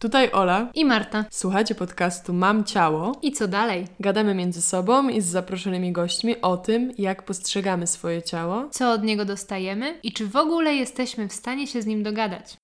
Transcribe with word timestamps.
Tutaj 0.00 0.30
Ola. 0.32 0.70
I 0.74 0.84
Marta. 0.84 1.24
Słuchajcie 1.30 1.74
podcastu 1.74 2.32
Mam 2.32 2.64
Ciało. 2.64 3.12
I 3.22 3.32
co 3.32 3.48
dalej? 3.48 3.86
Gadamy 4.00 4.34
między 4.34 4.62
sobą 4.62 5.08
i 5.08 5.20
z 5.20 5.26
zaproszonymi 5.26 5.92
gośćmi 5.92 6.40
o 6.40 6.56
tym, 6.56 6.92
jak 6.98 7.22
postrzegamy 7.22 7.86
swoje 7.86 8.22
ciało. 8.22 8.68
Co 8.70 8.92
od 8.92 9.02
niego 9.02 9.24
dostajemy 9.24 9.98
i 10.02 10.12
czy 10.12 10.26
w 10.26 10.36
ogóle 10.36 10.74
jesteśmy 10.74 11.28
w 11.28 11.32
stanie 11.32 11.66
się 11.66 11.82
z 11.82 11.86
nim 11.86 12.02
dogadać. 12.02 12.56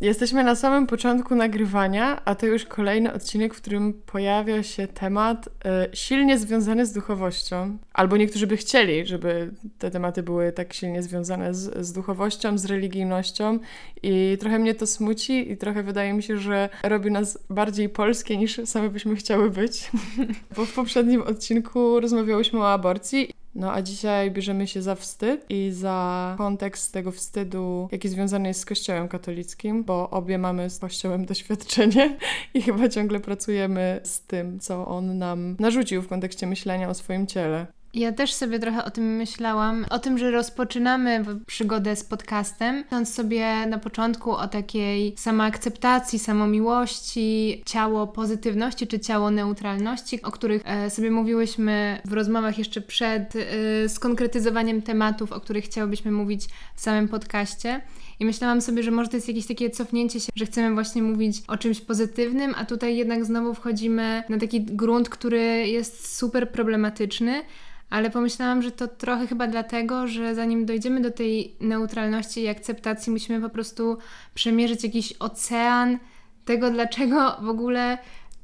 Jesteśmy 0.00 0.44
na 0.44 0.54
samym 0.54 0.86
początku 0.86 1.34
nagrywania, 1.34 2.24
a 2.24 2.34
to 2.34 2.46
już 2.46 2.64
kolejny 2.64 3.12
odcinek, 3.12 3.54
w 3.54 3.56
którym 3.56 3.92
pojawia 3.92 4.62
się 4.62 4.86
temat 4.86 5.46
y, 5.46 5.50
silnie 5.96 6.38
związany 6.38 6.86
z 6.86 6.92
duchowością. 6.92 7.78
Albo 7.92 8.16
niektórzy 8.16 8.46
by 8.46 8.56
chcieli, 8.56 9.06
żeby 9.06 9.50
te 9.78 9.90
tematy 9.90 10.22
były 10.22 10.52
tak 10.52 10.72
silnie 10.72 11.02
związane 11.02 11.54
z, 11.54 11.86
z 11.86 11.92
duchowością, 11.92 12.58
z 12.58 12.64
religijnością. 12.64 13.58
I 14.02 14.36
trochę 14.40 14.58
mnie 14.58 14.74
to 14.74 14.86
smuci, 14.86 15.52
i 15.52 15.56
trochę 15.56 15.82
wydaje 15.82 16.12
mi 16.12 16.22
się, 16.22 16.38
że 16.38 16.68
robi 16.82 17.10
nas 17.10 17.38
bardziej 17.50 17.88
polskie 17.88 18.36
niż 18.36 18.60
same 18.64 18.88
byśmy 18.88 19.16
chciały 19.16 19.50
być. 19.50 19.90
Bo 20.56 20.64
w 20.64 20.74
poprzednim 20.74 21.22
odcinku 21.22 22.00
rozmawiałyśmy 22.00 22.58
o 22.58 22.72
aborcji. 22.72 23.30
No 23.56 23.72
a 23.72 23.82
dzisiaj 23.82 24.30
bierzemy 24.30 24.66
się 24.66 24.82
za 24.82 24.94
wstyd 24.94 25.44
i 25.48 25.70
za 25.72 26.34
kontekst 26.38 26.92
tego 26.92 27.12
wstydu, 27.12 27.88
jaki 27.92 28.08
związany 28.08 28.48
jest 28.48 28.60
z 28.60 28.64
Kościołem 28.64 29.08
katolickim, 29.08 29.84
bo 29.84 30.10
obie 30.10 30.38
mamy 30.38 30.70
z 30.70 30.78
Kościołem 30.78 31.26
doświadczenie 31.34 32.16
i 32.54 32.62
chyba 32.62 32.88
ciągle 32.88 33.20
pracujemy 33.20 34.00
z 34.04 34.20
tym, 34.20 34.60
co 34.60 34.86
on 34.86 35.18
nam 35.18 35.56
narzucił 35.58 36.02
w 36.02 36.08
kontekście 36.08 36.46
myślenia 36.46 36.88
o 36.88 36.94
swoim 36.94 37.26
ciele. 37.26 37.66
Ja 37.96 38.12
też 38.12 38.32
sobie 38.32 38.58
trochę 38.58 38.84
o 38.84 38.90
tym 38.90 39.16
myślałam, 39.16 39.86
o 39.90 39.98
tym, 39.98 40.18
że 40.18 40.30
rozpoczynamy 40.30 41.24
przygodę 41.46 41.96
z 41.96 42.04
podcastem, 42.04 42.76
myśląc 42.76 43.14
sobie 43.14 43.66
na 43.66 43.78
początku 43.78 44.32
o 44.32 44.48
takiej 44.48 45.14
samoakceptacji, 45.16 46.18
samomiłości, 46.18 47.62
ciało 47.66 48.06
pozytywności 48.06 48.86
czy 48.86 49.00
ciało 49.00 49.30
neutralności, 49.30 50.22
o 50.22 50.30
których 50.30 50.62
e, 50.64 50.90
sobie 50.90 51.10
mówiłyśmy 51.10 52.00
w 52.04 52.12
rozmowach 52.12 52.58
jeszcze 52.58 52.80
przed 52.80 53.34
e, 53.36 53.88
skonkretyzowaniem 53.88 54.82
tematów, 54.82 55.32
o 55.32 55.40
których 55.40 55.64
chciałybyśmy 55.64 56.12
mówić 56.12 56.44
w 56.74 56.80
samym 56.80 57.08
podcaście. 57.08 57.80
I 58.20 58.24
myślałam 58.24 58.60
sobie, 58.60 58.82
że 58.82 58.90
może 58.90 59.08
to 59.08 59.16
jest 59.16 59.28
jakieś 59.28 59.46
takie 59.46 59.70
cofnięcie 59.70 60.20
się, 60.20 60.32
że 60.36 60.46
chcemy 60.46 60.74
właśnie 60.74 61.02
mówić 61.02 61.42
o 61.48 61.56
czymś 61.56 61.80
pozytywnym, 61.80 62.54
a 62.56 62.64
tutaj 62.64 62.96
jednak 62.96 63.24
znowu 63.24 63.54
wchodzimy 63.54 64.22
na 64.28 64.38
taki 64.38 64.62
grunt, 64.64 65.08
który 65.08 65.68
jest 65.68 66.16
super 66.16 66.50
problematyczny 66.50 67.42
ale 67.90 68.10
pomyślałam, 68.10 68.62
że 68.62 68.70
to 68.70 68.88
trochę 68.88 69.26
chyba 69.26 69.46
dlatego, 69.46 70.06
że 70.06 70.34
zanim 70.34 70.66
dojdziemy 70.66 71.00
do 71.00 71.10
tej 71.10 71.56
neutralności 71.60 72.40
i 72.40 72.48
akceptacji, 72.48 73.12
musimy 73.12 73.40
po 73.40 73.50
prostu 73.50 73.98
przemierzyć 74.34 74.84
jakiś 74.84 75.12
ocean 75.18 75.98
tego, 76.44 76.70
dlaczego 76.70 77.36
w 77.42 77.48
ogóle 77.48 77.98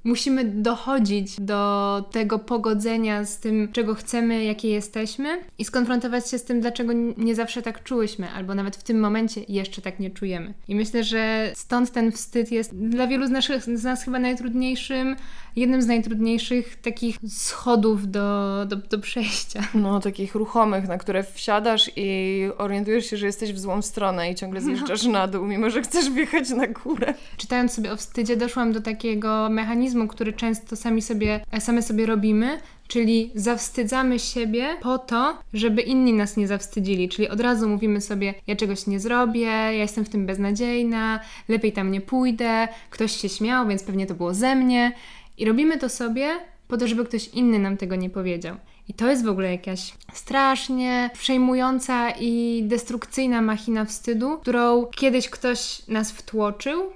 musimy 0.04 0.44
dochodzić 0.44 1.40
do 1.40 2.04
tego 2.12 2.38
pogodzenia 2.38 3.24
z 3.24 3.38
tym, 3.38 3.68
czego 3.72 3.94
chcemy, 3.94 4.44
jakie 4.44 4.68
jesteśmy 4.68 5.38
i 5.58 5.64
skonfrontować 5.64 6.30
się 6.30 6.38
z 6.38 6.44
tym, 6.44 6.60
dlaczego 6.60 6.92
nie 7.16 7.34
zawsze 7.34 7.62
tak 7.62 7.82
czułyśmy, 7.82 8.30
albo 8.30 8.54
nawet 8.54 8.76
w 8.76 8.82
tym 8.82 9.00
momencie 9.00 9.40
jeszcze 9.48 9.82
tak 9.82 10.00
nie 10.00 10.10
czujemy. 10.10 10.54
I 10.68 10.74
myślę, 10.74 11.04
że 11.04 11.52
stąd 11.54 11.90
ten 11.90 12.12
wstyd 12.12 12.52
jest 12.52 12.76
dla 12.76 13.06
wielu 13.06 13.26
z, 13.26 13.30
naszych, 13.30 13.64
z 13.64 13.84
nas 13.84 14.04
chyba 14.04 14.18
najtrudniejszym 14.18 15.16
jednym 15.56 15.82
z 15.82 15.86
najtrudniejszych 15.86 16.76
takich 16.80 17.16
schodów 17.28 18.10
do, 18.10 18.66
do, 18.66 18.76
do 18.76 18.98
przejścia. 18.98 19.60
No, 19.74 20.00
takich 20.00 20.34
ruchomych, 20.34 20.88
na 20.88 20.98
które 20.98 21.22
wsiadasz 21.22 21.90
i 21.96 22.42
orientujesz 22.58 23.06
się, 23.06 23.16
że 23.16 23.26
jesteś 23.26 23.52
w 23.52 23.58
złą 23.58 23.82
stronę 23.82 24.30
i 24.30 24.34
ciągle 24.34 24.60
zjeżdżasz 24.60 25.04
no. 25.04 25.12
na 25.12 25.28
dół, 25.28 25.46
mimo 25.46 25.70
że 25.70 25.82
chcesz 25.82 26.10
wjechać 26.10 26.50
na 26.50 26.66
górę. 26.66 27.14
Czytając 27.36 27.72
sobie 27.72 27.92
o 27.92 27.96
wstydzie, 27.96 28.36
doszłam 28.36 28.72
do 28.72 28.80
takiego 28.80 29.48
mechanizmu, 29.50 29.91
który 30.08 30.32
często 30.32 30.76
sami 30.76 31.02
sobie, 31.02 31.40
same 31.58 31.82
sobie 31.82 32.06
robimy, 32.06 32.58
Czyli 32.92 33.30
zawstydzamy 33.34 34.18
siebie 34.18 34.76
po 34.80 34.98
to, 34.98 35.38
żeby 35.54 35.82
inni 35.82 36.12
nas 36.12 36.36
nie 36.36 36.48
zawstydzili. 36.48 37.08
Czyli 37.08 37.28
od 37.28 37.40
razu 37.40 37.68
mówimy 37.68 38.00
sobie: 38.00 38.34
Ja 38.46 38.56
czegoś 38.56 38.86
nie 38.86 39.00
zrobię, 39.00 39.40
ja 39.46 39.70
jestem 39.70 40.04
w 40.04 40.08
tym 40.08 40.26
beznadziejna, 40.26 41.20
lepiej 41.48 41.72
tam 41.72 41.90
nie 41.90 42.00
pójdę, 42.00 42.68
ktoś 42.90 43.16
się 43.16 43.28
śmiał, 43.28 43.68
więc 43.68 43.82
pewnie 43.82 44.06
to 44.06 44.14
było 44.14 44.34
ze 44.34 44.54
mnie. 44.54 44.92
I 45.38 45.44
robimy 45.44 45.78
to 45.78 45.88
sobie 45.88 46.28
po 46.68 46.76
to, 46.76 46.88
żeby 46.88 47.04
ktoś 47.04 47.28
inny 47.28 47.58
nam 47.58 47.76
tego 47.76 47.96
nie 47.96 48.10
powiedział. 48.10 48.56
I 48.88 48.94
to 48.94 49.10
jest 49.10 49.24
w 49.24 49.28
ogóle 49.28 49.52
jakaś 49.52 49.94
strasznie 50.12 51.10
przejmująca 51.14 52.10
i 52.10 52.62
destrukcyjna 52.66 53.42
machina 53.42 53.84
wstydu, 53.84 54.38
którą 54.38 54.86
kiedyś 54.86 55.28
ktoś 55.28 55.88
nas 55.88 56.12
wtłoczył, 56.12 56.92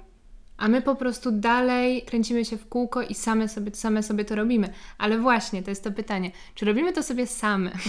a 0.57 0.67
my 0.67 0.81
po 0.81 0.95
prostu 0.95 1.31
dalej 1.31 2.01
kręcimy 2.01 2.45
się 2.45 2.57
w 2.57 2.67
kółko 2.69 3.01
i 3.01 3.13
same 3.13 3.47
sobie, 3.47 3.71
same 3.75 4.03
sobie 4.03 4.25
to 4.25 4.35
robimy. 4.35 4.69
Ale 4.97 5.17
właśnie, 5.17 5.63
to 5.63 5.71
jest 5.71 5.83
to 5.83 5.91
pytanie, 5.91 6.31
czy 6.55 6.65
robimy 6.65 6.93
to 6.93 7.03
sobie 7.03 7.27
same? 7.27 7.71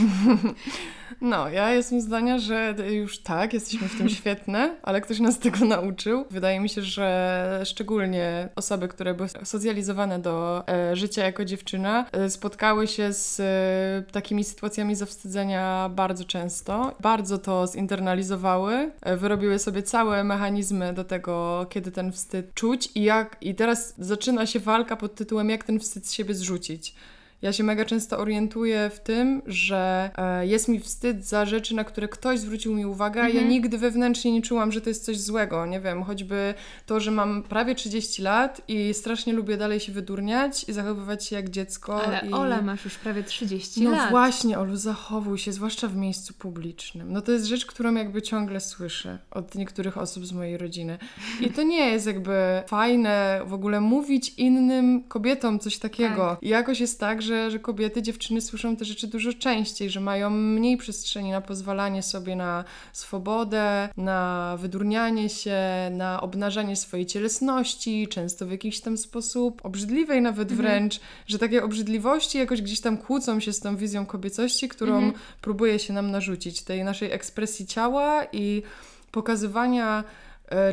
No, 1.20 1.48
ja 1.48 1.72
jestem 1.74 2.00
zdania, 2.00 2.38
że 2.38 2.74
już 2.90 3.18
tak, 3.18 3.52
jesteśmy 3.52 3.88
w 3.88 3.98
tym 3.98 4.08
świetne, 4.08 4.76
ale 4.82 5.00
ktoś 5.00 5.20
nas 5.20 5.38
tego 5.38 5.64
nauczył. 5.64 6.24
Wydaje 6.30 6.60
mi 6.60 6.68
się, 6.68 6.82
że 6.82 7.60
szczególnie 7.64 8.48
osoby, 8.56 8.88
które 8.88 9.14
były 9.14 9.28
socjalizowane 9.44 10.18
do 10.18 10.64
e, 10.68 10.96
życia 10.96 11.24
jako 11.24 11.44
dziewczyna, 11.44 12.06
e, 12.12 12.30
spotkały 12.30 12.86
się 12.86 13.12
z 13.12 13.40
e, 13.40 14.12
takimi 14.12 14.44
sytuacjami 14.44 14.94
zawstydzenia 14.94 15.90
bardzo 15.94 16.24
często. 16.24 16.94
Bardzo 17.00 17.38
to 17.38 17.66
zinternalizowały, 17.66 18.90
e, 19.02 19.16
wyrobiły 19.16 19.58
sobie 19.58 19.82
całe 19.82 20.24
mechanizmy 20.24 20.92
do 20.92 21.04
tego, 21.04 21.66
kiedy 21.70 21.92
ten 21.92 22.12
wstyd 22.12 22.54
czuć 22.58 22.88
i 22.94 23.02
jak. 23.02 23.36
I 23.40 23.54
teraz 23.54 23.94
zaczyna 23.98 24.46
się 24.46 24.60
walka 24.60 24.96
pod 24.96 25.14
tytułem, 25.14 25.50
jak 25.50 25.64
ten 25.64 25.80
wstyd 25.80 26.06
z 26.06 26.12
siebie 26.12 26.34
zrzucić. 26.34 26.94
Ja 27.42 27.52
się 27.52 27.64
mega 27.64 27.84
często 27.84 28.18
orientuję 28.18 28.90
w 28.94 29.00
tym, 29.00 29.42
że 29.46 30.10
e, 30.16 30.46
jest 30.46 30.68
mi 30.68 30.80
wstyd 30.80 31.24
za 31.24 31.46
rzeczy, 31.46 31.74
na 31.74 31.84
które 31.84 32.08
ktoś 32.08 32.38
zwrócił 32.38 32.74
mi 32.74 32.86
uwagę, 32.86 33.20
mhm. 33.20 33.36
a 33.36 33.40
ja 33.40 33.48
nigdy 33.48 33.78
wewnętrznie 33.78 34.32
nie 34.32 34.42
czułam, 34.42 34.72
że 34.72 34.80
to 34.80 34.90
jest 34.90 35.04
coś 35.04 35.20
złego. 35.20 35.66
Nie 35.66 35.80
wiem, 35.80 36.02
choćby 36.02 36.54
to, 36.86 37.00
że 37.00 37.10
mam 37.10 37.42
prawie 37.42 37.74
30 37.74 38.22
lat 38.22 38.60
i 38.68 38.94
strasznie 38.94 39.32
lubię 39.32 39.56
dalej 39.56 39.80
się 39.80 39.92
wydurniać 39.92 40.68
i 40.68 40.72
zachowywać 40.72 41.24
się 41.24 41.36
jak 41.36 41.50
dziecko. 41.50 42.02
Ale 42.04 42.28
i... 42.28 42.32
Ola, 42.32 42.62
masz 42.62 42.84
już 42.84 42.94
prawie 42.94 43.22
30 43.22 43.82
no 43.82 43.90
lat. 43.90 44.00
No 44.04 44.10
właśnie, 44.10 44.58
Olu, 44.58 44.76
zachowuj 44.76 45.38
się, 45.38 45.52
zwłaszcza 45.52 45.88
w 45.88 45.96
miejscu 45.96 46.34
publicznym. 46.34 47.12
No 47.12 47.22
to 47.22 47.32
jest 47.32 47.44
rzecz, 47.44 47.66
którą 47.66 47.94
jakby 47.94 48.22
ciągle 48.22 48.60
słyszę 48.60 49.18
od 49.30 49.54
niektórych 49.54 49.98
osób 49.98 50.26
z 50.26 50.32
mojej 50.32 50.58
rodziny. 50.58 50.98
I 51.40 51.50
to 51.50 51.62
nie 51.62 51.90
jest 51.90 52.06
jakby 52.06 52.62
fajne 52.66 53.40
w 53.46 53.52
ogóle 53.52 53.80
mówić 53.80 54.34
innym 54.36 55.02
kobietom 55.02 55.58
coś 55.58 55.78
takiego. 55.78 56.30
Tak. 56.30 56.42
I 56.42 56.48
jakoś 56.48 56.80
jest 56.80 57.00
tak, 57.00 57.22
że 57.22 57.27
że, 57.28 57.50
że 57.50 57.58
kobiety, 57.58 58.02
dziewczyny 58.02 58.40
słyszą 58.40 58.76
te 58.76 58.84
rzeczy 58.84 59.06
dużo 59.06 59.32
częściej, 59.32 59.90
że 59.90 60.00
mają 60.00 60.30
mniej 60.30 60.76
przestrzeni 60.76 61.30
na 61.30 61.40
pozwalanie 61.40 62.02
sobie 62.02 62.36
na 62.36 62.64
swobodę, 62.92 63.88
na 63.96 64.56
wydurnianie 64.60 65.28
się, 65.28 65.60
na 65.90 66.20
obnażanie 66.20 66.76
swojej 66.76 67.06
cielesności, 67.06 68.08
często 68.08 68.46
w 68.46 68.50
jakiś 68.50 68.80
tam 68.80 68.98
sposób 68.98 69.64
obrzydliwej 69.64 70.22
nawet 70.22 70.50
mhm. 70.50 70.68
wręcz, 70.68 71.00
że 71.26 71.38
takie 71.38 71.64
obrzydliwości 71.64 72.38
jakoś 72.38 72.62
gdzieś 72.62 72.80
tam 72.80 72.98
kłócą 72.98 73.40
się 73.40 73.52
z 73.52 73.60
tą 73.60 73.76
wizją 73.76 74.06
kobiecości, 74.06 74.68
którą 74.68 74.94
mhm. 74.94 75.12
próbuje 75.40 75.78
się 75.78 75.92
nam 75.92 76.10
narzucić, 76.10 76.62
tej 76.62 76.84
naszej 76.84 77.12
ekspresji 77.12 77.66
ciała 77.66 78.24
i 78.32 78.62
pokazywania 79.12 80.04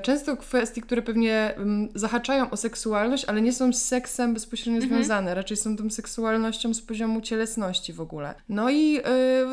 często 0.02 0.38
kwestii, 0.38 0.82
które 0.82 1.02
pewnie 1.02 1.54
um, 1.58 1.90
zahaczają 1.96 2.50
o 2.50 2.58
seksualność, 2.58 3.26
ale 3.26 3.42
nie 3.42 3.54
są 3.54 3.74
z 3.74 3.82
seksem 3.82 4.34
bezpośrednio 4.34 4.82
mhm. 4.82 4.94
związane, 4.94 5.36
raczej 5.36 5.58
są 5.58 5.78
tą 5.78 5.90
seksualnością 5.90 6.74
z 6.74 6.82
poziomu 6.82 7.22
cielesności 7.22 7.94
w 7.94 8.02
ogóle. 8.02 8.36
No 8.50 8.70
i 8.70 9.00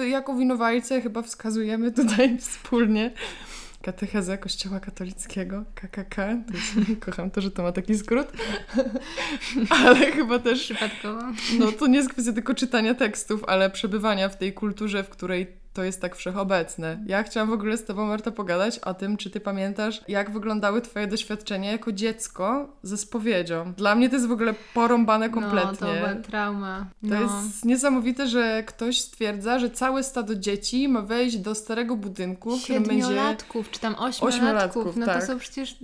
y, 0.00 0.08
jako 0.08 0.34
winowajce 0.34 1.00
chyba 1.00 1.22
wskazujemy 1.22 1.92
tutaj 1.92 2.38
wspólnie 2.38 3.10
katechezę 3.82 4.38
Kościoła 4.38 4.80
katolickiego, 4.80 5.64
KKK. 5.74 6.16
To 6.16 6.54
jest, 6.54 6.90
kocham 7.04 7.30
to, 7.30 7.40
że 7.40 7.50
to 7.50 7.62
ma 7.62 7.72
taki 7.72 7.94
skrót. 7.94 8.28
ale 9.84 10.12
chyba 10.12 10.38
też... 10.38 10.60
Przypadkowo. 10.60 11.22
No 11.58 11.72
to 11.72 11.86
nie 11.86 11.96
jest 11.96 12.10
kwestia 12.10 12.32
tylko 12.32 12.54
czytania 12.54 12.94
tekstów, 12.94 13.44
ale 13.46 13.70
przebywania 13.70 14.28
w 14.28 14.36
tej 14.36 14.52
kulturze, 14.52 15.04
w 15.04 15.08
której 15.08 15.61
to 15.72 15.84
jest 15.84 16.00
tak 16.00 16.16
wszechobecne. 16.16 16.98
Ja 17.06 17.22
chciałam 17.22 17.50
w 17.50 17.52
ogóle 17.52 17.76
z 17.76 17.84
Tobą, 17.84 18.06
Marta, 18.06 18.30
pogadać 18.30 18.78
o 18.78 18.94
tym, 18.94 19.16
czy 19.16 19.30
Ty 19.30 19.40
pamiętasz, 19.40 20.00
jak 20.08 20.30
wyglądały 20.30 20.80
Twoje 20.80 21.06
doświadczenia 21.06 21.72
jako 21.72 21.92
dziecko 21.92 22.76
ze 22.82 22.96
spowiedzią. 22.96 23.72
Dla 23.76 23.94
mnie 23.94 24.08
to 24.08 24.16
jest 24.16 24.28
w 24.28 24.32
ogóle 24.32 24.54
porąbane 24.74 25.30
kompletnie. 25.30 25.86
No, 25.86 25.86
to 25.86 25.94
była 25.94 26.14
trauma. 26.14 26.86
No. 27.02 27.16
To 27.16 27.22
jest 27.22 27.64
niesamowite, 27.64 28.26
że 28.26 28.62
ktoś 28.66 29.00
stwierdza, 29.00 29.58
że 29.58 29.70
całe 29.70 30.02
stado 30.02 30.34
dzieci 30.34 30.88
ma 30.88 31.02
wejść 31.02 31.36
do 31.36 31.54
starego 31.54 31.96
budynku, 31.96 32.56
w 32.58 32.62
którym 32.62 32.82
będzie... 32.82 33.02
Siedmiolatków, 33.02 33.70
czy 33.70 33.80
tam 33.80 33.94
ośmiolatków. 33.94 34.28
ośmiolatków 34.28 34.96
no 34.96 35.06
tak. 35.06 35.20
to 35.20 35.26
są 35.26 35.38
przecież 35.38 35.76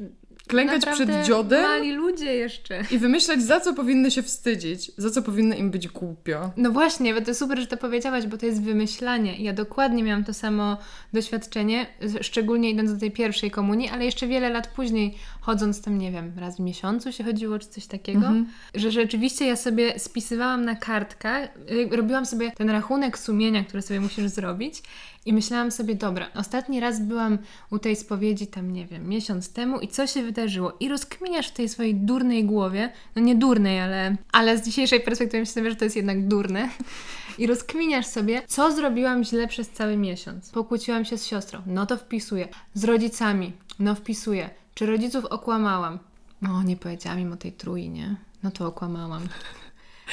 klękać 0.48 0.86
Naprawdę 0.86 1.12
przed 1.14 1.26
dziodem 1.26 1.62
Mali 1.62 1.92
ludzie 1.92 2.34
jeszcze. 2.34 2.82
i 2.90 2.98
wymyślać, 2.98 3.42
za 3.42 3.60
co 3.60 3.74
powinny 3.74 4.10
się 4.10 4.22
wstydzić, 4.22 4.92
za 4.96 5.10
co 5.10 5.22
powinno 5.22 5.54
im 5.54 5.70
być 5.70 5.88
głupio. 5.88 6.50
No 6.56 6.70
właśnie, 6.70 7.14
bo 7.14 7.20
to 7.20 7.34
super, 7.34 7.58
że 7.60 7.66
to 7.66 7.76
powiedziałaś, 7.76 8.26
bo 8.26 8.36
to 8.38 8.46
jest 8.46 8.62
wymyślanie. 8.62 9.36
Ja 9.42 9.52
dokładnie 9.52 10.02
miałam 10.02 10.24
to 10.24 10.34
samo 10.34 10.76
doświadczenie, 11.12 11.86
szczególnie 12.20 12.70
idąc 12.70 12.92
do 12.94 13.00
tej 13.00 13.10
pierwszej 13.10 13.50
komunii, 13.50 13.88
ale 13.88 14.04
jeszcze 14.04 14.26
wiele 14.26 14.50
lat 14.50 14.66
później, 14.66 15.14
chodząc 15.40 15.82
tam, 15.82 15.98
nie 15.98 16.12
wiem, 16.12 16.32
raz 16.36 16.56
w 16.56 16.60
miesiącu 16.60 17.12
się 17.12 17.24
chodziło, 17.24 17.58
czy 17.58 17.66
coś 17.68 17.86
takiego, 17.86 18.18
Mhm. 18.18 18.46
że 18.74 18.90
rzeczywiście 18.90 19.46
ja 19.46 19.56
sobie 19.56 19.98
spisywałam 19.98 20.64
na 20.64 20.74
kartkach, 20.76 21.48
y, 21.92 21.96
robiłam 21.96 22.26
sobie 22.26 22.50
ten 22.50 22.70
rachunek 22.70 23.18
sumienia, 23.18 23.64
który 23.64 23.82
sobie 23.82 24.00
musisz 24.00 24.26
zrobić 24.26 24.82
i 25.26 25.32
myślałam 25.32 25.70
sobie, 25.70 25.94
dobra, 25.94 26.26
ostatni 26.34 26.80
raz 26.80 27.00
byłam 27.00 27.38
u 27.70 27.78
tej 27.78 27.96
spowiedzi 27.96 28.46
tam, 28.46 28.72
nie 28.72 28.86
wiem, 28.86 29.08
miesiąc 29.08 29.52
temu 29.52 29.80
i 29.80 29.88
co 29.88 30.06
się 30.06 30.22
wydarzyło? 30.22 30.72
I 30.80 30.88
rozkminiasz 30.88 31.48
w 31.48 31.52
tej 31.52 31.68
swojej 31.68 31.94
durnej 31.94 32.44
głowie, 32.44 32.92
no 33.16 33.22
nie 33.22 33.34
durnej, 33.34 33.80
ale, 33.80 34.16
ale 34.32 34.58
z 34.58 34.64
dzisiejszej 34.64 35.00
perspektywy 35.00 35.40
myślę 35.40 35.54
sobie, 35.54 35.70
że 35.70 35.76
to 35.76 35.84
jest 35.84 35.96
jednak 35.96 36.28
durne. 36.28 36.68
I 37.38 37.46
rozkminiasz 37.46 38.06
sobie, 38.06 38.42
co 38.46 38.72
zrobiłam 38.72 39.24
źle 39.24 39.48
przez 39.48 39.70
cały 39.70 39.96
miesiąc. 39.96 40.50
Pokłóciłam 40.50 41.04
się 41.04 41.18
z 41.18 41.26
siostrą, 41.26 41.62
no 41.66 41.86
to 41.86 41.96
wpisuję. 41.96 42.48
Z 42.74 42.84
rodzicami, 42.84 43.52
no 43.78 43.94
wpisuję. 43.94 44.50
Czy 44.74 44.86
rodziców 44.86 45.24
okłamałam? 45.24 45.98
No, 46.42 46.62
nie 46.62 46.76
powiedziałam 46.76 47.20
im 47.20 47.32
o 47.32 47.36
tej 47.36 47.52
trój, 47.52 47.88
nie? 47.90 48.16
No 48.42 48.50
to 48.50 48.66
okłamałam. 48.66 49.22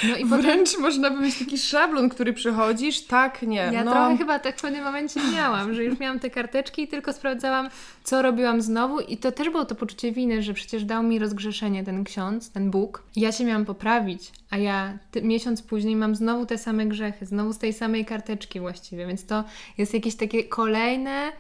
No 0.03 0.15
i 0.17 0.23
potem 0.23 0.41
Wręcz 0.41 0.77
można 0.77 1.09
by 1.09 1.21
mieć 1.21 1.39
taki 1.39 1.57
szablon, 1.57 2.09
który 2.09 2.33
przychodzisz, 2.33 3.01
tak, 3.01 3.41
nie. 3.41 3.69
ja 3.73 3.83
no. 3.83 3.91
trochę 3.91 4.17
chyba 4.17 4.39
tak 4.39 4.57
w 4.57 4.61
pewnym 4.61 4.83
momencie 4.83 5.19
miałam, 5.33 5.73
że 5.73 5.83
już 5.83 5.99
miałam 5.99 6.19
te 6.19 6.29
karteczki 6.29 6.83
i 6.83 6.87
tylko 6.87 7.13
sprawdzałam, 7.13 7.69
co 8.03 8.21
robiłam 8.21 8.61
znowu 8.61 8.99
i 8.99 9.17
to 9.17 9.31
też 9.31 9.49
było 9.49 9.65
to 9.65 9.75
poczucie 9.75 10.11
winy, 10.11 10.41
że 10.41 10.53
przecież 10.53 10.83
dał 10.83 11.03
mi 11.03 11.19
rozgrzeszenie 11.19 11.83
ten 11.83 12.03
ksiądz, 12.03 12.51
ten 12.51 12.71
Bóg. 12.71 13.03
Ja 13.15 13.31
się 13.31 13.45
miałam 13.45 13.65
poprawić, 13.65 14.31
a 14.49 14.57
ja 14.57 14.97
ty, 15.11 15.21
miesiąc 15.21 15.61
później 15.61 15.95
mam 15.95 16.15
znowu 16.15 16.45
te 16.45 16.57
same 16.57 16.85
grzechy, 16.85 17.25
znowu 17.25 17.53
z 17.53 17.57
tej 17.57 17.73
samej 17.73 18.05
karteczki 18.05 18.59
właściwie, 18.59 19.07
więc 19.07 19.25
to 19.25 19.43
jest 19.77 19.93
jakieś 19.93 20.15
takie 20.15 20.43
kolejne 20.43 21.31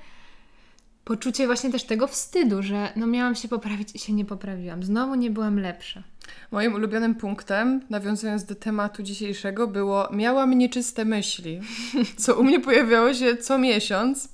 poczucie 1.05 1.45
właśnie 1.45 1.71
też 1.71 1.83
tego 1.83 2.07
wstydu, 2.07 2.61
że 2.61 2.89
no 2.95 3.07
miałam 3.07 3.35
się 3.35 3.47
poprawić 3.47 3.89
i 3.95 3.99
się 3.99 4.13
nie 4.13 4.25
poprawiłam. 4.25 4.83
Znowu 4.83 5.15
nie 5.15 5.31
byłam 5.31 5.59
lepsza. 5.59 6.03
Moim 6.51 6.73
ulubionym 6.73 7.15
punktem, 7.15 7.81
nawiązując 7.89 8.45
do 8.45 8.55
tematu 8.55 9.03
dzisiejszego, 9.03 9.67
było 9.67 10.07
miałam 10.11 10.53
nieczyste 10.53 11.05
myśli, 11.05 11.61
co 12.17 12.35
u 12.35 12.43
mnie 12.43 12.59
pojawiało 12.59 13.13
się 13.13 13.37
co 13.37 13.57
miesiąc. 13.57 14.29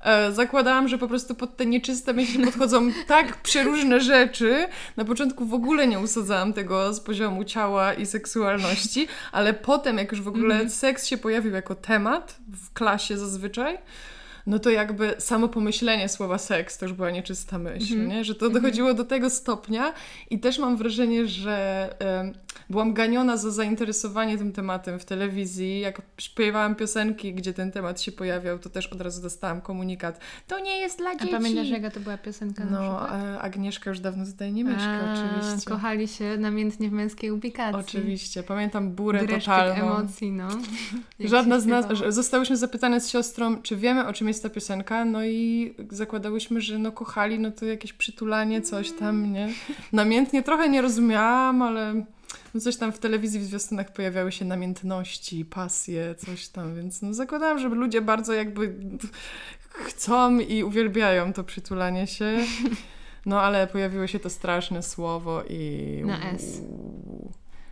E, 0.00 0.32
zakładałam, 0.32 0.88
że 0.88 0.98
po 0.98 1.08
prostu 1.08 1.34
pod 1.34 1.56
te 1.56 1.66
nieczyste 1.66 2.12
myśli 2.12 2.44
podchodzą 2.44 2.90
tak 3.06 3.42
przeróżne 3.42 4.00
rzeczy. 4.00 4.68
Na 4.96 5.04
początku 5.04 5.44
w 5.44 5.54
ogóle 5.54 5.86
nie 5.86 5.98
usadzałam 5.98 6.52
tego 6.52 6.94
z 6.94 7.00
poziomu 7.00 7.44
ciała 7.44 7.94
i 7.94 8.06
seksualności, 8.06 9.08
ale 9.32 9.54
potem, 9.54 9.98
jak 9.98 10.12
już 10.12 10.20
w 10.20 10.28
ogóle 10.28 10.70
seks 10.70 11.06
się 11.06 11.18
pojawił 11.18 11.52
jako 11.52 11.74
temat 11.74 12.36
w 12.48 12.72
klasie 12.72 13.18
zazwyczaj, 13.18 13.78
no 14.48 14.58
to 14.58 14.70
jakby 14.70 15.14
samo 15.18 15.48
pomyślenie 15.48 16.08
słowa 16.08 16.38
seks 16.38 16.78
to 16.78 16.86
już 16.86 16.92
była 16.92 17.10
nieczysta 17.10 17.58
myśl, 17.58 18.06
nie? 18.06 18.24
że 18.24 18.34
to 18.34 18.50
dochodziło 18.50 18.94
do 18.94 19.04
tego 19.04 19.30
stopnia 19.30 19.92
i 20.30 20.40
też 20.40 20.58
mam 20.58 20.76
wrażenie, 20.76 21.26
że 21.26 21.88
byłam 22.70 22.94
ganiona 22.94 23.36
za 23.36 23.50
zainteresowanie 23.50 24.38
tym 24.38 24.52
tematem 24.52 24.98
w 24.98 25.04
telewizji. 25.04 25.80
Jak 25.80 26.02
śpiewałam 26.18 26.74
piosenki, 26.74 27.34
gdzie 27.34 27.52
ten 27.52 27.72
temat 27.72 28.00
się 28.00 28.12
pojawiał, 28.12 28.58
to 28.58 28.70
też 28.70 28.86
od 28.86 29.00
razu 29.00 29.22
dostałam 29.22 29.60
komunikat. 29.60 30.20
To 30.46 30.58
nie 30.58 30.78
jest 30.78 30.98
dla 30.98 31.10
A 31.10 31.16
dzieci. 31.16 31.32
pamiętasz, 31.32 31.68
jaka 31.68 31.90
to 31.90 32.00
była 32.00 32.18
piosenka 32.18 32.64
na 32.64 32.70
No, 32.70 32.98
przykład? 32.98 33.20
e, 33.22 33.40
Agnieszka 33.40 33.90
już 33.90 34.00
dawno 34.00 34.26
tutaj 34.26 34.52
nie 34.52 34.64
mieszka, 34.64 35.00
A, 35.00 35.12
oczywiście. 35.14 35.70
Kochali 35.70 36.08
się 36.08 36.36
namiętnie 36.38 36.88
w 36.88 36.92
męskiej 36.92 37.30
ubikacji. 37.30 37.80
Oczywiście. 37.80 38.42
Pamiętam 38.42 38.90
burę 38.90 39.18
Dreszczyk 39.26 39.44
totalną. 39.54 39.74
emocji, 39.98 40.32
no. 40.32 40.48
Żadna 41.20 41.60
z 41.60 41.66
nas, 41.66 41.86
zostałyśmy 42.08 42.56
zapytane 42.56 43.00
z 43.00 43.10
siostrą, 43.10 43.62
czy 43.62 43.76
wiemy, 43.76 44.06
o 44.06 44.12
czym 44.12 44.28
jest 44.28 44.42
ta 44.42 44.50
piosenka, 44.50 45.04
no 45.04 45.24
i 45.24 45.74
zakładałyśmy, 45.90 46.60
że 46.60 46.78
no 46.78 46.92
kochali, 46.92 47.38
no 47.38 47.50
to 47.50 47.66
jakieś 47.66 47.92
przytulanie, 47.92 48.62
coś 48.62 48.92
tam, 48.92 49.32
nie? 49.32 49.48
Namiętnie 49.92 50.42
trochę 50.42 50.68
nie 50.68 50.82
rozumiałam, 50.82 51.62
ale 51.62 52.04
no 52.54 52.60
coś 52.60 52.76
tam 52.76 52.92
w 52.92 52.98
telewizji 52.98 53.40
w 53.40 53.44
zwiastunach 53.44 53.92
pojawiały 53.92 54.32
się 54.32 54.44
namiętności, 54.44 55.44
pasje, 55.44 56.14
coś 56.14 56.48
tam, 56.48 56.74
więc 56.76 57.02
no 57.02 57.14
zakładałam, 57.14 57.58
że 57.58 57.68
ludzie 57.68 58.00
bardzo 58.00 58.32
jakby 58.32 58.74
chcą 59.70 60.38
i 60.38 60.62
uwielbiają 60.62 61.32
to 61.32 61.44
przytulanie 61.44 62.06
się. 62.06 62.36
No 63.26 63.40
ale 63.40 63.66
pojawiło 63.66 64.06
się 64.06 64.18
to 64.18 64.30
straszne 64.30 64.82
słowo 64.82 65.42
i... 65.48 66.02
Na 66.06 66.30
S. 66.30 66.60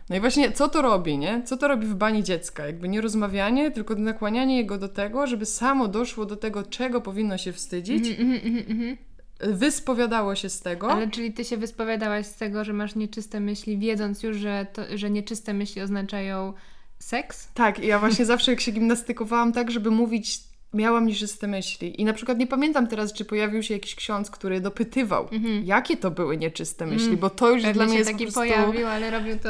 No 0.09 0.15
i 0.15 0.19
właśnie, 0.19 0.51
co 0.51 0.69
to 0.69 0.81
robi, 0.81 1.17
nie? 1.17 1.43
Co 1.43 1.57
to 1.57 1.67
robi 1.67 1.87
w 1.87 1.95
bani 1.95 2.23
dziecka? 2.23 2.65
Jakby 2.65 2.89
nie 2.89 3.01
rozmawianie, 3.01 3.71
tylko 3.71 3.95
nakłanianie 3.95 4.57
jego 4.57 4.77
do 4.77 4.89
tego, 4.89 5.27
żeby 5.27 5.45
samo 5.45 5.87
doszło 5.87 6.25
do 6.25 6.35
tego, 6.35 6.63
czego 6.63 7.01
powinno 7.01 7.37
się 7.37 7.53
wstydzić, 7.53 8.07
mhm, 8.07 8.31
mhm, 8.31 8.57
mhm. 8.57 8.97
Wyspowiadało 9.39 10.35
się 10.35 10.49
z 10.49 10.61
tego. 10.61 10.91
Ale 10.91 11.09
czyli 11.09 11.33
ty 11.33 11.45
się 11.45 11.57
wyspowiadałaś 11.57 12.25
z 12.25 12.35
tego, 12.35 12.63
że 12.63 12.73
masz 12.73 12.95
nieczyste 12.95 13.39
myśli, 13.39 13.77
wiedząc 13.77 14.23
już, 14.23 14.37
że, 14.37 14.67
to, 14.73 14.81
że 14.95 15.09
nieczyste 15.09 15.53
myśli 15.53 15.81
oznaczają 15.81 16.53
seks? 16.99 17.51
Tak, 17.53 17.79
i 17.79 17.87
ja 17.87 17.99
właśnie 17.99 18.25
zawsze 18.35 18.51
jak 18.51 18.61
się 18.61 18.71
gimnastykowałam 18.71 19.53
tak, 19.53 19.71
żeby 19.71 19.91
mówić, 19.91 20.39
miałam 20.73 21.07
nieczyste 21.07 21.47
myśli. 21.47 22.01
I 22.01 22.05
na 22.05 22.13
przykład 22.13 22.37
nie 22.37 22.47
pamiętam 22.47 22.87
teraz, 22.87 23.13
czy 23.13 23.25
pojawił 23.25 23.63
się 23.63 23.73
jakiś 23.73 23.95
ksiądz, 23.95 24.31
który 24.31 24.61
dopytywał, 24.61 25.29
jakie 25.63 25.97
to 25.97 26.11
były 26.11 26.37
nieczyste 26.37 26.85
myśli, 26.85 27.17
bo 27.17 27.29
to 27.29 27.49
już. 27.49 27.61
Pewnie 27.61 27.73
dla 27.73 27.85
mnie 27.85 27.93
się 27.93 27.99
jest 27.99 28.11
taki 28.11 28.25
po 28.25 28.31
prostu... 28.31 28.53
pojawił, 28.53 28.87
ale 28.87 29.11
robił 29.11 29.39
to 29.39 29.49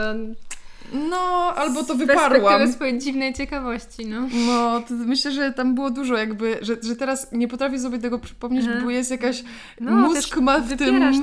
No, 0.94 1.54
albo 1.56 1.84
to 1.84 1.96
z 1.96 1.98
wyparłam. 1.98 2.32
perspektywy 2.32 2.74
swojej 2.74 3.00
dziwnej 3.00 3.34
ciekawości, 3.34 4.06
no. 4.06 4.28
No, 4.48 4.84
myślę, 4.90 5.32
że 5.32 5.54
tam 5.54 5.76
było 5.76 5.92
dużo 5.92 6.18
jakby, 6.18 6.58
że, 6.62 6.78
że 6.84 6.96
teraz 6.96 7.32
nie 7.32 7.48
potrafię 7.48 7.80
sobie 7.80 8.00
tego 8.00 8.20
przypomnieć, 8.20 8.66
Aha. 8.70 8.80
bo 8.84 8.90
jest 8.90 9.12
jakaś... 9.12 9.44
no 9.80 9.92
mózg 9.92 10.38
ma 10.38 10.60
w 10.60 10.68
tym... 10.78 10.78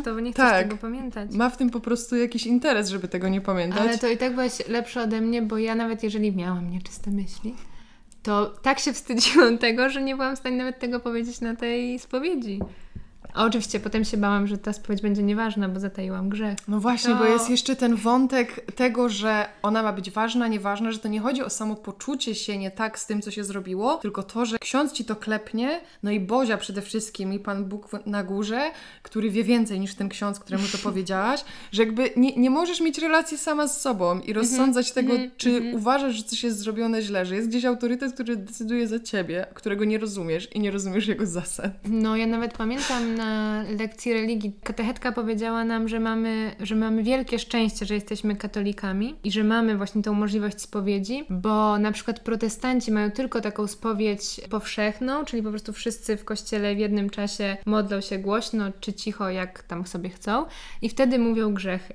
to, 0.04 0.20
nie 0.20 0.32
chcesz 0.32 0.50
tak. 0.50 0.62
tego 0.62 0.76
pamiętać. 0.76 1.30
Ma 1.32 1.50
w 1.50 1.56
tym 1.56 1.70
po 1.70 1.80
prostu 1.80 2.16
jakiś 2.16 2.46
interes, 2.46 2.88
żeby 2.88 3.08
tego 3.08 3.28
nie 3.28 3.40
pamiętać. 3.40 3.80
Ale 3.80 3.98
to 3.98 4.08
i 4.08 4.16
tak 4.16 4.32
byłaś 4.32 4.68
lepsza 4.68 5.02
ode 5.02 5.20
mnie, 5.20 5.42
bo 5.42 5.58
ja 5.58 5.74
nawet 5.74 6.02
jeżeli 6.02 6.36
miałam 6.36 6.70
nieczyste 6.70 7.10
myśli, 7.10 7.54
to 8.22 8.46
tak 8.46 8.78
się 8.78 8.92
wstydziłam 8.92 9.58
tego, 9.58 9.90
że 9.90 10.02
nie 10.02 10.16
byłam 10.16 10.36
w 10.36 10.38
stanie 10.38 10.56
nawet 10.56 10.78
tego 10.78 11.00
powiedzieć 11.00 11.40
na 11.40 11.56
tej 11.56 11.98
spowiedzi. 11.98 12.60
A 13.34 13.44
oczywiście 13.44 13.80
potem 13.80 14.04
się 14.04 14.16
bałam, 14.16 14.46
że 14.46 14.58
ta 14.58 14.72
spowiedź 14.72 15.02
będzie 15.02 15.22
nieważna, 15.22 15.68
bo 15.68 15.80
zataiłam 15.80 16.28
grzech. 16.28 16.58
No 16.68 16.80
właśnie, 16.80 17.12
To- 17.12 17.18
bo 17.18 17.24
jest 17.24 17.50
jeszcze 17.50 17.76
ten 17.76 17.96
wątek 17.96 18.72
tego, 18.74 19.08
że 19.08 19.48
ona 19.62 19.82
ma 19.82 19.92
być 19.92 20.10
ważna, 20.10 20.48
nieważna, 20.48 20.92
że 20.92 20.98
to 20.98 21.08
nie 21.08 21.20
chodzi 21.20 21.42
o 21.42 21.50
samo 21.50 21.76
poczucie 21.76 22.34
się 22.34 22.58
nie 22.58 22.70
tak 22.70 22.98
z 22.98 23.06
tym, 23.06 23.22
co 23.22 23.30
się 23.30 23.44
zrobiło, 23.44 23.96
tylko 23.96 24.22
to, 24.22 24.46
że 24.46 24.58
ksiądz 24.58 24.92
ci 24.92 25.04
to 25.04 25.16
klepnie, 25.16 25.80
no 26.02 26.10
i 26.10 26.20
Bozia 26.20 26.56
przede 26.56 26.82
wszystkim 26.82 27.32
i 27.32 27.38
Pan 27.38 27.64
Bóg 27.64 27.88
na 28.06 28.24
górze, 28.24 28.70
który 29.02 29.30
wie 29.30 29.44
więcej 29.44 29.80
niż 29.80 29.94
ten 29.94 30.08
ksiądz, 30.08 30.40
któremu 30.40 30.64
to 30.72 30.78
powiedziałaś, 30.88 31.44
że 31.72 31.82
jakby 31.82 32.10
nie, 32.16 32.36
nie 32.36 32.50
możesz 32.50 32.80
mieć 32.80 32.98
relacji 32.98 33.38
sama 33.38 33.68
z 33.68 33.80
sobą 33.80 34.20
i 34.20 34.32
rozsądzać 34.32 34.92
tego, 34.92 35.12
mhm, 35.12 35.30
czy 35.36 35.50
mhm. 35.50 35.74
uważasz, 35.74 36.14
że 36.14 36.22
coś 36.22 36.44
jest 36.44 36.58
zrobione 36.58 37.02
źle, 37.02 37.26
że 37.26 37.36
jest 37.36 37.48
gdzieś 37.48 37.64
autorytet, 37.64 38.12
który 38.12 38.36
decyduje 38.36 38.88
za 38.88 39.00
ciebie, 39.00 39.46
którego 39.54 39.84
nie 39.84 39.98
rozumiesz 39.98 40.48
i 40.52 40.60
nie 40.60 40.70
rozumiesz 40.70 41.06
jego 41.06 41.26
zasad. 41.26 41.72
No, 41.84 42.16
ja 42.16 42.26
nawet 42.26 42.52
pamiętam 42.52 43.14
na 43.14 43.23
lekcji 43.78 44.12
religii, 44.12 44.52
katechetka 44.62 45.12
powiedziała 45.12 45.64
nam, 45.64 45.88
że 45.88 46.00
mamy, 46.00 46.56
że 46.60 46.74
mamy 46.74 47.02
wielkie 47.02 47.38
szczęście, 47.38 47.86
że 47.86 47.94
jesteśmy 47.94 48.36
katolikami 48.36 49.14
i 49.24 49.32
że 49.32 49.44
mamy 49.44 49.76
właśnie 49.76 50.02
tą 50.02 50.14
możliwość 50.14 50.60
spowiedzi, 50.60 51.24
bo 51.30 51.78
na 51.78 51.92
przykład 51.92 52.20
protestanci 52.20 52.92
mają 52.92 53.10
tylko 53.10 53.40
taką 53.40 53.66
spowiedź 53.66 54.40
powszechną, 54.50 55.24
czyli 55.24 55.42
po 55.42 55.50
prostu 55.50 55.72
wszyscy 55.72 56.16
w 56.16 56.24
kościele 56.24 56.74
w 56.74 56.78
jednym 56.78 57.10
czasie 57.10 57.56
modlą 57.66 58.00
się 58.00 58.18
głośno 58.18 58.64
czy 58.80 58.92
cicho, 58.92 59.30
jak 59.30 59.62
tam 59.62 59.86
sobie 59.86 60.10
chcą 60.10 60.46
i 60.82 60.88
wtedy 60.88 61.18
mówią 61.18 61.54
grzechy. 61.54 61.94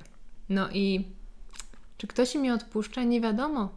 No 0.50 0.69
i 0.74 1.07
czy 1.98 2.07
ktoś 2.07 2.36
im 2.36 2.45
je 2.45 2.53
odpuszcza? 2.53 3.03
Nie 3.03 3.21
wiadomo. 3.21 3.69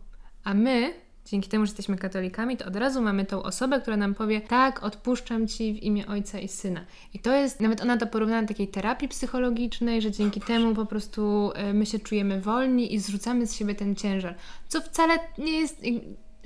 A 0.44 0.54
my, 0.54 0.94
dzięki 1.32 1.48
temu, 1.48 1.66
że 1.66 1.70
jesteśmy 1.70 1.96
katolikami, 1.96 2.56
to 2.56 2.64
od 2.66 2.76
razu 2.76 3.02
mamy 3.02 3.24
tą 3.24 3.42
osobę, 3.42 3.80
która 3.80 3.96
nam 3.96 4.14
powie: 4.14 4.40
Tak, 4.40 4.82
odpuszczam 4.82 5.48
ci 5.48 5.74
w 5.74 5.82
imię 5.82 6.06
Ojca 6.06 6.38
i 6.38 6.48
Syna. 6.48 6.84
I 7.14 7.18
to 7.18 7.36
jest, 7.36 7.60
nawet 7.60 7.80
ona 7.80 7.96
to 7.96 8.06
porównała 8.06 8.42
do 8.42 8.48
takiej 8.48 8.68
terapii 8.68 9.08
psychologicznej, 9.08 10.02
że 10.02 10.10
dzięki 10.10 10.40
temu 10.40 10.74
po 10.74 10.86
prostu 10.86 11.52
e, 11.54 11.72
my 11.72 11.86
się 11.86 11.98
czujemy 11.98 12.40
wolni 12.40 12.94
i 12.94 12.98
zrzucamy 12.98 13.46
z 13.46 13.54
siebie 13.54 13.74
ten 13.74 13.96
ciężar. 13.96 14.34
Co 14.68 14.80
wcale 14.80 15.18
nie 15.38 15.60
jest. 15.60 15.82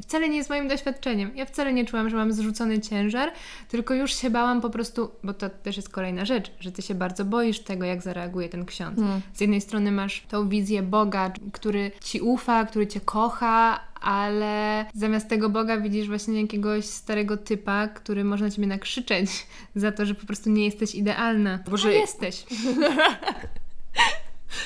Wcale 0.02 0.28
nie 0.28 0.36
jest 0.36 0.50
moim 0.50 0.68
doświadczeniem. 0.68 1.30
Ja 1.36 1.44
wcale 1.46 1.72
nie 1.72 1.84
czułam, 1.84 2.10
że 2.10 2.16
mam 2.16 2.32
zrzucony 2.32 2.80
ciężar, 2.80 3.32
tylko 3.68 3.94
już 3.94 4.14
się 4.14 4.30
bałam 4.30 4.60
po 4.60 4.70
prostu, 4.70 5.10
bo 5.24 5.34
to 5.34 5.50
też 5.50 5.76
jest 5.76 5.88
kolejna 5.88 6.24
rzecz, 6.24 6.52
że 6.60 6.72
ty 6.72 6.82
się 6.82 6.94
bardzo 6.94 7.24
boisz 7.24 7.60
tego, 7.60 7.84
jak 7.84 8.02
zareaguje 8.02 8.48
ten 8.48 8.64
ksiądz. 8.64 8.98
Hmm. 8.98 9.20
Z 9.34 9.40
jednej 9.40 9.60
strony 9.60 9.92
masz 9.92 10.22
tą 10.28 10.48
wizję 10.48 10.82
Boga, 10.82 11.32
który 11.52 11.90
ci 12.04 12.20
ufa, 12.20 12.64
który 12.64 12.86
cię 12.86 13.00
kocha, 13.00 13.80
ale 14.00 14.86
zamiast 14.94 15.28
tego 15.28 15.48
Boga 15.50 15.80
widzisz 15.80 16.08
właśnie 16.08 16.40
jakiegoś 16.42 16.84
starego 16.84 17.36
typa, 17.36 17.88
który 17.88 18.24
może 18.24 18.44
na 18.44 18.50
ciebie 18.50 18.66
nakrzyczeć 18.66 19.46
za 19.74 19.92
to, 19.92 20.06
że 20.06 20.14
po 20.14 20.26
prostu 20.26 20.50
nie 20.50 20.64
jesteś 20.64 20.94
idealna. 20.94 21.58
Boże- 21.70 21.88
A 21.88 21.92
jesteś. 21.92 22.44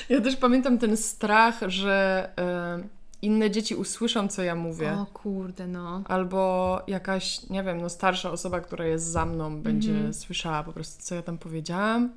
Ja 0.08 0.20
też 0.20 0.37
pamiętam 0.37 0.78
ten 0.78 0.96
strach, 0.96 1.60
że 1.66 2.28
e, 2.38 2.88
inne 3.22 3.50
dzieci 3.50 3.74
usłyszą, 3.74 4.28
co 4.28 4.42
ja 4.42 4.54
mówię. 4.54 4.92
O 4.92 5.06
kurde, 5.06 5.66
no. 5.66 6.02
Albo 6.08 6.82
jakaś, 6.86 7.48
nie 7.50 7.62
wiem, 7.62 7.80
no 7.80 7.88
starsza 7.88 8.30
osoba, 8.30 8.60
która 8.60 8.84
jest 8.86 9.04
za 9.06 9.26
mną, 9.26 9.62
będzie 9.62 9.90
Mhm. 9.92 10.14
słyszała 10.14 10.62
po 10.62 10.72
prostu, 10.72 11.02
co 11.02 11.14
ja 11.14 11.22
tam 11.22 11.38
powiedziałam 11.38 12.10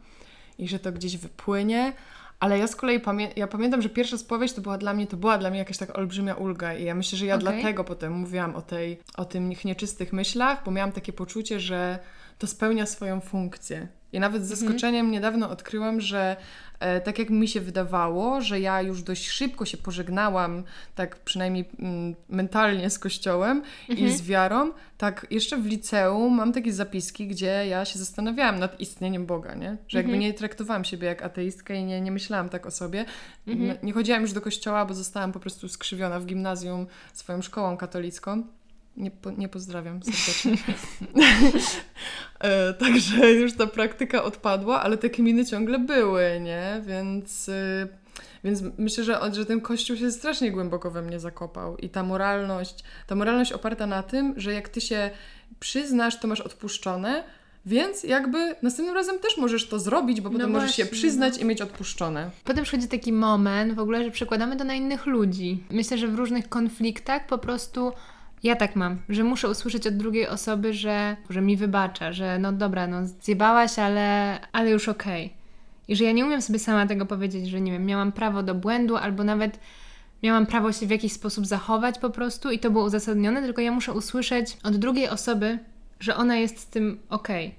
i 0.60 0.68
że 0.68 0.80
to 0.80 0.92
gdzieś 0.92 1.18
wypłynie. 1.18 1.94
Ale 2.40 2.58
ja 2.58 2.68
z 2.68 2.76
kolei 2.76 3.00
pamię- 3.00 3.30
ja 3.36 3.48
pamiętam, 3.48 3.82
że 3.82 3.90
pierwsza 3.90 4.18
spowiedź 4.18 4.54
to 4.54 4.62
była 4.62 4.78
dla 4.78 4.94
mnie, 4.94 5.08
to 5.08 5.18
była 5.18 5.38
dla 5.38 5.50
mnie 5.50 5.60
jakaś 5.60 5.78
taka 5.78 5.94
olbrzymia 5.94 6.34
ulga 6.36 6.74
i 6.74 6.84
ja 6.86 6.96
myślę, 6.96 7.18
że 7.18 7.26
ja 7.26 7.36
Okej. 7.36 7.44
dlatego 7.54 7.84
potem 7.84 8.14
mówiłam 8.14 8.56
o, 8.56 8.62
tej, 8.62 9.00
o 9.18 9.26
tych 9.26 9.66
nieczystych 9.66 10.14
myślach, 10.14 10.62
bo 10.66 10.72
miałam 10.72 10.92
takie 10.92 11.14
poczucie, 11.14 11.60
że 11.60 12.00
to 12.38 12.48
spełnia 12.48 12.86
swoją 12.86 13.22
funkcję. 13.22 13.88
I 14.14 14.20
nawet 14.20 14.46
z 14.46 14.52
Mhm. 14.52 14.60
zaskoczeniem 14.60 15.12
niedawno 15.12 15.50
odkryłam, 15.50 16.02
że 16.02 16.36
e, 16.80 17.02
tak 17.02 17.20
jak 17.20 17.30
mi 17.30 17.48
się 17.48 17.62
wydawało, 17.62 18.42
że 18.42 18.60
ja 18.60 18.82
już 18.82 19.04
dość 19.04 19.30
szybko 19.30 19.66
się 19.66 19.78
pożegnałam, 19.78 20.64
tak 20.96 21.16
przynajmniej 21.16 21.66
mm, 21.80 22.16
mentalnie 22.30 22.90
z 22.90 23.00
Kościołem 23.00 23.62
i 23.90 24.12
z 24.12 24.22
wiarą, 24.22 24.72
tak 24.98 25.28
jeszcze 25.30 25.58
w 25.58 25.66
liceum 25.66 26.34
mam 26.36 26.54
takie 26.54 26.74
zapiski, 26.74 27.28
gdzie 27.28 27.68
ja 27.68 27.86
się 27.86 28.00
zastanawiałam 28.00 28.60
nad 28.60 28.80
istnieniem 28.80 29.26
Boga, 29.26 29.56
nie? 29.56 29.78
Że 29.88 29.98
jakby 29.98 30.18
nie 30.18 30.34
traktowałam 30.34 30.86
siebie 30.86 31.08
jak 31.08 31.22
ateistkę 31.24 31.76
i 31.76 31.84
nie, 31.84 32.02
nie 32.02 32.12
myślałam 32.12 32.50
tak 32.50 32.66
o 32.66 32.72
sobie. 32.72 33.06
Nie 33.84 33.94
chodziłam 33.94 34.22
już 34.22 34.34
do 34.34 34.42
kościoła, 34.42 34.86
bo 34.86 34.94
zostałam 34.94 35.32
po 35.32 35.40
prostu 35.40 35.70
skrzywiona 35.70 36.20
w 36.20 36.26
gimnazjum 36.26 36.88
swoją 37.14 37.42
szkołą 37.42 37.78
katolicką. 37.78 38.44
Nie, 38.98 39.12
po, 39.12 39.32
nie 39.32 39.50
pozdrawiam 39.50 40.00
serdecznie. 40.04 40.74
e, 42.40 42.74
także 42.74 43.32
już 43.32 43.54
ta 43.54 43.68
praktyka 43.68 44.24
odpadła, 44.24 44.82
ale 44.82 44.98
te 44.98 45.10
kminy 45.10 45.46
ciągle 45.46 45.80
były, 45.80 46.40
nie? 46.42 46.82
Więc, 46.86 47.50
y, 47.50 47.88
więc 48.44 48.62
myślę, 48.78 49.04
że, 49.04 49.20
że 49.34 49.46
ten 49.46 49.62
kościół 49.62 49.98
się 49.98 50.12
strasznie 50.12 50.52
głęboko 50.52 50.92
we 50.92 51.02
mnie 51.02 51.20
zakopał. 51.20 51.78
I 51.78 51.90
ta 51.90 52.04
moralność, 52.04 52.84
ta 53.08 53.16
moralność 53.16 53.52
oparta 53.52 53.88
na 53.88 54.04
tym, 54.04 54.34
że 54.38 54.54
jak 54.54 54.70
ty 54.70 54.82
się 54.82 55.10
przyznasz, 55.60 56.20
to 56.20 56.28
masz 56.28 56.42
odpuszczone, 56.42 57.24
więc 57.66 58.04
jakby 58.04 58.56
następnym 58.62 58.96
razem 58.96 59.20
też 59.20 59.38
możesz 59.38 59.68
to 59.68 59.80
zrobić, 59.80 60.22
bo 60.22 60.30
potem 60.30 60.52
możesz 60.52 60.76
się 60.76 60.84
właśnie, 60.84 60.98
przyznać 60.98 61.36
no. 61.36 61.42
i 61.42 61.46
mieć 61.46 61.62
odpuszczone. 61.62 62.32
Potem 62.44 62.64
przychodzi 62.64 62.88
taki 62.88 63.14
moment 63.14 63.74
w 63.74 63.80
ogóle, 63.80 64.04
że 64.04 64.12
przekładamy 64.12 64.58
to 64.58 64.64
na 64.64 64.74
innych 64.74 65.06
ludzi. 65.06 65.64
Myślę, 65.70 65.98
że 65.98 66.08
w 66.08 66.16
różnych 66.16 66.50
konfliktach 66.50 67.28
po 67.28 67.38
prostu 67.38 67.92
ja 68.44 68.56
tak 68.56 68.76
mam, 68.76 68.98
że 69.10 69.24
muszę 69.24 69.50
usłyszeć 69.50 69.88
od 69.88 69.98
drugiej 69.98 70.28
osoby, 70.28 70.74
że, 70.74 71.18
że 71.30 71.42
mi 71.42 71.58
wybacza, 71.58 72.12
że 72.12 72.40
no 72.40 72.52
dobra, 72.52 72.88
no 72.88 72.98
zjebałaś, 73.22 73.80
ale, 73.80 74.40
ale 74.52 74.72
już 74.72 74.90
okej. 74.90 75.34
I 75.88 75.96
że 75.96 76.04
ja 76.04 76.12
nie 76.12 76.26
umiem 76.26 76.42
sobie 76.42 76.60
sama 76.60 76.88
tego 76.88 77.06
powiedzieć, 77.06 77.50
że 77.50 77.62
nie 77.62 77.72
wiem, 77.72 77.86
miałam 77.86 78.12
prawo 78.12 78.44
do 78.44 78.56
błędu 78.56 78.96
albo 78.96 79.24
nawet 79.24 79.60
miałam 80.24 80.46
prawo 80.46 80.72
się 80.72 80.88
w 80.88 80.90
jakiś 80.90 81.14
sposób 81.14 81.46
zachować 81.46 82.00
po 82.00 82.10
prostu 82.10 82.52
i 82.52 82.60
to 82.60 82.72
było 82.72 82.86
uzasadnione, 82.86 83.42
tylko 83.42 83.62
ja 83.62 83.72
muszę 83.72 83.94
usłyszeć 83.94 84.58
od 84.64 84.76
drugiej 84.78 85.10
osoby, 85.10 85.60
że 86.00 86.16
ona 86.16 86.36
jest 86.36 86.60
z 86.60 86.68
tym 86.68 87.00
okej. 87.10 87.56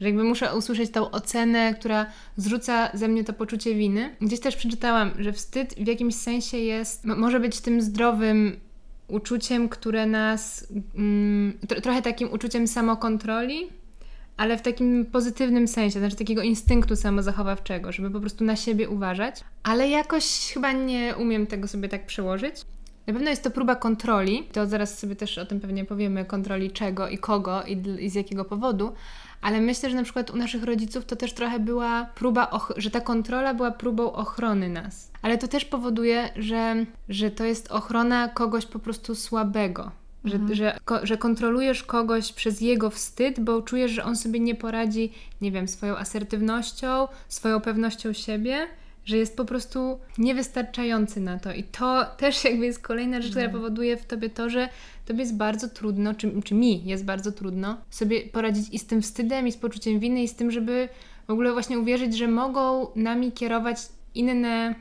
Że 0.00 0.06
jakby 0.06 0.24
muszę 0.24 0.56
usłyszeć 0.56 0.90
tą 0.90 1.10
ocenę, 1.10 1.74
która 1.74 2.06
zrzuca 2.36 2.90
ze 2.94 3.08
mnie 3.08 3.24
to 3.24 3.32
poczucie 3.32 3.74
winy. 3.74 4.16
Gdzieś 4.20 4.40
też 4.40 4.56
przeczytałam, 4.56 5.10
że 5.18 5.32
wstyd 5.32 5.74
w 5.74 5.86
jakimś 5.86 6.14
sensie 6.14 6.58
jest, 6.58 7.04
może 7.04 7.40
być 7.40 7.60
tym 7.60 7.82
zdrowym 7.82 8.56
uczuciem, 9.12 9.68
które 9.68 10.06
nas, 10.06 10.66
mm, 10.94 11.58
tro, 11.68 11.80
trochę 11.80 12.02
takim 12.02 12.32
uczuciem 12.32 12.68
samokontroli, 12.68 13.68
ale 14.36 14.58
w 14.58 14.62
takim 14.62 15.06
pozytywnym 15.06 15.68
sensie, 15.68 15.98
znaczy 15.98 16.16
takiego 16.16 16.42
instynktu 16.42 16.96
samozachowawczego, 16.96 17.92
żeby 17.92 18.10
po 18.10 18.20
prostu 18.20 18.44
na 18.44 18.56
siebie 18.56 18.88
uważać, 18.88 19.40
ale 19.62 19.88
jakoś 19.88 20.52
chyba 20.54 20.72
nie 20.72 21.14
umiem 21.18 21.46
tego 21.46 21.68
sobie 21.68 21.88
tak 21.88 22.06
przełożyć. 22.06 22.54
Na 23.06 23.12
pewno 23.12 23.30
jest 23.30 23.42
to 23.42 23.50
próba 23.50 23.74
kontroli, 23.76 24.48
to 24.52 24.66
zaraz 24.66 24.98
sobie 24.98 25.16
też 25.16 25.38
o 25.38 25.46
tym 25.46 25.60
pewnie 25.60 25.84
powiemy, 25.84 26.24
kontroli 26.24 26.70
czego 26.70 27.08
i 27.08 27.18
kogo 27.18 27.62
i 27.98 28.10
z 28.10 28.14
jakiego 28.14 28.44
powodu, 28.44 28.92
ale 29.42 29.60
myślę, 29.60 29.90
że 29.90 29.96
na 29.96 30.02
przykład 30.02 30.30
u 30.30 30.36
naszych 30.36 30.64
rodziców 30.64 31.04
to 31.04 31.16
też 31.16 31.32
trochę 31.32 31.58
była 31.58 32.06
próba, 32.14 32.50
że 32.76 32.90
ta 32.90 33.00
kontrola 33.00 33.54
była 33.54 33.70
próbą 33.70 34.12
ochrony 34.12 34.68
nas. 34.68 35.10
Ale 35.22 35.38
to 35.38 35.48
też 35.48 35.64
powoduje, 35.64 36.28
że, 36.36 36.86
że 37.08 37.30
to 37.30 37.44
jest 37.44 37.70
ochrona 37.72 38.28
kogoś 38.28 38.66
po 38.66 38.78
prostu 38.78 39.14
słabego. 39.14 39.90
Że, 40.24 40.38
że, 40.52 40.78
ko- 40.84 41.06
że 41.06 41.16
kontrolujesz 41.16 41.82
kogoś 41.82 42.32
przez 42.32 42.60
jego 42.60 42.90
wstyd, 42.90 43.40
bo 43.40 43.62
czujesz, 43.62 43.90
że 43.90 44.04
on 44.04 44.16
sobie 44.16 44.40
nie 44.40 44.54
poradzi, 44.54 45.12
nie 45.40 45.52
wiem, 45.52 45.68
swoją 45.68 45.96
asertywnością, 45.96 47.08
swoją 47.28 47.60
pewnością 47.60 48.12
siebie, 48.12 48.66
że 49.04 49.16
jest 49.16 49.36
po 49.36 49.44
prostu 49.44 49.98
niewystarczający 50.18 51.20
na 51.20 51.38
to. 51.38 51.52
I 51.52 51.62
to 51.62 52.04
też 52.16 52.44
jakby 52.44 52.66
jest 52.66 52.82
kolejna 52.82 53.20
rzecz, 53.20 53.30
która 53.30 53.48
powoduje 53.48 53.96
w 53.96 54.04
tobie 54.04 54.30
to, 54.30 54.50
że 54.50 54.68
tobie 55.04 55.20
jest 55.20 55.36
bardzo 55.36 55.68
trudno, 55.68 56.14
czy, 56.14 56.42
czy 56.44 56.54
mi 56.54 56.84
jest 56.84 57.04
bardzo 57.04 57.32
trudno 57.32 57.76
sobie 57.90 58.20
poradzić 58.20 58.68
i 58.72 58.78
z 58.78 58.86
tym 58.86 59.02
wstydem, 59.02 59.48
i 59.48 59.52
z 59.52 59.56
poczuciem 59.56 60.00
winy, 60.00 60.22
i 60.22 60.28
z 60.28 60.34
tym, 60.34 60.50
żeby 60.50 60.88
w 61.26 61.30
ogóle 61.30 61.52
właśnie 61.52 61.78
uwierzyć, 61.78 62.16
że 62.16 62.28
mogą 62.28 62.86
nami 62.96 63.32
kierować 63.32 63.78
inne 64.14 64.74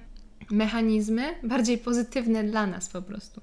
mechanizmy, 0.51 1.23
bardziej 1.43 1.77
pozytywne 1.77 2.43
dla 2.43 2.67
nas 2.67 2.89
po 2.89 3.01
prostu. 3.01 3.41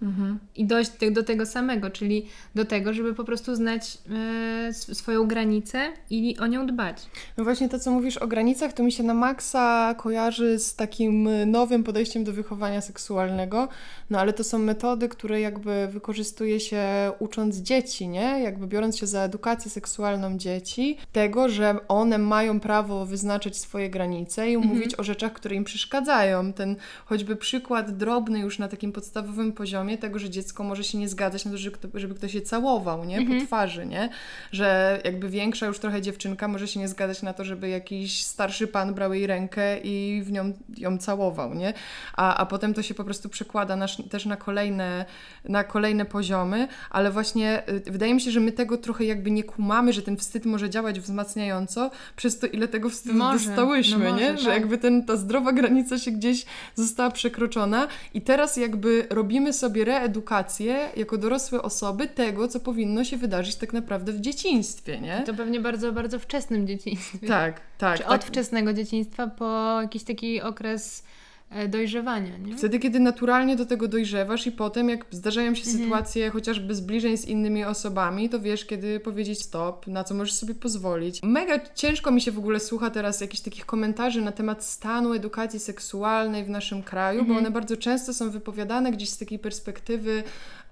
I 0.56 0.64
dojść 0.66 0.90
do 1.10 1.22
tego 1.22 1.46
samego, 1.46 1.90
czyli 1.90 2.26
do 2.54 2.64
tego, 2.64 2.92
żeby 2.92 3.14
po 3.14 3.24
prostu 3.24 3.54
znać 3.54 3.98
e, 4.10 4.68
sw- 4.68 4.94
swoją 4.94 5.26
granicę 5.26 5.92
i 6.10 6.38
o 6.38 6.46
nią 6.46 6.66
dbać. 6.66 7.06
No 7.36 7.44
właśnie 7.44 7.68
to, 7.68 7.78
co 7.78 7.90
mówisz 7.90 8.16
o 8.16 8.26
granicach, 8.26 8.72
to 8.72 8.82
mi 8.82 8.92
się 8.92 9.02
na 9.02 9.14
maksa 9.14 9.94
kojarzy 9.98 10.58
z 10.58 10.76
takim 10.76 11.28
nowym 11.46 11.84
podejściem 11.84 12.24
do 12.24 12.32
wychowania 12.32 12.80
seksualnego, 12.80 13.68
no 14.10 14.20
ale 14.20 14.32
to 14.32 14.44
są 14.44 14.58
metody, 14.58 15.08
które 15.08 15.40
jakby 15.40 15.88
wykorzystuje 15.92 16.60
się 16.60 16.82
ucząc 17.18 17.56
dzieci, 17.56 18.08
nie? 18.08 18.40
Jakby 18.42 18.66
biorąc 18.66 18.98
się 18.98 19.06
za 19.06 19.22
edukację 19.22 19.70
seksualną 19.70 20.38
dzieci, 20.38 20.96
tego, 21.12 21.48
że 21.48 21.76
one 21.88 22.18
mają 22.18 22.60
prawo 22.60 23.06
wyznaczać 23.06 23.56
swoje 23.56 23.90
granice 23.90 24.50
i 24.50 24.56
mówić 24.56 24.98
o 24.98 25.02
rzeczach, 25.04 25.32
które 25.32 25.56
im 25.56 25.64
przeszkadzają. 25.64 26.52
Ten 26.52 26.76
choćby 27.06 27.36
przykład 27.36 27.96
drobny 27.96 28.38
już 28.38 28.58
na 28.58 28.68
takim 28.68 28.92
podstawowym 28.92 29.52
poziomie 29.52 29.98
tego, 29.98 30.18
że 30.18 30.30
dziecko 30.30 30.64
może 30.64 30.84
się 30.84 30.98
nie 30.98 31.08
zgadzać 31.08 31.44
na 31.44 31.50
to, 31.50 31.56
żeby, 31.58 31.76
kto- 31.76 31.88
żeby 31.98 32.14
ktoś 32.14 32.34
je 32.34 32.42
całował, 32.42 33.04
nie? 33.04 33.26
Po 33.40 33.46
twarzy, 33.46 33.86
nie? 33.86 34.08
Że 34.52 35.00
jakby 35.04 35.28
większa 35.28 35.66
już 35.66 35.78
trochę 35.78 36.02
dziewczynka 36.02 36.48
może 36.48 36.68
się 36.68 36.80
nie 36.80 36.88
zgadzać 36.88 37.22
na 37.22 37.32
to, 37.32 37.44
żeby 37.44 37.68
jakiś 37.68 38.24
starszy 38.24 38.66
pan 38.66 38.94
brał 38.94 39.14
jej 39.14 39.26
rękę 39.26 39.78
i 39.78 40.22
w 40.24 40.32
nią 40.32 40.52
ją 40.76 40.98
całował, 40.98 41.54
nie? 41.54 41.72
A, 42.16 42.36
a 42.36 42.46
potem 42.46 42.74
to 42.74 42.82
się 42.82 42.94
po 42.94 43.04
prostu 43.04 43.28
przekłada 43.28 43.76
na, 43.76 43.86
też 44.10 44.26
na 44.26 44.36
kolejne, 44.36 45.04
na 45.44 45.64
kolejne 45.64 46.04
poziomy, 46.04 46.68
ale 46.90 47.10
właśnie 47.10 47.62
y, 47.68 47.90
wydaje 47.90 48.14
mi 48.14 48.20
się, 48.20 48.30
że 48.30 48.40
my 48.40 48.52
tego 48.52 48.78
trochę 48.78 49.04
jakby 49.04 49.30
nie 49.30 49.44
kumamy, 49.44 49.92
że 49.92 50.02
ten 50.02 50.16
wstyd 50.16 50.44
może 50.46 50.70
działać 50.70 51.00
wzmacniająco 51.00 51.90
przez 52.16 52.38
to, 52.38 52.46
ile 52.46 52.68
tego 52.68 52.90
wstydu 52.90 53.14
Może, 53.18 53.46
dostałyśmy, 53.46 53.98
no 54.10 54.16
nie? 54.18 54.30
może, 54.32 54.38
Że 54.42 54.50
tak. 54.50 54.54
jakby 54.60 54.78
ten, 54.78 55.04
ta 55.06 55.16
zdrowa 55.16 55.52
granica 55.52 55.98
się 55.98 56.10
gdzieś 56.10 56.44
została 56.82 57.10
przekroczona 57.10 57.88
i 58.14 58.20
teraz 58.20 58.56
jakby 58.56 59.06
robimy 59.10 59.52
sobie 59.52 59.84
reedukację 59.84 60.88
jako 60.96 61.18
dorosłe 61.18 61.62
osoby 61.62 62.06
tego, 62.06 62.48
co 62.48 62.60
powinno 62.60 63.04
się 63.04 63.16
wydarzyć 63.16 63.56
tak 63.56 63.72
naprawdę 63.72 64.12
w 64.12 64.20
dzieciństwie, 64.20 65.00
nie? 65.00 65.22
To 65.26 65.34
pewnie 65.34 65.60
bardzo, 65.60 65.92
bardzo 65.92 66.18
wczesnym 66.18 66.66
dzieciństwie. 66.66 67.26
Tak, 67.28 67.60
tak. 67.78 67.98
Czy 67.98 68.04
tak. 68.04 68.12
od 68.12 68.24
wczesnego 68.24 68.72
dzieciństwa 68.72 69.26
po 69.26 69.78
jakiś 69.82 70.04
taki 70.04 70.42
okres 70.42 71.04
dojrzewania, 71.68 72.36
nie? 72.38 72.56
Wtedy, 72.56 72.78
kiedy 72.78 73.00
naturalnie 73.00 73.56
do 73.56 73.66
tego 73.66 73.88
dojrzewasz 73.88 74.46
i 74.46 74.52
potem, 74.52 74.88
jak 74.88 75.06
zdarzają 75.10 75.54
się 75.54 75.62
Mhm. 75.64 75.78
sytuacje 75.84 76.30
chociażby 76.30 76.74
zbliżeń 76.74 77.16
z 77.16 77.24
innymi 77.24 77.64
osobami, 77.64 78.28
to 78.28 78.40
wiesz, 78.40 78.64
kiedy 78.64 79.00
powiedzieć 79.00 79.42
stop, 79.42 79.86
na 79.86 80.04
co 80.04 80.14
możesz 80.14 80.34
sobie 80.34 80.54
pozwolić. 80.54 81.20
Mega 81.22 81.60
ciężko 81.74 82.10
mi 82.10 82.20
się 82.20 82.32
w 82.32 82.38
ogóle 82.38 82.60
słucha 82.60 82.90
teraz 82.90 83.20
jakichś 83.20 83.42
takich 83.42 83.66
komentarzy 83.66 84.22
na 84.22 84.32
temat 84.32 84.64
stanu 84.64 85.12
edukacji 85.12 85.60
seksualnej 85.60 86.44
w 86.44 86.50
naszym 86.50 86.82
kraju, 86.82 87.20
Mhm. 87.20 87.34
bo 87.34 87.40
one 87.40 87.50
bardzo 87.50 87.76
często 87.76 88.14
są 88.14 88.30
wypowiadane 88.30 88.92
gdzieś 88.92 89.08
z 89.10 89.18
takiej 89.18 89.38
perspektywy 89.38 90.22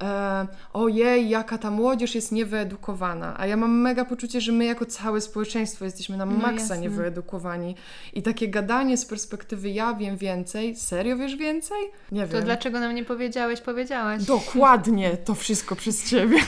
e, 0.02 0.46
ojej, 0.72 1.28
jaka 1.28 1.58
ta 1.58 1.70
młodzież 1.70 2.14
jest 2.14 2.32
niewyedukowana. 2.32 3.34
A 3.38 3.46
ja 3.46 3.56
mam 3.56 3.80
mega 3.80 4.04
poczucie, 4.04 4.40
że 4.40 4.52
my 4.52 4.64
jako 4.64 4.84
całe 4.86 5.20
społeczeństwo 5.20 5.84
jesteśmy 5.84 6.16
na 6.16 6.26
No 6.26 6.32
maksa 6.36 6.60
jasne. 6.60 6.78
niewyedukowani. 6.78 7.74
I 8.14 8.22
takie 8.22 8.48
gadanie 8.48 8.96
z 8.96 9.06
perspektywy 9.06 9.70
ja 9.70 9.94
wiem 9.94 10.16
więcej? 10.16 10.76
Serio 10.76 11.16
wiesz 11.16 11.36
więcej? 11.36 11.78
Nie 12.12 12.26
To 12.26 12.32
wiem. 12.34 12.44
dlaczego 12.44 12.80
nam 12.80 12.94
nie 12.94 13.04
powiedziałeś, 13.04 13.60
powiedziałaś? 13.60 14.24
Dokładnie, 14.24 15.16
to 15.16 15.34
wszystko 15.44 15.76
przez 15.76 16.10
ciebie. 16.10 16.38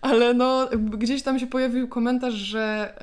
Ale 0.00 0.34
no, 0.34 0.68
gdzieś 0.78 1.22
tam 1.22 1.38
się 1.38 1.46
pojawił 1.46 1.88
komentarz, 1.88 2.34
że 2.34 2.94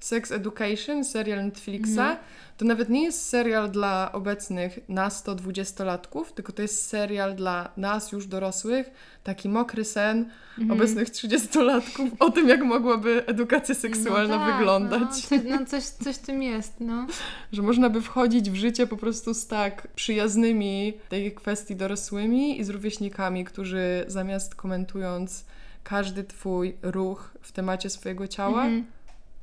Sex 0.00 0.32
Education, 0.32 1.04
serial 1.04 1.44
Netflixa, 1.44 1.88
Mhm. 1.98 2.16
to 2.56 2.64
nawet 2.64 2.88
nie 2.88 3.04
jest 3.04 3.28
serial 3.28 3.70
dla 3.70 4.12
obecnych 4.12 4.78
nas 4.88 5.22
to 5.22 5.34
dwudziestolatków, 5.34 6.32
tylko 6.32 6.52
to 6.52 6.62
jest 6.62 6.86
serial 6.88 7.34
dla 7.34 7.68
nas 7.76 8.12
już 8.12 8.26
dorosłych, 8.26 8.90
taki 9.24 9.48
mokry 9.48 9.84
sen 9.84 10.30
Mhm. 10.58 10.70
obecnych 10.80 11.10
trzydziestolatków 11.10 12.08
o 12.18 12.30
tym, 12.30 12.48
jak 12.48 12.64
mogłaby 12.64 13.26
edukacja 13.26 13.74
seksualna 13.74 14.38
no 14.38 14.46
tak, 14.46 14.56
wyglądać. 14.56 15.00
No, 15.00 15.08
coś, 15.10 15.40
no 15.44 15.66
coś, 15.66 15.82
coś 15.84 16.16
w 16.16 16.18
tym 16.18 16.42
jest, 16.42 16.74
no. 16.80 17.06
Że 17.52 17.62
można 17.62 17.90
by 17.90 18.02
wchodzić 18.02 18.50
w 18.50 18.54
życie 18.54 18.86
po 18.86 18.96
prostu 18.96 19.34
z 19.34 19.46
tak 19.46 19.88
przyjaznymi 19.94 20.92
tej 21.08 21.32
kwestii 21.32 21.76
dorosłymi 21.76 22.60
i 22.60 22.64
z 22.64 22.68
rówieśnikami, 22.70 23.44
którzy 23.44 24.04
zamiast 24.06 24.54
komentując 24.54 25.44
każdy 25.84 26.24
twój 26.24 26.76
ruch 26.82 27.30
w 27.42 27.52
temacie 27.52 27.90
swojego 27.90 28.28
ciała, 28.28 28.62
Mhm. 28.64 28.84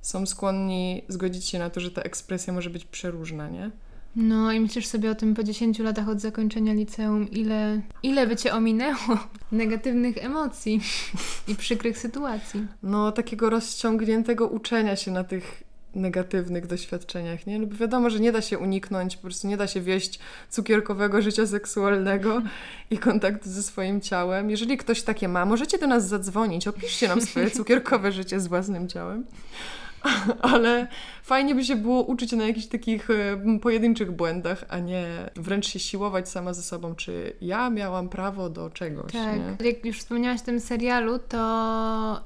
Są 0.05 0.25
skłonni 0.25 1.01
zgodzić 1.07 1.45
się 1.45 1.59
na 1.59 1.69
to, 1.69 1.79
że 1.79 1.91
ta 1.91 2.01
ekspresja 2.01 2.53
może 2.53 2.69
być 2.69 2.85
przeróżna, 2.85 3.49
nie? 3.49 3.71
No 4.15 4.51
i 4.51 4.59
myślisz 4.59 4.87
sobie 4.87 5.11
o 5.11 5.15
tym 5.15 5.35
po 5.35 5.43
10 5.43 5.79
latach 5.79 6.09
od 6.09 6.21
zakończenia 6.21 6.73
liceum, 6.73 7.31
ile, 7.31 7.81
ile 8.03 8.27
by 8.27 8.35
cię 8.35 8.53
ominęło 8.53 9.19
negatywnych 9.51 10.17
emocji 10.17 10.81
i 11.47 11.55
przykrych 11.55 11.97
sytuacji. 11.97 12.67
No, 12.83 13.11
takiego 13.11 13.49
rozciągniętego 13.49 14.47
uczenia 14.47 14.95
się 14.95 15.11
na 15.11 15.23
tych 15.23 15.63
negatywnych 15.95 16.67
doświadczeniach, 16.67 17.47
nie? 17.47 17.59
No 17.59 17.67
bo 17.67 17.75
wiadomo, 17.75 18.09
że 18.09 18.19
nie 18.19 18.31
da 18.31 18.41
się 18.41 18.59
uniknąć, 18.59 19.15
po 19.15 19.21
prostu 19.21 19.47
nie 19.47 19.57
da 19.57 19.67
się 19.67 19.81
wieść 19.81 20.19
cukierkowego 20.49 21.21
życia 21.21 21.47
seksualnego 21.47 22.41
i 22.91 22.97
kontaktu 22.97 23.49
ze 23.49 23.63
swoim 23.63 24.01
ciałem. 24.01 24.49
Jeżeli 24.49 24.77
ktoś 24.77 25.01
takie 25.01 25.27
ma, 25.27 25.45
możecie 25.45 25.77
do 25.77 25.87
nas 25.87 26.07
zadzwonić, 26.07 26.67
opiszcie 26.67 27.07
nam 27.07 27.21
swoje 27.21 27.51
cukierkowe 27.59 28.11
życie 28.11 28.39
z 28.39 28.47
własnym 28.47 28.87
ciałem. 28.87 29.25
Ale 30.53 30.87
fajnie 31.23 31.55
by 31.55 31.65
się 31.65 31.75
było 31.75 32.03
uczyć 32.03 32.31
na 32.31 32.47
jakichś 32.47 32.67
takich 32.67 33.09
e, 33.09 33.59
pojedynczych 33.61 34.11
błędach, 34.11 34.65
a 34.69 34.79
nie 34.79 35.05
wręcz 35.35 35.67
się 35.67 35.79
siłować 35.79 36.29
sama 36.29 36.53
ze 36.53 36.63
sobą, 36.63 36.95
czy 36.95 37.33
ja 37.41 37.69
miałam 37.69 38.09
prawo 38.09 38.49
do 38.49 38.69
czegoś, 38.69 39.11
Tak, 39.11 39.59
nie? 39.61 39.67
jak 39.67 39.85
już 39.85 39.99
wspomniałaś 39.99 40.41
o 40.41 40.45
tym 40.45 40.59
serialu, 40.59 41.19
to 41.19 41.37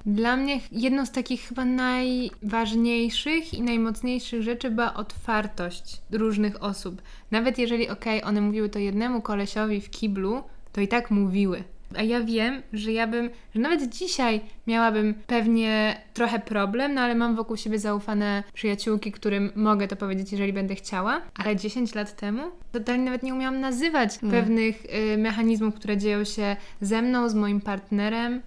dla 0.05 0.37
mnie 0.37 0.59
jedną 0.71 1.05
z 1.05 1.11
takich 1.11 1.41
chyba 1.41 1.65
najważniejszych 1.65 3.53
i 3.53 3.61
najmocniejszych 3.61 4.43
rzeczy 4.43 4.71
była 4.71 4.93
otwartość 4.93 6.01
różnych 6.11 6.63
osób. 6.63 7.01
Nawet 7.31 7.57
jeżeli, 7.57 7.89
okej, 7.89 8.23
one 8.23 8.41
mówiły 8.41 8.69
to 8.69 8.79
jednemu 8.79 9.21
kolesiowi 9.21 9.81
w 9.81 9.89
kiblu, 9.89 10.43
to 10.71 10.81
i 10.81 10.87
tak 10.87 11.11
mówiły. 11.11 11.63
A 11.97 12.01
ja 12.03 12.21
wiem, 12.21 12.61
że 12.73 12.91
ja 12.91 13.07
bym, 13.07 13.29
że 13.55 13.61
nawet 13.61 13.89
dzisiaj 13.89 14.41
miałabym 14.67 15.13
pewnie 15.27 16.01
trochę 16.13 16.39
problem, 16.39 16.93
no 16.93 17.01
ale 17.01 17.15
mam 17.15 17.35
wokół 17.35 17.57
siebie 17.57 17.79
zaufane 17.79 18.43
przyjaciółki, 18.53 19.11
którym 19.11 19.51
mogę 19.55 19.87
to 19.87 19.95
powiedzieć, 19.95 20.31
jeżeli 20.31 20.53
będę 20.53 20.75
chciała. 20.75 21.21
Ale 21.35 21.55
10 21.55 21.95
lat 21.95 22.15
temu 22.15 22.41
totalnie 22.71 23.05
nawet 23.05 23.23
nie 23.23 23.33
umiałam 23.33 23.59
nazywać 23.59 24.17
Mm. 24.23 24.31
pewnych 24.35 24.85
y, 25.13 25.17
mechanizmów, 25.17 25.75
które 25.75 25.97
dzieją 25.97 26.23
się 26.23 26.55
ze 26.81 27.01
mną, 27.01 27.29
z 27.29 27.35
moim 27.35 27.61
partnerem. 27.61 28.41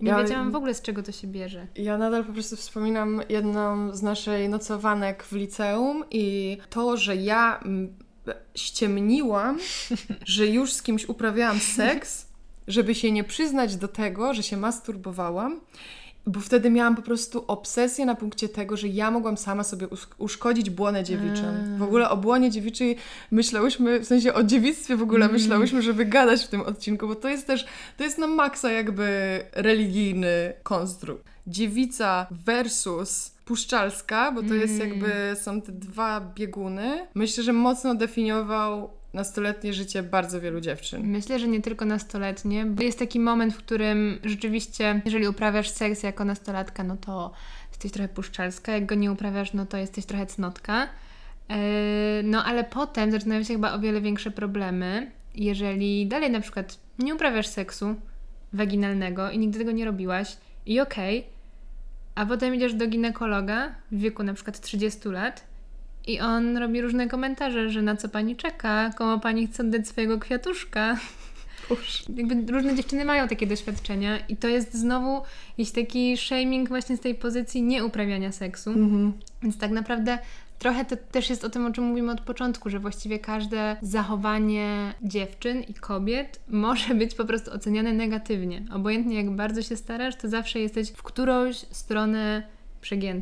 Nie 0.00 0.10
Ja- 0.10 0.22
wiedziałam 0.22 0.50
w 0.50 0.56
ogóle, 0.56 0.74
z 0.74 0.82
czego 0.82 1.02
to 1.02 1.12
się 1.12 1.26
bierze. 1.26 1.66
Ja 1.76 1.98
nadal 1.98 2.24
po 2.24 2.32
prostu 2.32 2.56
wspominam 2.56 3.20
jedną 3.28 3.92
z 3.96 4.02
naszej 4.02 4.48
nocowanek 4.48 5.22
w 5.24 5.32
liceum 5.32 6.04
i 6.10 6.58
to, 6.70 6.96
że 6.96 7.16
ja 7.16 7.58
mm, 7.64 7.94
ściemniłam, 8.54 9.58
że 10.26 10.46
już 10.46 10.72
z 10.72 10.82
kimś 10.82 11.04
uprawiałam 11.08 11.58
seks, 11.58 12.23
żeby 12.68 12.94
się 12.94 13.12
nie 13.12 13.24
przyznać 13.24 13.76
do 13.76 13.88
tego, 13.88 14.34
że 14.34 14.42
się 14.42 14.56
masturbowałam. 14.56 15.60
Bo 16.26 16.40
wtedy 16.40 16.70
miałam 16.70 16.96
po 16.96 17.02
prostu 17.02 17.44
obsesję 17.46 18.06
na 18.06 18.14
punkcie 18.14 18.48
tego, 18.48 18.76
że 18.76 18.88
ja 18.88 19.10
mogłam 19.10 19.36
sama 19.36 19.64
sobie 19.64 19.88
us- 19.88 20.08
uszkodzić 20.18 20.70
błonę 20.70 21.04
dziewiczą. 21.04 21.42
W 21.78 21.82
ogóle 21.82 22.10
o 22.10 22.16
błonie 22.16 22.50
dziewiczej 22.50 22.96
myślałyśmy, 23.30 24.00
w 24.00 24.04
sensie 24.06 24.34
o 24.34 24.42
dziewictwie 24.42 24.96
w 24.96 25.02
ogóle 25.02 25.28
myślałyśmy, 25.28 25.82
żeby 25.82 26.04
gadać 26.04 26.44
w 26.44 26.48
tym 26.48 26.60
odcinku, 26.60 27.08
bo 27.08 27.14
to 27.14 27.28
jest 27.28 27.46
też, 27.46 27.66
to 27.96 28.04
jest 28.04 28.18
na 28.18 28.26
maksa 28.26 28.72
jakby 28.72 29.40
religijny 29.52 30.52
konstrukt. 30.62 31.24
Dziewica 31.46 32.26
versus 32.30 33.30
puszczalska, 33.44 34.32
bo 34.32 34.42
to 34.42 34.54
jest 34.54 34.78
jakby, 34.78 35.12
są 35.40 35.62
te 35.62 35.72
dwa 35.72 36.20
bieguny. 36.34 37.06
Myślę, 37.14 37.44
że 37.44 37.52
mocno 37.52 37.94
definiował 37.94 38.90
nastoletnie 39.14 39.72
życie 39.72 40.02
bardzo 40.02 40.40
wielu 40.40 40.60
dziewczyn. 40.60 41.06
Myślę, 41.06 41.38
że 41.38 41.48
nie 41.48 41.62
tylko 41.62 41.84
nastoletnie, 41.84 42.66
bo 42.66 42.82
jest 42.82 42.98
taki 42.98 43.20
moment, 43.20 43.54
w 43.54 43.56
którym 43.56 44.18
rzeczywiście, 44.24 45.00
jeżeli 45.04 45.28
uprawiasz 45.28 45.70
seks 45.70 46.02
jako 46.02 46.24
nastolatka, 46.24 46.84
no 46.84 46.96
to 46.96 47.32
jesteś 47.70 47.92
trochę 47.92 48.08
puszczalska, 48.08 48.72
jak 48.72 48.86
go 48.86 48.94
nie 48.94 49.12
uprawiasz, 49.12 49.52
no 49.52 49.66
to 49.66 49.76
jesteś 49.76 50.06
trochę 50.06 50.26
cnotka. 50.26 50.88
Yy, 51.48 51.56
No 52.24 52.44
ale 52.44 52.64
potem 52.64 53.10
zaczynają 53.10 53.42
się 53.42 53.54
chyba 53.54 53.72
o 53.72 53.78
wiele 53.78 54.00
większe 54.00 54.30
problemy, 54.30 55.10
jeżeli 55.34 56.06
dalej 56.06 56.30
na 56.30 56.40
przykład 56.40 56.78
nie 56.98 57.14
uprawiasz 57.14 57.46
seksu 57.46 57.94
waginalnego 58.52 59.30
i 59.30 59.38
nigdy 59.38 59.58
tego 59.58 59.72
nie 59.72 59.84
robiłaś 59.84 60.36
i 60.66 60.80
okej, 60.80 61.26
a 62.14 62.26
potem 62.26 62.54
idziesz 62.54 62.74
do 62.74 62.86
ginekologa 62.86 63.74
w 63.92 63.98
wieku 63.98 64.22
na 64.22 64.34
przykład 64.34 64.60
30 64.60 65.08
lat 65.08 65.53
i 66.06 66.20
on 66.20 66.56
robi 66.56 66.80
różne 66.80 67.08
komentarze, 67.08 67.70
że 67.70 67.82
na 67.82 67.96
co 67.96 68.08
pani 68.08 68.36
czeka, 68.36 68.90
komu 68.96 69.20
pani 69.20 69.46
chce 69.46 69.62
oddać 69.62 69.88
swojego 69.88 70.18
kwiatuszka. 70.18 70.96
Jakby 72.16 72.52
różne 72.52 72.74
dziewczyny 72.74 73.04
mają 73.04 73.28
takie 73.28 73.46
doświadczenia 73.46 74.18
i 74.28 74.36
to 74.36 74.48
jest 74.48 74.74
znowu 74.74 75.22
jakiś 75.58 75.72
taki 75.72 76.16
shaming 76.16 76.68
właśnie 76.68 76.96
z 76.96 77.00
tej 77.00 77.14
pozycji 77.14 77.62
nieuprawiania 77.62 78.32
seksu. 78.32 78.70
Mhm. 78.70 79.12
Więc 79.42 79.58
tak 79.58 79.70
naprawdę 79.70 80.18
trochę 80.58 80.84
to 80.84 80.96
też 80.96 81.30
jest 81.30 81.44
o 81.44 81.50
tym, 81.50 81.66
o 81.66 81.72
czym 81.72 81.84
mówimy 81.84 82.12
od 82.12 82.20
początku, 82.20 82.70
że 82.70 82.78
właściwie 82.78 83.18
każde 83.18 83.76
zachowanie 83.82 84.94
dziewczyn 85.02 85.62
i 85.62 85.74
kobiet 85.74 86.40
może 86.64 86.94
być 86.94 87.14
po 87.14 87.24
prostu 87.24 87.52
oceniane 87.52 87.92
negatywnie. 87.92 88.62
Obojętnie 88.72 89.16
jak 89.16 89.30
bardzo 89.30 89.62
się 89.62 89.76
starasz, 89.76 90.16
to 90.16 90.28
zawsze 90.28 90.60
jesteś 90.60 90.90
w 90.90 91.02
którąś 91.02 91.56
stronę 91.56 92.42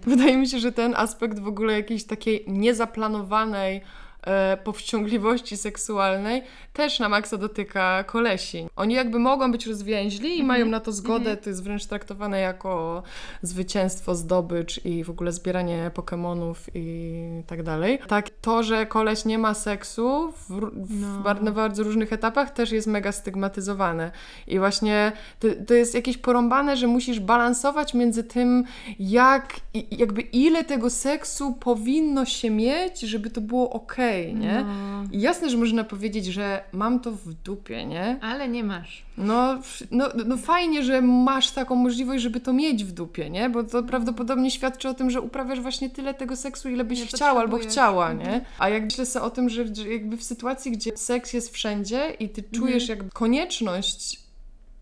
Wydaje 0.07 0.37
mi 0.37 0.48
się, 0.48 0.59
że 0.59 0.72
ten 0.72 0.94
aspekt 0.96 1.38
w 1.38 1.48
ogóle 1.48 1.72
jakiejś 1.72 2.05
takiej 2.05 2.44
niezaplanowanej 2.48 3.81
e, 4.26 4.56
powściągliwości 4.56 5.56
seksualnej 5.56 6.42
też 6.72 6.98
na 7.00 7.08
maksa 7.08 7.37
dotyka 7.37 8.04
kolesi. 8.04 8.66
Oni 8.76 8.94
jakby 8.94 9.18
mogą 9.18 9.52
być 9.52 9.66
rozwięźli 9.66 10.38
i 10.38 10.44
mają 10.44 10.66
na 10.66 10.80
to 10.80 10.92
zgodę, 10.92 11.37
to 11.37 11.50
jest 11.50 11.64
wręcz 11.64 11.87
traktowane 11.87 12.40
jako 12.40 13.02
zwycięstwo, 13.42 14.14
zdobycz 14.14 14.85
i 14.85 15.04
w 15.04 15.11
ogóle 15.11 15.32
zbieranie 15.32 15.90
Pokemonów 15.94 16.66
i 16.74 17.22
tak 17.46 17.62
dalej. 17.62 17.98
Tak, 18.08 18.30
to, 18.40 18.62
że 18.62 18.87
koleś 18.87 19.24
nie 19.24 19.38
ma 19.38 19.54
seksu 19.54 20.32
w, 20.32 20.61
w 20.74 21.00
No. 21.00 21.52
bardzo 21.52 21.82
różnych 21.82 22.12
etapach 22.12 22.50
też 22.50 22.72
jest 22.72 22.87
mega 22.87 23.12
stygmatyzowane. 23.12 24.11
I 24.46 24.58
właśnie 24.58 25.12
to, 25.40 25.48
to 25.66 25.74
jest 25.74 25.94
jakieś 25.94 26.18
porąbane, 26.18 26.76
że 26.76 26.87
musisz 26.87 27.20
balansować 27.20 27.94
między 27.94 28.24
tym, 28.24 28.64
jak, 28.98 29.56
i- 29.74 29.87
jakby 29.98 30.20
ile 30.20 30.64
tego 30.64 30.90
seksu 30.90 31.52
powinno 31.61 32.24
się 32.24 32.50
mieć, 32.50 33.00
żeby 33.00 33.30
to 33.30 33.40
było 33.40 33.70
okej, 34.12 34.35
nie? 34.35 34.64
No, 34.64 35.05
I 35.12 35.20
jasne, 35.20 35.51
że 35.51 35.57
można 35.57 35.85
powiedzieć, 35.85 36.27
że 36.27 36.64
mam 36.72 37.01
to 37.01 37.12
w 37.12 37.35
dupie, 37.35 37.87
nie? 37.87 38.18
ale 38.22 38.48
nie 38.48 38.64
masz. 38.64 39.03
No, 39.18 39.59
no, 39.90 40.09
no 40.27 40.37
fajnie, 40.37 40.83
że 40.83 41.03
masz 41.03 41.51
taką 41.51 41.75
możliwość, 41.75 42.22
żeby 42.22 42.40
to 42.40 42.53
mieć 42.53 42.85
w 42.85 42.92
dupie, 42.92 43.31
nie? 43.31 43.51
Bo 43.51 43.64
to 43.64 43.83
prawdopodobnie 43.83 44.51
świadczy 44.51 44.88
o 44.88 44.94
tym, 44.94 45.11
że 45.11 45.20
uprawiasz 45.20 45.61
właśnie 45.61 45.90
tyle 45.90 46.14
tego 46.14 46.37
seksu, 46.37 46.68
ile 46.68 46.85
byś 46.85 47.01
Nie 47.01 47.07
chciał 47.07 47.38
albo 47.38 47.59
chciała, 47.59 48.12
nie? 48.12 48.44
A 48.59 48.68
jak 48.68 48.85
myślę 48.85 49.07
sobie 49.07 49.25
o 49.25 49.31
tym, 49.31 49.48
że, 49.48 49.64
jakby 49.88 50.16
w 50.16 50.22
sytuacji, 50.22 50.72
gdzie 50.72 50.96
seks 50.96 51.33
jest 51.33 51.55
wszędzie 51.55 52.16
i 52.20 52.29
ty 52.29 52.42
czujesz 52.42 52.88
jakby 52.88 53.11
konieczność 53.11 54.22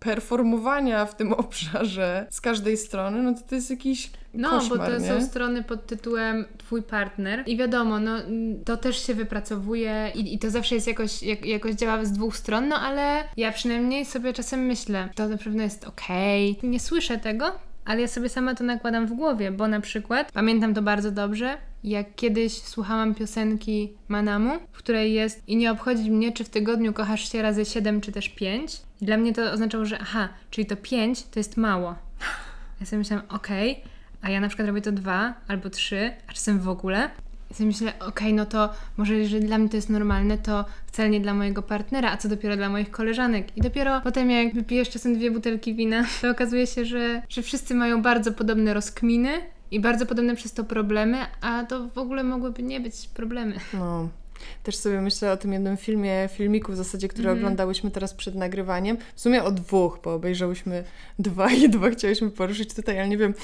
performowania 0.00 1.06
w 1.06 1.16
tym 1.16 1.32
obszarze 1.44 2.26
z 2.30 2.40
każdej 2.40 2.76
strony, 2.76 3.22
no 3.22 3.34
to 3.34 3.40
to 3.48 3.54
jest 3.54 3.70
jakiś 3.70 4.10
No, 4.34 4.50
koszmar, 4.50 4.78
bo 4.78 4.86
to 4.86 4.98
nie? 4.98 5.08
są 5.08 5.22
strony 5.22 5.62
pod 5.62 5.86
tytułem 5.86 6.44
Twój 6.58 6.82
partner. 6.82 7.42
I 7.46 7.56
wiadomo, 7.56 8.00
no, 8.00 8.16
to 8.64 8.76
też 8.76 9.06
się 9.06 9.14
wypracowuje 9.14 10.12
i, 10.14 10.34
i 10.34 10.38
to 10.38 10.50
zawsze 10.50 10.74
jest 10.74 10.86
jakoś, 10.86 11.22
jak, 11.22 11.46
jakoś 11.46 11.74
działa 11.74 12.04
z 12.04 12.12
dwóch 12.12 12.36
stron, 12.36 12.68
no 12.68 12.76
ale 12.76 13.24
ja 13.36 13.52
przynajmniej 13.52 14.04
sobie 14.04 14.32
czasem 14.32 14.60
myślę, 14.60 15.08
to 15.14 15.28
na 15.28 15.38
pewno 15.38 15.62
jest 15.62 15.84
okej. 15.84 16.58
Nie 16.62 16.80
słyszę 16.80 17.18
tego, 17.18 17.52
ale 17.84 18.00
ja 18.00 18.08
sobie 18.08 18.28
sama 18.28 18.54
to 18.54 18.64
nakładam 18.64 19.06
w 19.06 19.12
głowie, 19.12 19.50
bo 19.50 19.68
na 19.68 19.80
przykład 19.80 20.32
pamiętam 20.32 20.74
to 20.74 20.82
bardzo 20.82 21.10
dobrze, 21.10 21.56
jak 21.84 22.14
kiedyś 22.14 22.52
słuchałam 22.52 23.14
piosenki 23.14 23.92
Manamu, 24.08 24.58
w 24.72 24.78
której 24.78 25.12
jest 25.12 25.48
i 25.48 25.56
nie 25.56 25.70
obchodzi 25.70 26.10
mnie, 26.10 26.32
czy 26.32 26.44
w 26.44 26.48
tygodniu 26.48 26.92
kochasz 26.92 27.32
się 27.32 27.42
razy 27.42 27.64
7 27.64 28.00
czy 28.00 28.12
też 28.12 28.28
5. 28.28 28.80
I 29.00 29.04
dla 29.04 29.16
mnie 29.16 29.32
to 29.32 29.52
oznaczało, 29.52 29.84
że 29.84 29.98
aha, 30.00 30.28
czyli 30.50 30.66
to 30.66 30.76
5 30.76 31.22
to 31.22 31.40
jest 31.40 31.56
mało. 31.56 31.94
Ja 32.80 32.86
sobie 32.86 32.98
myślałam, 32.98 33.26
okej, 33.28 33.82
a 34.22 34.30
ja 34.30 34.40
na 34.40 34.48
przykład 34.48 34.68
robię 34.68 34.82
to 34.82 34.92
dwa 34.92 35.34
albo 35.48 35.70
trzy, 35.70 36.10
a 36.28 36.32
czasem 36.32 36.60
w 36.60 36.68
ogóle. 36.68 37.10
I 37.50 37.54
sobie 37.54 37.66
myślę, 37.66 37.92
okej, 37.98 38.34
no 38.34 38.46
to 38.46 38.70
może 38.96 39.14
jeżeli 39.14 39.46
dla 39.46 39.58
mnie 39.58 39.68
to 39.68 39.76
jest 39.76 39.90
normalne, 39.90 40.38
to 40.38 40.64
wcale 40.86 41.10
nie 41.10 41.20
dla 41.20 41.34
mojego 41.34 41.62
partnera, 41.62 42.12
a 42.12 42.16
co 42.16 42.28
dopiero 42.28 42.56
dla 42.56 42.68
moich 42.68 42.90
koleżanek. 42.90 43.56
I 43.56 43.60
dopiero 43.60 44.00
potem 44.00 44.30
jak 44.30 44.54
wypijesz 44.54 44.90
czasem 44.90 45.14
dwie 45.14 45.30
butelki 45.30 45.74
wina, 45.74 46.04
to 46.22 46.30
okazuje 46.30 46.66
się, 46.66 46.84
że, 46.84 47.22
że 47.28 47.42
wszyscy 47.42 47.74
mają 47.74 48.02
bardzo 48.02 48.32
podobne 48.32 48.74
rozkminy 48.74 49.30
i 49.70 49.80
bardzo 49.80 50.06
podobne 50.06 50.36
przez 50.36 50.52
to 50.52 50.64
problemy, 50.64 51.18
a 51.40 51.64
to 51.64 51.88
w 51.88 51.98
ogóle 51.98 52.24
mogłyby 52.24 52.62
nie 52.62 52.80
być 52.80 53.08
problemy. 53.14 53.54
No. 53.74 54.08
Też 54.62 54.76
sobie 54.76 55.00
myślę 55.00 55.32
o 55.32 55.36
tym 55.36 55.52
jednym 55.52 55.76
filmie, 55.76 56.28
filmiku 56.32 56.72
w 56.72 56.76
zasadzie, 56.76 57.08
który 57.08 57.28
Mhm. 57.28 57.38
oglądałyśmy 57.38 57.90
teraz 57.90 58.14
przed 58.14 58.34
nagrywaniem. 58.34 58.96
W 59.14 59.20
sumie 59.20 59.44
o 59.44 59.50
dwóch, 59.50 59.98
bo 60.04 60.14
obejrzałyśmy 60.14 60.84
dwa 61.18 61.50
i 61.52 61.68
dwa 61.68 61.90
chciałyśmy 61.90 62.30
poruszyć 62.30 62.74
tutaj, 62.74 62.98
ale 62.98 63.08
nie 63.08 63.16
wiem, 63.18 63.34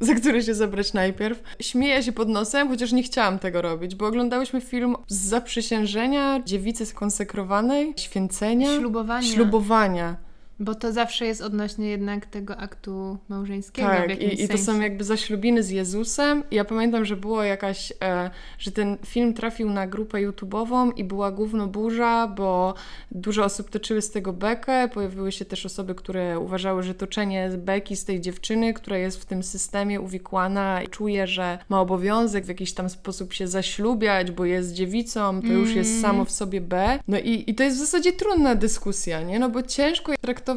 za 0.00 0.14
który 0.14 0.42
się 0.42 0.54
zabrać 0.54 0.92
najpierw. 0.92 1.42
Śmieję 1.60 2.02
się 2.02 2.12
pod 2.12 2.28
nosem, 2.28 2.68
chociaż 2.68 2.92
nie 2.92 3.02
chciałam 3.02 3.38
tego 3.38 3.62
robić, 3.62 3.94
bo 3.94 4.06
oglądałyśmy 4.06 4.60
film 4.60 4.96
z 5.08 5.16
zaprzysiężenia 5.16 6.42
dziewicy 6.46 6.86
skonsekrowanej, 6.86 7.94
święcenia, 7.96 8.78
Ślubowania. 8.78 9.28
ślubowania. 9.28 10.16
Bo 10.64 10.74
to 10.74 10.92
zawsze 10.92 11.26
jest 11.26 11.42
odnośnie 11.42 11.90
jednak 11.90 12.26
tego 12.26 12.56
aktu 12.56 13.18
małżeńskiego 13.28 13.88
Tak, 13.88 14.22
i, 14.22 14.44
i 14.44 14.48
to 14.48 14.58
są 14.58 14.80
jakby 14.80 15.04
zaślubiny 15.04 15.62
z 15.62 15.70
Jezusem. 15.70 16.42
Ja 16.50 16.64
pamiętam, 16.64 17.04
że 17.04 17.16
było 17.16 17.42
jakaś, 17.42 17.92
e, 18.02 18.30
że 18.58 18.72
ten 18.72 18.96
film 19.06 19.34
trafił 19.34 19.70
na 19.70 19.86
grupę 19.86 20.18
YouTube'ową 20.18 20.92
i 20.96 21.04
była 21.04 21.30
gówno 21.30 21.66
burza, 21.66 22.26
bo 22.36 22.74
dużo 23.10 23.44
osób 23.44 23.70
toczyły 23.70 24.02
z 24.02 24.10
tego 24.10 24.32
bekę. 24.32 24.88
Pojawiły 24.88 25.32
się 25.32 25.44
też 25.44 25.66
osoby, 25.66 25.94
które 25.94 26.38
uważały, 26.38 26.82
że 26.82 26.94
toczenie 26.94 27.50
beki 27.58 27.96
z 27.96 28.04
tej 28.04 28.20
dziewczyny, 28.20 28.74
która 28.74 28.98
jest 28.98 29.22
w 29.22 29.24
tym 29.24 29.42
systemie 29.42 30.00
uwikłana 30.00 30.82
i 30.82 30.88
czuje, 30.88 31.26
że 31.26 31.58
ma 31.68 31.80
obowiązek 31.80 32.44
w 32.44 32.48
jakiś 32.48 32.72
tam 32.72 32.88
sposób 32.88 33.32
się 33.32 33.48
zaślubiać, 33.48 34.30
bo 34.30 34.44
jest 34.44 34.72
dziewicą, 34.72 35.40
to 35.42 35.46
już 35.46 35.74
jest 35.74 35.90
Mm. 35.90 36.02
samo 36.02 36.24
w 36.24 36.30
sobie 36.30 36.60
B. 36.60 36.98
No 37.08 37.18
i, 37.18 37.44
i 37.46 37.54
to 37.54 37.62
jest 37.62 37.76
w 37.76 37.80
zasadzie 37.80 38.12
trudna 38.12 38.54
dyskusja, 38.54 39.22
nie? 39.22 39.38
No 39.38 39.48
bo 39.48 39.62
ciężko 39.62 40.12
traktować 40.20 40.53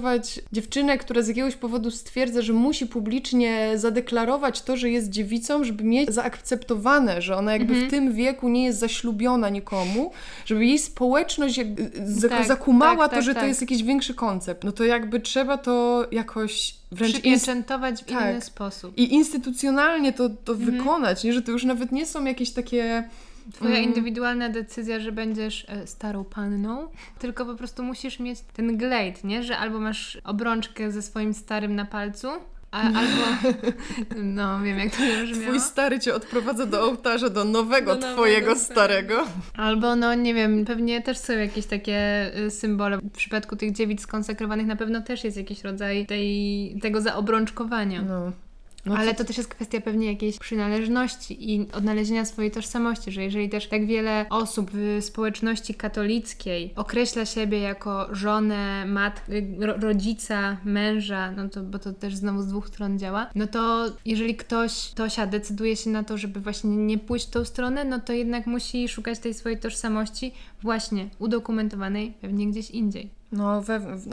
dziewczynę, 0.52 0.98
która 0.98 1.22
z 1.22 1.28
jakiegoś 1.28 1.56
powodu 1.56 1.92
stwierdza, 1.92 2.42
że 2.42 2.54
musi 2.54 2.86
publicznie 2.88 3.72
zadeklarować 3.76 4.62
to, 4.62 4.78
że 4.78 4.90
jest 4.90 5.10
dziewicą, 5.10 5.64
żeby 5.64 5.84
mieć 5.84 6.10
zaakceptowane, 6.14 7.22
że 7.22 7.36
ona 7.38 7.54
jakby 7.54 7.74
Mhm. 7.74 7.88
w 7.88 7.92
tym 7.92 8.14
wieku 8.14 8.50
nie 8.50 8.66
jest 8.66 8.80
zaślubiona 8.80 9.50
nikomu, 9.50 10.12
żeby 10.46 10.66
jej 10.66 10.80
społeczność 10.80 11.58
jak, 11.58 11.68
Tak, 12.30 12.48
zakumała 12.48 12.96
tak, 12.98 13.10
to, 13.10 13.16
tak, 13.16 13.24
że 13.26 13.34
to 13.34 13.40
tak. 13.40 13.50
jest 13.50 13.62
jakiś 13.62 13.84
większy 13.84 14.14
koncept. 14.14 14.64
No 14.64 14.72
to 14.72 14.84
jakby 14.84 15.20
trzeba 15.20 15.58
to 15.58 16.06
jakoś 16.12 16.76
wręcz 16.92 17.14
Przypieczętować 17.14 18.02
w 18.04 18.06
tak. 18.06 18.32
inny 18.32 18.42
sposób. 18.42 18.98
i 18.98 19.14
instytucjonalnie 19.14 20.14
to, 20.14 20.30
to 20.30 20.54
Mhm. 20.54 20.72
wykonać, 20.78 21.24
nie? 21.24 21.34
Że 21.34 21.42
to 21.42 21.52
już 21.52 21.64
nawet 21.64 21.92
nie 21.92 22.06
są 22.06 22.26
jakieś 22.26 22.52
takie... 22.52 23.10
Twoja 23.54 23.72
Mm. 23.78 23.84
indywidualna 23.84 24.50
decyzja, 24.50 25.00
że 25.00 25.12
będziesz 25.12 25.66
e, 25.70 25.88
starą 25.88 26.24
panną, 26.24 26.88
tylko 27.20 27.46
po 27.46 27.56
prostu 27.56 27.84
musisz 27.84 28.20
mieć 28.20 28.40
ten 28.54 28.78
glejt, 28.78 29.24
nie? 29.24 29.44
Że 29.44 29.58
albo 29.58 29.80
masz 29.80 30.18
obrączkę 30.24 30.92
ze 30.92 31.02
swoim 31.02 31.34
starym 31.34 31.76
na 31.76 31.86
palcu, 31.86 32.28
a, 32.72 32.82
albo... 33.00 33.54
No, 34.24 34.60
wiem 34.62 34.80
jak 34.80 34.92
to 34.92 34.98
brzmiało. 35.24 35.44
Twój 35.48 35.60
stary 35.60 36.00
cię 36.00 36.16
odprowadza 36.16 36.66
do 36.66 36.82
ołtarza, 36.84 37.30
do 37.30 37.44
nowego 37.46 37.96
Do 37.96 38.02
nowego 38.02 38.14
twojego 38.16 38.56
starego. 38.56 39.14
starego. 39.26 39.42
Albo, 39.58 39.96
no 39.96 40.14
nie 40.14 40.34
wiem, 40.34 40.66
pewnie 40.66 41.02
też 41.02 41.18
są 41.18 41.34
jakieś 41.34 41.66
takie 41.66 42.32
y, 42.46 42.52
symbole. 42.52 42.98
W 42.98 43.12
przypadku 43.12 43.56
tych 43.56 43.72
dziewic 43.72 44.02
skonsekrowanych 44.02 44.68
na 44.68 44.76
pewno 44.76 45.02
też 45.02 45.24
jest 45.24 45.38
jakiś 45.38 45.64
rodzaj 45.64 46.06
tej, 46.06 46.80
tego 46.82 47.02
zaobrączkowania. 47.02 48.02
No. 48.02 48.32
No 48.90 48.96
Ale 48.96 49.16
to 49.16 49.24
też 49.24 49.38
jest 49.38 49.50
kwestia 49.50 49.82
pewnie 49.82 50.08
jakiejś 50.08 50.40
przynależności 50.40 51.54
i 51.54 51.72
odnalezienia 51.72 52.26
swojej 52.26 52.52
tożsamości, 52.52 53.12
że 53.12 53.24
jeżeli 53.24 53.50
też 53.50 53.68
tak 53.68 53.86
wiele 53.86 54.26
osób 54.30 54.72
w 54.74 55.04
społeczności 55.04 55.74
katolickiej 55.76 56.74
określa 56.76 57.26
siebie 57.26 57.60
jako 57.60 58.16
żonę, 58.16 58.86
mat, 58.86 59.26
ro, 59.60 59.74
rodzica, 59.78 60.58
męża, 60.66 61.32
no 61.32 61.50
to, 61.50 61.62
bo 61.62 61.80
to 61.80 61.94
też 61.94 62.16
znowu 62.16 62.42
z 62.42 62.48
dwóch 62.48 62.68
stron 62.68 63.00
działa, 63.00 63.30
no 63.36 63.48
to 63.48 63.86
jeżeli 64.06 64.36
ktoś, 64.36 64.92
Tosia, 64.92 65.28
decyduje 65.28 65.76
się 65.76 65.90
na 65.90 66.04
to, 66.04 66.18
żeby 66.18 66.40
właśnie 66.40 66.78
nie 66.78 66.98
pójść 66.98 67.28
w 67.28 67.32
tą 67.32 67.46
stronę, 67.46 67.86
no 67.86 68.00
to 68.00 68.14
jednak 68.14 68.48
musi 68.48 68.90
szukać 68.90 69.20
tej 69.20 69.34
swojej 69.34 69.60
tożsamości 69.60 70.34
właśnie 70.62 71.10
udokumentowanej 71.20 72.14
pewnie 72.22 72.48
gdzieś 72.48 72.72
indziej. 72.72 73.17
No, 73.32 73.64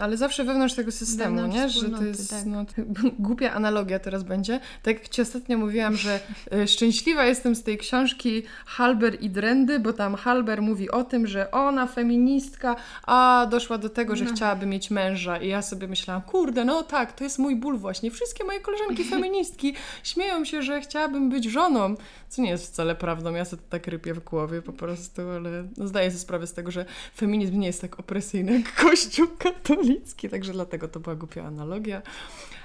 ale 0.01 0.17
zawsze 0.17 0.45
wewnątrz 0.45 0.75
tego 0.75 0.93
systemu, 0.93 1.37
Wewnątrz 1.37 1.57
nie? 1.57 1.69
Że 1.69 1.91
to 1.91 2.05
jest 2.05 2.31
tak. 2.31 2.47
no, 2.47 2.65
głupia 3.19 3.53
analogia 3.53 3.99
teraz 3.99 4.23
będzie. 4.23 4.61
Tak 4.83 4.95
jak 4.95 5.09
Ci 5.09 5.23
ostatnio 5.23 5.59
mówiłam, 5.59 5.97
że 5.97 6.21
e, 6.53 6.67
szczęśliwa 6.69 7.25
jestem 7.25 7.55
z 7.55 7.63
tej 7.63 7.79
książki 7.79 8.43
Halber 8.67 9.23
i 9.23 9.31
Drendy, 9.31 9.81
bo 9.81 9.93
tam 9.93 10.15
Halber 10.15 10.63
mówi 10.63 10.91
o 10.91 11.05
tym, 11.05 11.27
że 11.27 11.51
ona, 11.51 11.87
feministka, 11.87 12.77
a 13.03 13.47
doszła 13.51 13.79
do 13.79 13.89
tego, 13.89 14.17
że 14.17 14.25
No. 14.25 14.33
chciałaby 14.33 14.67
mieć 14.67 14.91
męża. 14.91 15.37
I 15.37 15.49
ja 15.49 15.63
sobie 15.63 15.89
myślałam, 15.89 16.23
kurde, 16.23 16.65
no 16.65 16.83
tak, 16.83 17.13
to 17.13 17.25
jest 17.25 17.39
mój 17.39 17.57
ból 17.57 17.79
właśnie. 17.79 18.11
Wszystkie 18.11 18.45
moje 18.45 18.61
koleżanki 18.61 19.05
feministki 19.15 19.75
śmieją 20.03 20.45
się, 20.45 20.63
że 20.63 20.81
chciałabym 20.81 21.31
być 21.31 21.45
żoną, 21.45 21.95
co 22.29 22.43
nie 22.43 22.51
jest 22.51 22.67
wcale 22.67 22.95
prawdą. 22.95 23.35
Ja 23.35 23.45
sobie 23.45 23.63
to 23.63 23.69
tak 23.71 23.87
rypię 23.87 24.15
w 24.15 24.25
głowie 24.25 24.63
po 24.63 24.73
prostu, 24.73 25.23
ale 25.31 25.65
no, 25.77 25.89
zdaję 25.89 26.11
sobie 26.11 26.21
sprawę 26.21 26.47
z 26.47 26.53
tego, 26.53 26.71
że 26.71 26.85
feminizm 27.17 27.59
nie 27.61 27.67
jest 27.67 27.81
tak 27.81 28.01
opresyjny 28.01 28.53
jak 28.53 28.73
Kościół 29.05 29.27
katolicki, 29.39 30.29
także 30.29 30.53
dlatego 30.53 30.89
to 30.89 31.01
była 31.01 31.17
głupia 31.17 31.45
analogia. 31.45 32.03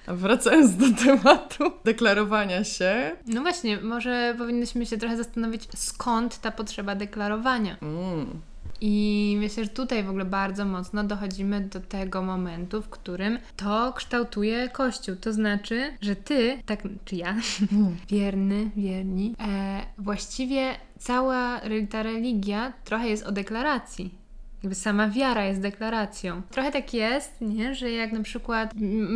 A 0.08 0.14
wracając 0.14 0.76
do 0.76 0.86
tematu 1.06 1.72
deklarowania 1.86 2.64
się. 2.64 3.12
No 3.28 3.42
właśnie, 3.42 3.78
może 3.82 4.36
powinnyśmy 4.38 4.86
się 4.86 4.98
trochę 4.98 5.18
zastanowić, 5.18 5.68
skąd 5.76 6.42
ta 6.42 6.52
potrzeba 6.52 6.96
deklarowania. 6.96 7.78
Mm, 7.82 8.42
I 8.82 9.36
myślę, 9.40 9.64
że 9.64 9.70
tutaj 9.70 10.04
w 10.04 10.10
ogóle 10.10 10.26
bardzo 10.26 10.66
mocno 10.66 11.04
dochodzimy 11.04 11.62
do 11.62 11.80
tego 11.80 12.22
momentu, 12.22 12.82
w 12.82 12.90
którym 12.90 13.40
to 13.58 13.94
kształtuje 13.94 14.70
Kościół. 14.70 15.16
To 15.16 15.34
znaczy, 15.34 15.94
że 16.02 16.16
ty, 16.16 16.64
tak, 16.66 16.84
czy 17.06 17.16
ja, 17.16 17.36
mm. 17.72 17.98
wierny, 18.10 18.72
wierni, 18.76 19.36
e, 19.40 19.82
właściwie 19.98 20.76
cała 21.00 21.62
ta 21.90 22.04
religia 22.04 22.74
trochę 22.84 23.10
jest 23.10 23.24
o 23.24 23.32
deklaracji. 23.32 24.19
Jakby 24.64 24.76
sama 24.76 25.08
wiara 25.10 25.46
jest 25.46 25.62
deklaracją. 25.62 26.42
Trochę 26.52 26.72
tak 26.72 26.94
jest, 26.94 27.42
nie? 27.42 27.76
że 27.76 27.92
jak 27.92 28.12
na 28.12 28.24
przykład 28.24 28.74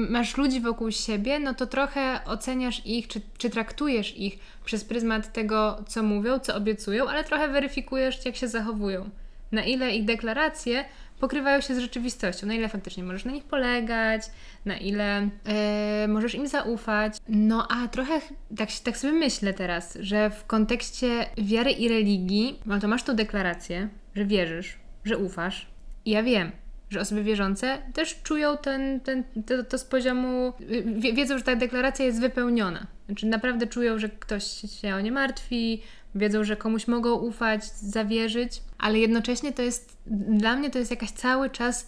masz 0.10 0.38
ludzi 0.38 0.62
wokół 0.62 0.92
siebie, 0.92 1.40
no 1.40 1.54
to 1.54 1.68
trochę 1.68 2.20
oceniasz 2.26 2.86
ich, 2.86 3.08
czy, 3.08 3.22
czy 3.38 3.50
traktujesz 3.50 4.18
ich 4.18 4.40
przez 4.66 4.84
pryzmat 4.84 5.34
tego, 5.34 5.84
co 5.88 6.04
mówią, 6.04 6.40
co 6.40 6.56
obiecują, 6.56 7.10
ale 7.10 7.24
trochę 7.24 7.48
weryfikujesz, 7.48 8.26
jak 8.26 8.36
się 8.36 8.48
zachowują. 8.48 9.10
Na 9.52 9.64
ile 9.64 9.96
ich 9.96 10.06
deklaracje 10.06 10.86
pokrywają 11.20 11.62
się 11.62 11.76
z 11.76 11.80
rzeczywistością, 11.80 12.48
na 12.48 12.54
ile 12.54 12.70
faktycznie 12.70 13.04
możesz 13.04 13.26
na 13.26 13.32
nich 13.32 13.44
polegać, 13.44 14.22
na 14.66 14.78
ile 14.78 15.30
e, 15.46 16.08
możesz 16.08 16.36
im 16.36 16.48
zaufać. 16.48 17.18
No 17.30 17.68
a 17.72 17.88
trochę 17.88 18.20
ch- 18.20 18.34
tak, 18.58 18.70
tak 18.84 18.98
sobie 18.98 19.14
myślę 19.14 19.54
teraz, 19.54 19.98
że 20.02 20.30
w 20.30 20.46
kontekście 20.46 21.26
wiary 21.38 21.72
i 21.72 21.90
religii, 21.90 22.60
no 22.66 22.80
to 22.80 22.88
masz 22.88 23.04
tą 23.04 23.16
deklarację, 23.16 23.90
że 24.16 24.26
wierzysz, 24.26 24.83
że 25.06 25.18
ufasz. 25.18 25.68
I 26.06 26.12
ja 26.12 26.24
wiem, 26.24 26.52
że 26.90 27.00
osoby 27.00 27.24
wierzące 27.24 27.78
też 27.94 28.22
czują 28.24 28.58
ten, 28.58 29.00
ten, 29.00 29.24
to, 29.46 29.64
to 29.64 29.78
z 29.78 29.84
poziomu, 29.84 30.54
wie, 30.86 31.14
wiedzą, 31.14 31.38
że 31.38 31.44
ta 31.44 31.56
deklaracja 31.56 32.06
jest 32.06 32.22
wypełniona. 32.22 32.88
Znaczy 33.06 33.26
naprawdę 33.26 33.68
czują, 33.68 34.00
że 34.00 34.10
ktoś 34.10 34.44
się 34.82 34.96
o 34.96 35.02
nie 35.02 35.12
martwi, 35.12 35.82
wiedzą, 36.16 36.44
że 36.44 36.56
komuś 36.56 36.88
mogą 36.88 37.14
ufać, 37.14 37.66
zawierzyć, 37.66 38.62
ale 38.78 39.00
jednocześnie 39.00 39.54
to 39.54 39.62
jest, 39.62 39.98
dla 40.08 40.56
mnie 40.56 40.70
to 40.70 40.80
jest 40.80 40.92
jakaś 40.92 41.12
cały 41.12 41.50
czas 41.50 41.88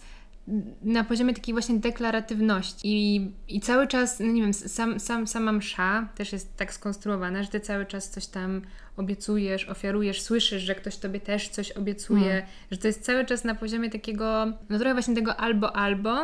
na 0.82 1.04
poziomie 1.04 1.34
takiej 1.34 1.54
właśnie 1.54 1.78
deklaratywności 1.78 2.78
i, 2.84 3.30
i 3.48 3.60
cały 3.60 3.86
czas, 3.86 4.20
no 4.20 4.26
nie 4.26 4.42
wiem, 4.42 4.54
sam, 4.54 5.00
sam, 5.00 5.26
sama 5.26 5.52
msza 5.52 6.08
też 6.14 6.32
jest 6.32 6.56
tak 6.56 6.72
skonstruowana, 6.72 7.42
że 7.42 7.48
ty 7.48 7.60
cały 7.60 7.86
czas 7.86 8.10
coś 8.10 8.26
tam 8.26 8.62
obiecujesz, 8.96 9.68
ofiarujesz, 9.68 10.22
słyszysz, 10.22 10.62
że 10.62 10.74
ktoś 10.74 10.96
tobie 10.96 11.20
też 11.20 11.48
coś 11.48 11.72
obiecuje, 11.72 12.32
Mm. 12.32 12.46
że 12.70 12.78
to 12.78 12.86
jest 12.86 13.02
cały 13.04 13.24
czas 13.24 13.44
na 13.44 13.54
poziomie 13.54 13.90
takiego, 13.90 14.46
no 14.68 14.78
trochę 14.78 14.94
właśnie 14.94 15.14
tego 15.14 15.36
albo, 15.36 15.76
albo, 15.76 16.16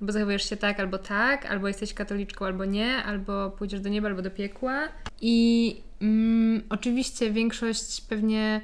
bo 0.00 0.12
zachowujesz 0.12 0.48
się 0.50 0.56
tak 0.56 0.80
albo 0.80 0.98
tak, 0.98 1.46
albo 1.46 1.68
jesteś 1.68 1.94
katoliczką, 1.94 2.44
albo 2.46 2.64
nie, 2.64 2.96
albo 2.96 3.50
pójdziesz 3.50 3.80
do 3.80 3.88
nieba, 3.88 4.08
albo 4.08 4.22
do 4.22 4.30
piekła. 4.30 4.88
I 5.20 5.76
mm, 6.00 6.62
oczywiście 6.70 7.30
większość 7.30 8.00
pewnie 8.00 8.60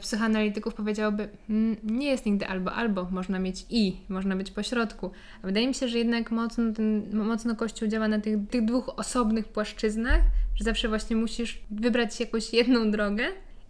psychoanalityków 0.00 0.74
powiedziałoby, 0.74 1.28
mm, 1.50 1.76
nie 1.84 2.06
jest 2.06 2.26
nigdy 2.26 2.46
albo, 2.46 2.72
albo, 2.72 3.08
można 3.10 3.38
mieć 3.38 3.66
i, 3.70 3.96
można 4.08 4.36
być 4.36 4.50
pośrodku. 4.50 5.10
A 5.42 5.46
wydaje 5.46 5.68
mi 5.68 5.74
się, 5.74 5.88
że 5.88 5.98
jednak 5.98 6.30
mocno, 6.30 6.72
ten, 6.72 7.16
mocno 7.16 7.56
Kościół 7.56 7.88
działa 7.88 8.08
na 8.08 8.20
tych, 8.20 8.38
tych 8.50 8.64
dwóch 8.64 8.98
osobnych 8.98 9.48
płaszczyznach, 9.48 10.20
że 10.56 10.64
zawsze 10.64 10.88
właśnie 10.88 11.16
musisz 11.16 11.60
wybrać 11.70 12.20
jakąś 12.20 12.52
jedną 12.52 12.90
drogę 12.90 13.24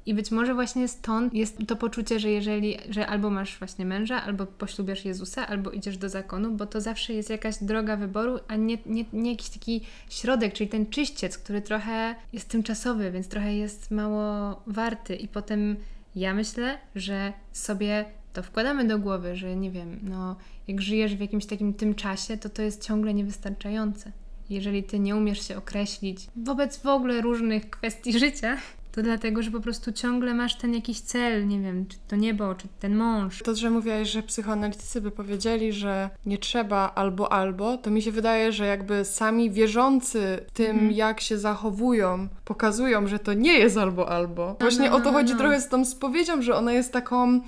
I 0.06 0.14
być 0.14 0.30
może 0.30 0.54
właśnie 0.54 0.88
stąd 0.88 1.34
jest 1.34 1.58
to 1.66 1.76
poczucie, 1.76 2.20
że 2.20 2.30
jeżeli, 2.30 2.76
że 2.90 3.06
albo 3.06 3.30
masz 3.30 3.58
właśnie 3.58 3.84
męża, 3.84 4.22
albo 4.22 4.46
poślubiasz 4.46 5.04
Jezusa, 5.04 5.46
albo 5.46 5.70
idziesz 5.70 5.96
do 5.96 6.08
zakonu, 6.08 6.50
bo 6.50 6.66
to 6.66 6.80
zawsze 6.80 7.12
jest 7.12 7.30
jakaś 7.30 7.54
droga 7.60 7.96
wyboru, 7.96 8.38
a 8.48 8.56
nie, 8.56 8.78
nie, 8.86 9.04
nie 9.12 9.30
jakiś 9.30 9.48
taki 9.48 9.80
środek, 10.10 10.52
czyli 10.52 10.70
ten 10.70 10.86
czyściec, 10.86 11.38
który 11.38 11.62
trochę 11.62 12.14
jest 12.32 12.48
tymczasowy, 12.48 13.10
więc 13.10 13.28
trochę 13.28 13.54
jest 13.54 13.90
mało 13.90 14.62
warty. 14.66 15.16
I 15.16 15.28
potem 15.28 15.76
ja 16.16 16.34
myślę, 16.34 16.78
że 16.94 17.32
sobie 17.52 18.04
to 18.32 18.42
wkładamy 18.42 18.84
do 18.84 18.98
głowy, 18.98 19.36
że 19.36 19.56
nie 19.56 19.70
wiem, 19.70 20.00
no 20.02 20.36
jak 20.68 20.80
żyjesz 20.80 21.16
w 21.16 21.20
jakimś 21.20 21.46
takim 21.46 21.74
tym 21.74 21.94
czasie, 21.94 22.36
to 22.36 22.48
to 22.48 22.62
jest 22.62 22.86
ciągle 22.86 23.14
niewystarczające. 23.14 24.12
Jeżeli 24.50 24.82
ty 24.82 24.98
nie 24.98 25.16
umiesz 25.16 25.48
się 25.48 25.56
określić 25.56 26.26
wobec 26.36 26.78
w 26.78 26.86
ogóle 26.86 27.20
różnych 27.20 27.70
kwestii 27.70 28.18
życia, 28.18 28.56
to 28.94 29.02
dlatego, 29.02 29.42
że 29.42 29.50
po 29.50 29.60
prostu 29.60 29.92
ciągle 29.92 30.34
masz 30.34 30.54
ten 30.56 30.74
jakiś 30.74 31.00
cel, 31.00 31.48
nie 31.48 31.60
wiem, 31.60 31.86
czy 31.86 31.96
to 32.08 32.16
niebo, 32.16 32.54
czy 32.54 32.68
ten 32.80 32.96
mąż. 32.96 33.42
To, 33.42 33.54
że 33.54 33.70
mówiłaś, 33.70 34.08
że 34.08 34.22
psychoanalitycy 34.22 35.00
by 35.00 35.10
powiedzieli, 35.10 35.72
że 35.72 36.10
nie 36.26 36.38
trzeba 36.38 36.92
albo 36.94 37.32
albo, 37.32 37.78
to 37.78 37.90
mi 37.90 38.02
się 38.02 38.12
wydaje, 38.12 38.52
że 38.52 38.66
jakby 38.66 39.04
sami 39.04 39.50
wierzący 39.50 40.44
tym, 40.52 40.70
Mhm. 40.70 40.92
jak 40.92 41.20
się 41.20 41.38
zachowują, 41.38 42.28
pokazują, 42.44 43.06
że 43.06 43.18
to 43.18 43.32
nie 43.32 43.58
jest 43.58 43.76
albo 43.78 44.08
albo. 44.08 44.56
Właśnie 44.60 44.90
no, 44.90 44.96
o 44.96 45.00
to 45.00 45.12
no, 45.12 45.18
chodzi 45.18 45.32
no. 45.32 45.38
trochę 45.38 45.60
z 45.60 45.68
tą 45.68 45.84
spowiedzią, 45.84 46.42
że 46.42 46.56
ona 46.56 46.72
jest 46.72 46.92
taką, 46.92 47.40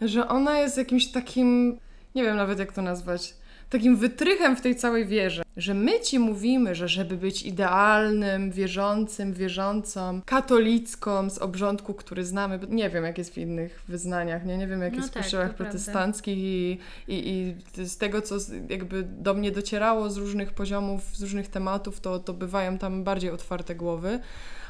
że 0.00 0.28
ona 0.28 0.58
jest 0.58 0.78
jakimś 0.78 1.06
takim, 1.06 1.78
nie 2.14 2.22
wiem 2.22 2.36
nawet 2.36 2.58
jak 2.58 2.72
to 2.72 2.82
nazwać, 2.82 3.34
takim 3.70 3.96
wytrychem 3.96 4.56
w 4.56 4.60
tej 4.60 4.76
całej 4.76 5.06
wierze. 5.06 5.42
Że 5.56 5.74
my 5.74 6.00
ci 6.00 6.18
mówimy, 6.18 6.74
że 6.74 6.88
żeby 6.88 7.16
być 7.16 7.42
idealnym, 7.42 8.50
wierzącym, 8.50 9.32
wierzącą, 9.32 10.20
katolicką 10.24 11.30
z 11.30 11.38
obrządku, 11.38 11.94
który 11.94 12.24
znamy, 12.24 12.58
bo 12.58 12.66
nie 12.66 12.90
wiem 12.90 13.04
jak 13.04 13.18
jest 13.18 13.34
w 13.34 13.38
innych 13.38 13.82
wyznaniach, 13.88 14.44
nie, 14.46 14.58
nie 14.58 14.66
wiem 14.66 14.82
jak 14.82 14.92
No 14.92 14.96
jest 14.98 15.10
w 15.10 15.12
tak, 15.12 15.22
kościołach 15.22 15.48
to 15.50 15.54
prawda. 15.54 15.72
protestanckich 15.72 16.38
i, 16.38 16.78
i, 17.08 17.54
i 17.78 17.86
z 17.86 17.98
tego, 17.98 18.22
co 18.22 18.36
jakby 18.68 19.02
do 19.02 19.34
mnie 19.34 19.50
docierało 19.52 20.10
z 20.10 20.16
różnych 20.16 20.52
poziomów, 20.52 21.02
z 21.16 21.22
różnych 21.22 21.48
tematów, 21.48 22.00
to, 22.00 22.18
to 22.18 22.32
bywają 22.32 22.78
tam 22.78 23.04
bardziej 23.04 23.30
otwarte 23.30 23.74
głowy. 23.74 24.18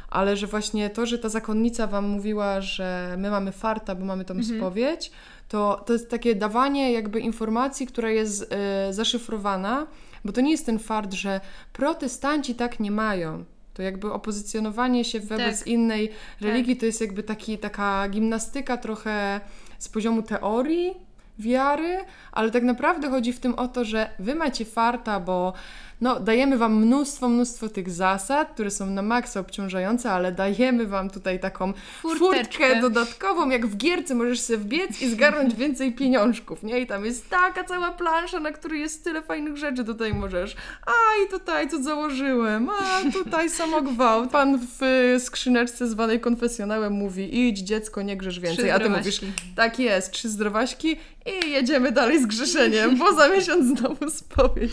Ale 0.09 0.37
że 0.37 0.47
właśnie 0.47 0.91
to, 0.91 1.07
że 1.07 1.19
ta 1.19 1.29
zakonnica 1.29 1.87
wam 1.87 2.09
mówiła, 2.09 2.61
że 2.61 3.15
my 3.19 3.31
mamy 3.31 3.53
farta, 3.53 3.95
bo 3.95 4.05
mamy 4.05 4.25
tą 4.25 4.35
Mhm. 4.35 4.59
spowiedź, 4.61 5.11
to, 5.49 5.83
to 5.87 5.93
jest 5.93 6.11
takie 6.11 6.35
dawanie 6.35 6.93
jakby 6.93 7.21
informacji, 7.21 7.87
która 7.87 8.11
jest 8.11 8.53
e, 8.53 8.93
zaszyfrowana, 8.93 9.87
bo 10.25 10.33
to 10.33 10.41
nie 10.41 10.51
jest 10.51 10.67
ten 10.67 10.79
fart, 10.79 11.13
że 11.13 11.41
protestanci 11.73 12.55
tak 12.55 12.81
nie 12.81 12.91
mają. 12.91 13.45
To 13.75 13.83
jakby 13.83 14.13
opozycjonowanie 14.13 15.05
się 15.05 15.21
wobec 15.21 15.59
Tak. 15.59 15.67
innej 15.67 16.11
religii 16.41 16.77
to 16.77 16.87
jest 16.87 17.01
jakby 17.01 17.23
taki, 17.23 17.59
taka 17.59 18.09
gimnastyka 18.09 18.77
trochę 18.77 19.41
z 19.79 19.89
poziomu 19.89 20.23
teorii, 20.23 20.95
wiary, 21.39 21.99
ale 22.33 22.51
tak 22.51 22.63
naprawdę 22.63 23.11
chodzi 23.11 23.33
w 23.33 23.41
tym 23.41 23.55
o 23.55 23.69
to, 23.69 23.85
że 23.85 24.11
wy 24.19 24.35
macie 24.35 24.65
farta, 24.65 25.21
bo 25.21 25.53
no, 26.01 26.21
dajemy 26.21 26.59
wam 26.59 26.75
mnóstwo, 26.77 27.29
mnóstwo 27.29 27.69
tych 27.69 27.91
zasad, 27.91 28.51
które 28.51 28.71
są 28.71 28.87
na 28.87 29.03
maksa 29.03 29.41
obciążające, 29.41 30.11
ale 30.11 30.33
dajemy 30.33 30.87
wam 30.87 31.11
tutaj 31.11 31.41
taką 31.41 31.73
Furteczkę. 32.03 32.37
furtkę 32.37 32.81
dodatkową, 32.81 33.51
jak 33.51 33.67
w 33.67 33.77
gierce 33.77 34.15
możesz 34.15 34.41
sobie 34.41 34.59
wbiec 34.59 35.03
i 35.03 35.11
zgarnąć 35.11 35.55
więcej 35.65 35.93
pieniążków, 35.93 36.63
nie? 36.63 36.81
I 36.81 36.87
tam 36.87 37.05
jest 37.05 37.31
taka 37.31 37.65
cała 37.65 37.93
plansza, 37.93 38.41
na 38.41 38.53
której 38.53 38.81
jest 38.81 39.05
tyle 39.05 39.23
fajnych 39.23 39.57
rzeczy, 39.57 39.85
tutaj 39.85 40.15
możesz, 40.15 40.57
a 40.87 41.25
i 41.25 41.31
tutaj 41.31 41.69
co 41.69 41.83
założyłem, 41.83 42.71
a 42.71 43.13
tutaj 43.13 43.51
samogwałt. 43.51 44.31
Pan 44.31 44.59
w 44.59 44.83
y, 44.83 45.21
skrzyneczce 45.21 45.89
zwanej 45.89 46.21
konfesjonałem 46.21 46.93
mówi, 46.93 47.49
idź 47.49 47.59
dziecko, 47.59 48.03
nie 48.03 48.17
grzesz 48.17 48.41
więcej, 48.41 48.71
a 48.71 48.79
ty 48.79 48.91
mówisz, 48.91 49.21
tak 49.57 49.79
jest, 49.79 50.11
trzy 50.11 50.29
zdrowaśki 50.29 50.97
i 51.27 51.51
jedziemy 51.51 51.93
dalej 51.93 52.23
z 52.23 52.27
grzeszeniem, 52.27 52.97
bo 52.99 53.13
za 53.15 53.29
miesiąc 53.29 53.79
znowu 53.79 54.11
spowiedź. 54.11 54.73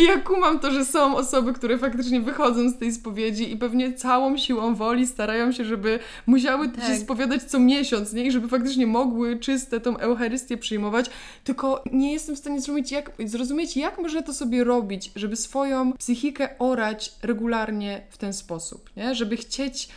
I 0.00 0.04
ja 0.04 0.18
kumam 0.18 0.58
to, 0.58 0.70
że 0.70 0.84
są 0.84 1.16
osoby, 1.16 1.52
które 1.52 1.78
faktycznie 1.78 2.20
wychodzą 2.20 2.70
z 2.70 2.78
tej 2.78 2.92
spowiedzi 2.92 3.52
i 3.52 3.56
pewnie 3.56 3.92
całą 3.92 4.36
siłą 4.36 4.74
woli 4.74 5.06
starają 5.06 5.52
się, 5.52 5.64
żeby 5.64 5.98
musiały 6.26 6.66
się 6.66 6.72
Tak. 6.72 6.96
spowiadać 6.98 7.42
co 7.42 7.58
miesiąc, 7.60 8.12
nie? 8.12 8.24
I 8.26 8.30
żeby 8.32 8.48
faktycznie 8.48 8.86
mogły 8.86 9.38
czyste 9.38 9.80
tą 9.80 9.98
Eucharystię 9.98 10.56
przyjmować, 10.56 11.10
tylko 11.44 11.84
nie 11.92 12.12
jestem 12.12 12.36
w 12.36 12.38
stanie 12.38 12.60
zrozumieć 12.60 12.92
jak, 12.92 13.12
zrozumieć, 13.24 13.76
jak 13.76 13.98
można 13.98 14.22
to 14.22 14.34
sobie 14.34 14.64
robić, 14.64 15.10
żeby 15.16 15.36
swoją 15.36 15.92
psychikę 15.92 16.48
orać 16.58 17.12
regularnie 17.22 18.02
w 18.10 18.18
ten 18.18 18.32
sposób, 18.32 18.90
nie? 18.96 19.14
Żeby 19.14 19.36
chcieć 19.36 19.88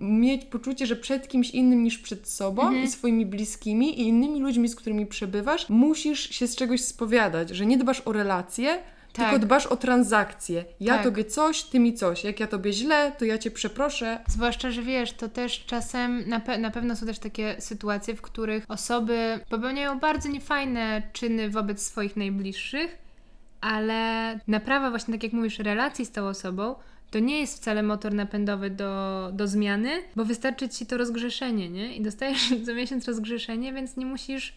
mieć 0.00 0.44
poczucie, 0.44 0.86
że 0.86 0.96
przed 0.96 1.28
kimś 1.28 1.50
innym 1.50 1.82
niż 1.82 1.98
przed 1.98 2.28
sobą 2.28 2.62
Mhm. 2.62 2.84
i 2.84 2.88
swoimi 2.88 3.26
bliskimi 3.26 4.00
i 4.00 4.08
innymi 4.08 4.40
ludźmi, 4.40 4.68
z 4.68 4.76
którymi 4.76 5.06
przebywasz, 5.06 5.68
musisz 5.68 6.30
się 6.30 6.46
z 6.46 6.56
czegoś 6.56 6.80
spowiadać, 6.80 7.50
że 7.50 7.66
nie 7.66 7.78
dbasz 7.78 8.02
o 8.04 8.12
relacje, 8.12 8.78
Tak. 9.16 9.30
tylko 9.30 9.46
dbasz 9.46 9.66
o 9.66 9.76
transakcje. 9.76 10.64
Ja 10.80 10.94
Tak. 10.94 11.04
tobie 11.04 11.24
coś, 11.24 11.62
ty 11.62 11.78
mi 11.80 11.94
coś. 11.94 12.24
Jak 12.24 12.40
ja 12.40 12.46
tobie 12.46 12.72
źle, 12.72 13.12
to 13.18 13.24
ja 13.24 13.38
cię 13.38 13.50
przeproszę. 13.50 14.18
Zwłaszcza, 14.28 14.70
że 14.70 14.82
wiesz, 14.82 15.12
to 15.12 15.28
też 15.28 15.64
czasem 15.66 16.28
na, 16.28 16.40
pe- 16.40 16.58
na 16.60 16.70
pewno 16.70 16.96
są 16.96 17.06
też 17.06 17.18
takie 17.18 17.56
sytuacje, 17.58 18.14
w 18.14 18.22
których 18.22 18.64
osoby 18.68 19.40
popełniają 19.50 19.98
bardzo 19.98 20.28
niefajne 20.28 21.02
czyny 21.12 21.50
wobec 21.50 21.82
swoich 21.86 22.16
najbliższych, 22.16 22.98
ale 23.60 24.38
naprawa, 24.46 24.90
właśnie 24.90 25.14
tak 25.14 25.22
jak 25.22 25.32
mówisz, 25.32 25.58
relacji 25.58 26.06
z 26.06 26.10
tą 26.10 26.28
osobą, 26.28 26.74
to 27.10 27.18
nie 27.18 27.40
jest 27.40 27.56
wcale 27.56 27.82
motor 27.82 28.14
napędowy 28.14 28.70
do, 28.70 29.30
do 29.32 29.48
zmiany, 29.48 29.90
bo 30.16 30.24
wystarczy 30.24 30.68
ci 30.68 30.86
to 30.86 30.96
rozgrzeszenie, 30.96 31.68
nie? 31.68 31.96
I 31.96 32.00
dostajesz 32.02 32.48
co 32.66 32.74
miesiąc 32.74 33.08
rozgrzeszenie, 33.08 33.72
więc 33.72 33.96
nie 33.96 34.06
musisz 34.06 34.54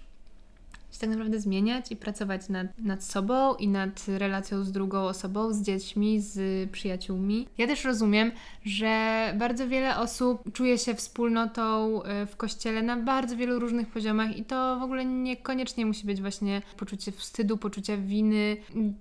się 0.99 1.07
tak 1.07 1.09
naprawdę 1.09 1.39
zmieniać 1.39 1.91
i 1.91 1.95
pracować 1.95 2.49
nad, 2.49 2.67
nad 2.79 3.03
sobą 3.03 3.55
i 3.55 3.67
nad 3.67 4.07
relacją 4.07 4.63
z 4.63 4.71
drugą 4.71 5.01
osobą, 5.01 5.53
z 5.53 5.61
dziećmi, 5.61 6.21
z 6.21 6.69
przyjaciółmi. 6.71 7.47
Ja 7.57 7.67
też 7.67 7.85
rozumiem, 7.85 8.31
że 8.65 9.33
bardzo 9.37 9.67
wiele 9.67 9.97
osób 9.97 10.53
czuje 10.53 10.77
się 10.77 10.95
wspólnotą 10.95 12.01
y, 12.03 12.25
w 12.25 12.35
kościele 12.37 12.81
na 12.81 12.97
bardzo 12.97 13.35
wielu 13.35 13.59
różnych 13.59 13.87
poziomach 13.87 14.37
i 14.37 14.43
to 14.43 14.79
w 14.79 14.83
ogóle 14.83 15.05
niekoniecznie 15.05 15.85
musi 15.85 16.05
być 16.05 16.21
właśnie 16.21 16.61
poczucie 16.77 17.11
wstydu, 17.11 17.57
poczucia 17.57 17.97
winy 17.97 18.57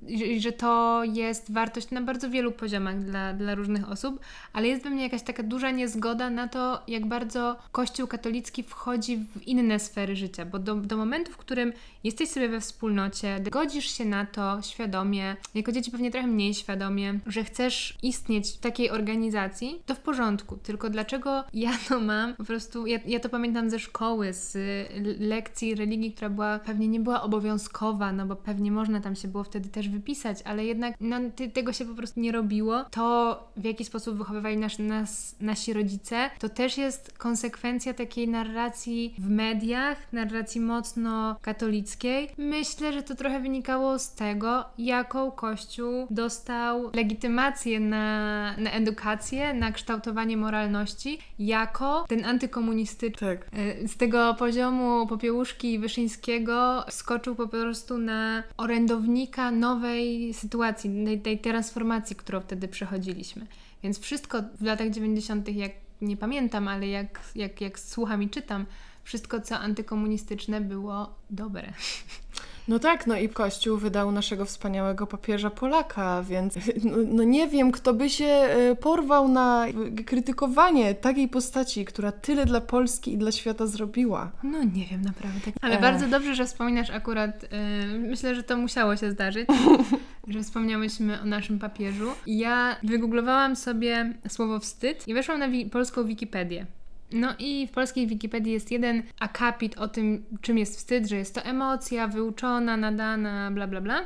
i 0.06 0.40
że 0.40 0.52
to 0.52 1.02
jest 1.04 1.52
wartość 1.52 1.90
na 1.90 2.02
bardzo 2.02 2.30
wielu 2.30 2.52
poziomach 2.52 3.04
dla, 3.04 3.32
dla 3.32 3.54
różnych 3.54 3.90
osób, 3.90 4.20
ale 4.52 4.68
jest 4.68 4.82
we 4.82 4.90
mnie 4.90 5.02
jakaś 5.02 5.22
taka 5.22 5.42
duża 5.42 5.70
niezgoda 5.70 6.30
na 6.30 6.48
to, 6.48 6.82
jak 6.88 7.06
bardzo 7.06 7.56
Kościół 7.72 8.06
katolicki 8.06 8.62
wchodzi 8.62 9.16
w 9.16 9.42
inne 9.46 9.78
sfery 9.78 10.16
życia, 10.16 10.44
bo 10.44 10.58
do, 10.58 10.74
do 10.74 10.96
momentu, 10.96 11.32
w 11.32 11.36
którym 11.36 11.72
jesteś 12.04 12.28
sobie 12.28 12.48
we 12.48 12.60
wspólnocie, 12.60 13.40
godzisz 13.50 13.90
się 13.98 14.04
na 14.04 14.26
to 14.26 14.62
świadomie, 14.62 15.36
jako 15.54 15.72
dzieci 15.72 15.90
pewnie 15.90 16.10
trochę 16.10 16.26
mniej 16.26 16.54
świadomie, 16.54 17.18
że 17.26 17.44
chcesz 17.44 17.98
istnieć 18.02 18.50
w 18.50 18.58
takiej 18.58 18.90
organizacji, 18.90 19.82
to 19.86 19.94
w 19.94 19.98
porządku. 19.98 20.56
Tylko 20.56 20.90
dlaczego 20.90 21.44
ja 21.54 21.70
to 21.88 22.00
mam? 22.00 22.34
Po 22.34 22.44
prostu 22.44 22.86
ja, 22.86 22.98
ja 23.06 23.20
to 23.20 23.28
pamiętam 23.28 23.70
ze 23.70 23.78
szkoły, 23.78 24.32
z 24.32 24.56
lekcji 25.20 25.74
religii, 25.74 26.12
która 26.12 26.30
była 26.30 26.58
pewnie 26.58 26.88
nie 26.88 27.00
była 27.00 27.22
obowiązkowa, 27.22 28.12
no 28.12 28.26
bo 28.26 28.36
pewnie 28.36 28.72
można 28.72 29.00
tam 29.00 29.16
się 29.16 29.28
było 29.28 29.44
wtedy 29.44 29.68
też 29.68 29.88
wypisać, 29.88 30.38
ale 30.44 30.64
jednak 30.64 30.94
no, 31.00 31.16
ty, 31.36 31.48
tego 31.48 31.72
się 31.72 31.84
po 31.84 31.94
prostu 31.94 32.20
nie 32.20 32.32
robiło. 32.32 32.84
To, 32.90 33.38
w 33.56 33.64
jaki 33.64 33.84
sposób 33.84 34.18
wychowywali 34.18 34.56
nas, 34.56 34.78
nas, 34.78 35.36
nasi 35.40 35.72
rodzice, 35.72 36.30
to 36.38 36.48
też 36.48 36.78
jest 36.78 37.18
konsekwencja 37.18 37.94
takiej 37.94 38.28
narracji 38.28 39.14
w 39.18 39.30
mediach, 39.30 40.12
narracji 40.12 40.60
mocno 40.60 41.36
katolickiej. 41.42 41.67
Myślę, 42.38 42.92
że 42.92 43.02
to 43.02 43.14
trochę 43.14 43.40
wynikało 43.40 43.98
z 43.98 44.14
tego, 44.14 44.64
jaką 44.78 45.30
Kościół 45.30 46.06
dostał 46.10 46.90
legitymację 46.94 47.80
na, 47.80 48.54
na 48.56 48.70
edukację, 48.70 49.54
na 49.54 49.72
kształtowanie 49.72 50.36
moralności, 50.36 51.18
jako 51.38 52.04
ten 52.08 52.24
antykomunistyczny. 52.24 53.36
Tak. 53.36 53.48
E, 53.52 53.88
Z 53.88 53.96
tego 53.96 54.34
poziomu 54.38 55.06
Popiełuszki 55.06 55.78
Wyszyńskiego 55.78 56.84
skoczył 56.90 57.34
po 57.34 57.48
prostu 57.48 57.98
na 57.98 58.42
orędownika 58.56 59.50
nowej 59.50 60.34
sytuacji, 60.34 61.04
tej, 61.04 61.20
tej 61.20 61.38
transformacji, 61.38 62.16
którą 62.16 62.40
wtedy 62.40 62.68
przechodziliśmy. 62.68 63.46
Więc 63.82 64.00
wszystko 64.00 64.42
w 64.60 64.62
latach 64.62 64.90
90., 64.90 65.48
jak 65.48 65.72
nie 66.00 66.16
pamiętam, 66.16 66.68
ale 66.68 66.88
jak, 66.88 67.20
jak, 67.34 67.60
jak 67.60 67.78
słucham 67.78 68.22
i 68.22 68.28
czytam, 68.28 68.66
wszystko 69.08 69.40
co 69.40 69.58
antykomunistyczne 69.58 70.60
było 70.60 71.14
dobre. 71.30 71.72
No 72.68 72.78
tak, 72.78 73.06
no 73.06 73.16
i 73.16 73.28
Kościół 73.28 73.78
wydał 73.78 74.12
naszego 74.12 74.44
wspaniałego 74.44 75.06
papieża 75.06 75.50
Polaka, 75.50 76.22
więc 76.22 76.54
no, 76.84 76.96
no 77.06 77.22
nie 77.24 77.48
wiem, 77.48 77.72
kto 77.72 77.94
by 77.94 78.10
się 78.10 78.24
e, 78.26 78.76
porwał 78.76 79.28
na 79.28 79.66
krytykowanie 80.06 80.94
takiej 80.94 81.28
postaci, 81.28 81.84
która 81.84 82.12
tyle 82.12 82.46
dla 82.46 82.60
Polski 82.60 83.12
i 83.12 83.18
dla 83.18 83.32
świata 83.32 83.66
zrobiła. 83.66 84.30
No 84.42 84.64
nie 84.64 84.86
wiem 84.90 85.02
naprawdę. 85.02 85.52
Ale 85.60 85.78
E. 85.78 85.80
bardzo 85.80 86.06
dobrze, 86.08 86.34
że 86.34 86.46
wspominasz 86.46 86.90
akurat, 86.90 87.44
y, 87.44 87.48
myślę, 87.98 88.34
że 88.34 88.42
to 88.42 88.56
musiało 88.56 88.96
się 88.96 89.10
zdarzyć, 89.10 89.48
że 90.28 90.42
wspomniałyśmy 90.42 91.20
o 91.20 91.24
naszym 91.24 91.58
papieżu. 91.58 92.10
Ja 92.26 92.76
wygooglowałam 92.82 93.56
sobie 93.56 94.14
słowo 94.28 94.58
wstyd 94.60 95.08
i 95.08 95.14
weszłam 95.14 95.38
na 95.38 95.48
wi- 95.48 95.66
polską 95.66 96.04
Wikipedię. 96.04 96.66
No 97.12 97.34
i 97.38 97.66
w 97.66 97.70
polskiej 97.70 98.06
Wikipedii 98.06 98.52
jest 98.52 98.70
jeden 98.70 99.02
akapit 99.20 99.78
o 99.78 99.88
tym, 99.88 100.24
czym 100.40 100.58
jest 100.58 100.76
wstyd, 100.76 101.06
że 101.06 101.16
jest 101.16 101.34
to 101.34 101.42
emocja 101.42 102.08
wyuczona, 102.08 102.76
nadana, 102.76 103.50
bla 103.50 103.66
bla 103.66 103.80
bla. 103.80 104.02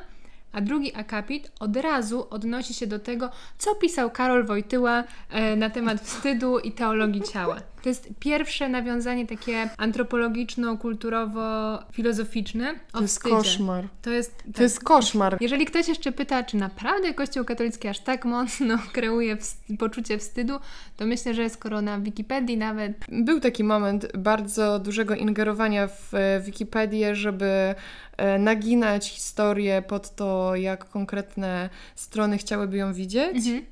A 0.53 0.61
drugi 0.61 0.95
akapit 0.95 1.53
od 1.61 1.77
razu 1.77 2.27
odnosi 2.31 2.75
się 2.75 2.87
do 2.87 2.99
tego, 2.99 3.31
co 3.59 3.75
pisał 3.75 4.11
Karol 4.11 4.47
Wojtyła 4.47 5.05
e, 5.31 5.57
na 5.57 5.71
temat 5.71 6.01
wstydu 6.01 6.59
i 6.59 6.73
teologii 6.73 7.23
ciała. 7.23 7.72
To 7.83 7.88
jest 7.88 8.09
pierwsze 8.21 8.68
nawiązanie 8.68 9.27
takie 9.27 9.68
antropologiczno-kulturowo-filozoficzne 9.79 12.75
To 12.92 13.01
jest 13.03 13.16
wstydzie. 13.16 13.37
koszmar. 13.37 13.85
To 14.03 14.11
jest, 14.11 14.42
To 14.55 14.62
jest 14.62 14.85
koszmar. 14.85 15.37
jeżeli 15.40 15.66
ktoś 15.66 15.88
jeszcze 15.88 16.12
pyta, 16.12 16.42
czy 16.42 16.57
naprawdę 16.57 17.14
Kościół 17.14 17.45
katolicki 17.45 17.88
aż 17.88 18.01
tak 18.01 18.25
mocno 18.25 18.79
kreuje 18.92 19.37
wst- 19.37 19.77
poczucie 19.79 20.18
wstydu, 20.18 20.59
to 20.97 21.07
myślę, 21.07 21.35
że 21.35 21.51
skoro 21.51 21.83
na 21.83 22.01
Wikipedii 22.01 22.57
nawet 22.57 22.92
Był 23.09 23.40
taki 23.40 23.64
moment 23.64 24.16
bardzo 24.16 24.79
dużego 24.79 25.14
ingerowania 25.14 25.87
w 25.87 26.14
e, 26.14 26.40
Wikipedię, 26.40 27.16
żeby 27.16 27.75
e, 28.16 28.38
naginać 28.38 29.09
historię 29.11 29.83
pod 29.88 30.14
to, 30.16 30.57
jak 30.57 30.88
konkretne 30.88 31.71
strony 31.95 32.38
chciałyby 32.38 32.77
ją 32.77 32.95
widzieć. 32.95 33.37
Mhm. 33.37 33.62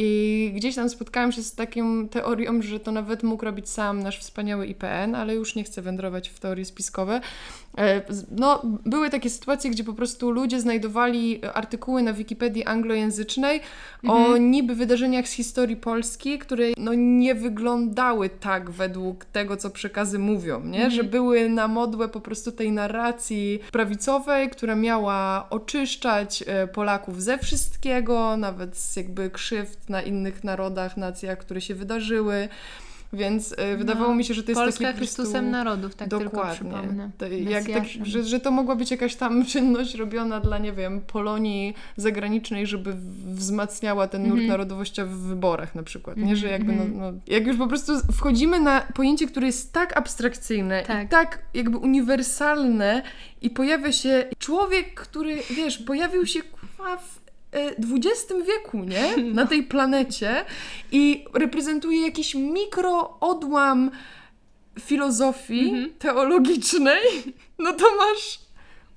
I 0.00 0.52
gdzieś 0.56 0.74
tam 0.74 0.88
spotkałam 0.88 1.32
się 1.32 1.42
z 1.42 1.54
taką 1.54 2.08
teorią, 2.08 2.62
że 2.62 2.80
to 2.80 2.92
nawet 2.92 3.22
mógł 3.22 3.44
robić 3.44 3.68
sam 3.68 4.02
nasz 4.02 4.18
wspaniały 4.18 4.66
IPN, 4.66 5.14
ale 5.14 5.34
już 5.34 5.54
nie 5.54 5.64
chcę 5.64 5.82
wędrować 5.82 6.28
w 6.28 6.40
teorie 6.40 6.64
spiskowe. 6.64 7.20
E, 7.78 8.02
No, 8.30 8.62
były 8.84 9.10
takie 9.10 9.30
sytuacje, 9.30 9.70
gdzie 9.70 9.84
po 9.84 9.92
prostu 9.92 10.30
ludzie 10.30 10.60
znajdowali 10.60 11.40
artykuły 11.54 12.02
na 12.02 12.12
Wikipedii 12.12 12.64
anglojęzycznej 12.64 13.60
o 14.08 14.16
Mhm. 14.18 14.50
niby 14.50 14.74
wydarzeniach 14.74 15.28
z 15.28 15.32
historii 15.32 15.76
Polski, 15.76 16.38
które 16.38 16.64
no, 16.76 16.94
nie 16.94 17.34
wyglądały 17.34 18.28
tak 18.28 18.70
według 18.70 19.24
tego, 19.24 19.56
co 19.56 19.70
przekazy 19.70 20.18
mówią, 20.18 20.60
nie? 20.64 20.76
Mhm. 20.84 20.90
Że 20.90 21.04
były 21.04 21.48
na 21.48 21.68
modłę 21.68 22.08
po 22.08 22.20
prostu 22.20 22.52
tej 22.52 22.72
narracji 22.72 23.60
prawicowej, 23.72 24.50
która 24.50 24.74
miała 24.74 25.46
oczyszczać 25.50 26.44
e, 26.46 26.66
Polaków 26.66 27.22
ze 27.22 27.38
wszystkiego, 27.38 28.36
nawet 28.36 28.76
z 28.76 28.96
jakby 28.96 29.30
krzywd 29.30 29.90
na 29.90 30.02
innych 30.02 30.44
narodach, 30.44 30.96
nacjach, 30.96 31.38
które 31.38 31.60
się 31.60 31.74
wydarzyły. 31.74 32.48
Więc 33.12 33.54
e, 33.58 33.76
wydawało 33.76 34.14
mi 34.14 34.24
się, 34.24 34.34
że 34.34 34.42
to 34.42 34.50
jest 34.50 34.60
Polska 34.60 34.84
taki 34.84 34.94
po 34.94 34.98
prostu... 34.98 35.22
Chrystusem 35.22 35.50
narodów, 35.50 35.94
tak 35.94 36.08
Dokładnie. 36.08 37.10
To 37.18 37.26
jak, 37.26 37.66
tak, 37.66 37.84
że, 38.02 38.22
że 38.22 38.40
to 38.40 38.50
mogła 38.50 38.76
być 38.76 38.90
jakaś 38.90 39.16
tam 39.16 39.44
czynność 39.46 39.94
robiona 39.94 40.40
dla, 40.40 40.58
nie 40.58 40.72
wiem, 40.72 41.00
Polonii 41.00 41.74
zagranicznej, 41.96 42.66
żeby 42.66 42.96
wzmacniała 43.24 44.08
ten 44.08 44.22
nurt 44.22 44.32
Mhm. 44.32 44.48
narodowościowy 44.48 45.14
w 45.14 45.20
wyborach 45.20 45.74
na 45.74 45.82
przykład, 45.82 46.16
nie? 46.16 46.22
Mhm, 46.22 46.36
Że 46.40 46.48
jakby, 46.48 46.72
no, 46.72 46.82
mhm. 46.82 47.14
no, 47.14 47.20
jak 47.26 47.46
już 47.46 47.56
po 47.56 47.66
prostu 47.66 47.92
wchodzimy 48.12 48.60
na 48.60 48.80
pojęcie, 48.94 49.26
które 49.26 49.46
jest 49.46 49.72
tak 49.72 49.96
abstrakcyjne 49.96 50.82
Tak. 50.82 51.06
i 51.06 51.08
tak 51.08 51.38
jakby 51.54 51.76
uniwersalne 51.78 53.02
i 53.42 53.50
pojawia 53.50 53.92
się 53.92 54.24
człowiek, 54.38 54.94
który, 54.94 55.36
wiesz, 55.50 55.78
pojawił 55.78 56.26
się 56.26 56.40
w 57.00 57.17
XX 57.52 58.32
wieku, 58.46 58.78
nie? 58.84 59.16
Na 59.32 59.46
tej 59.46 59.62
planecie 59.62 60.44
i 60.92 61.24
reprezentuje 61.34 62.02
jakiś 62.02 62.34
mikroodłam 62.34 63.90
filozofii 64.80 65.60
Mhm. 65.68 65.90
teologicznej, 65.98 67.02
no 67.58 67.72
to 67.72 67.84
masz 67.96 68.38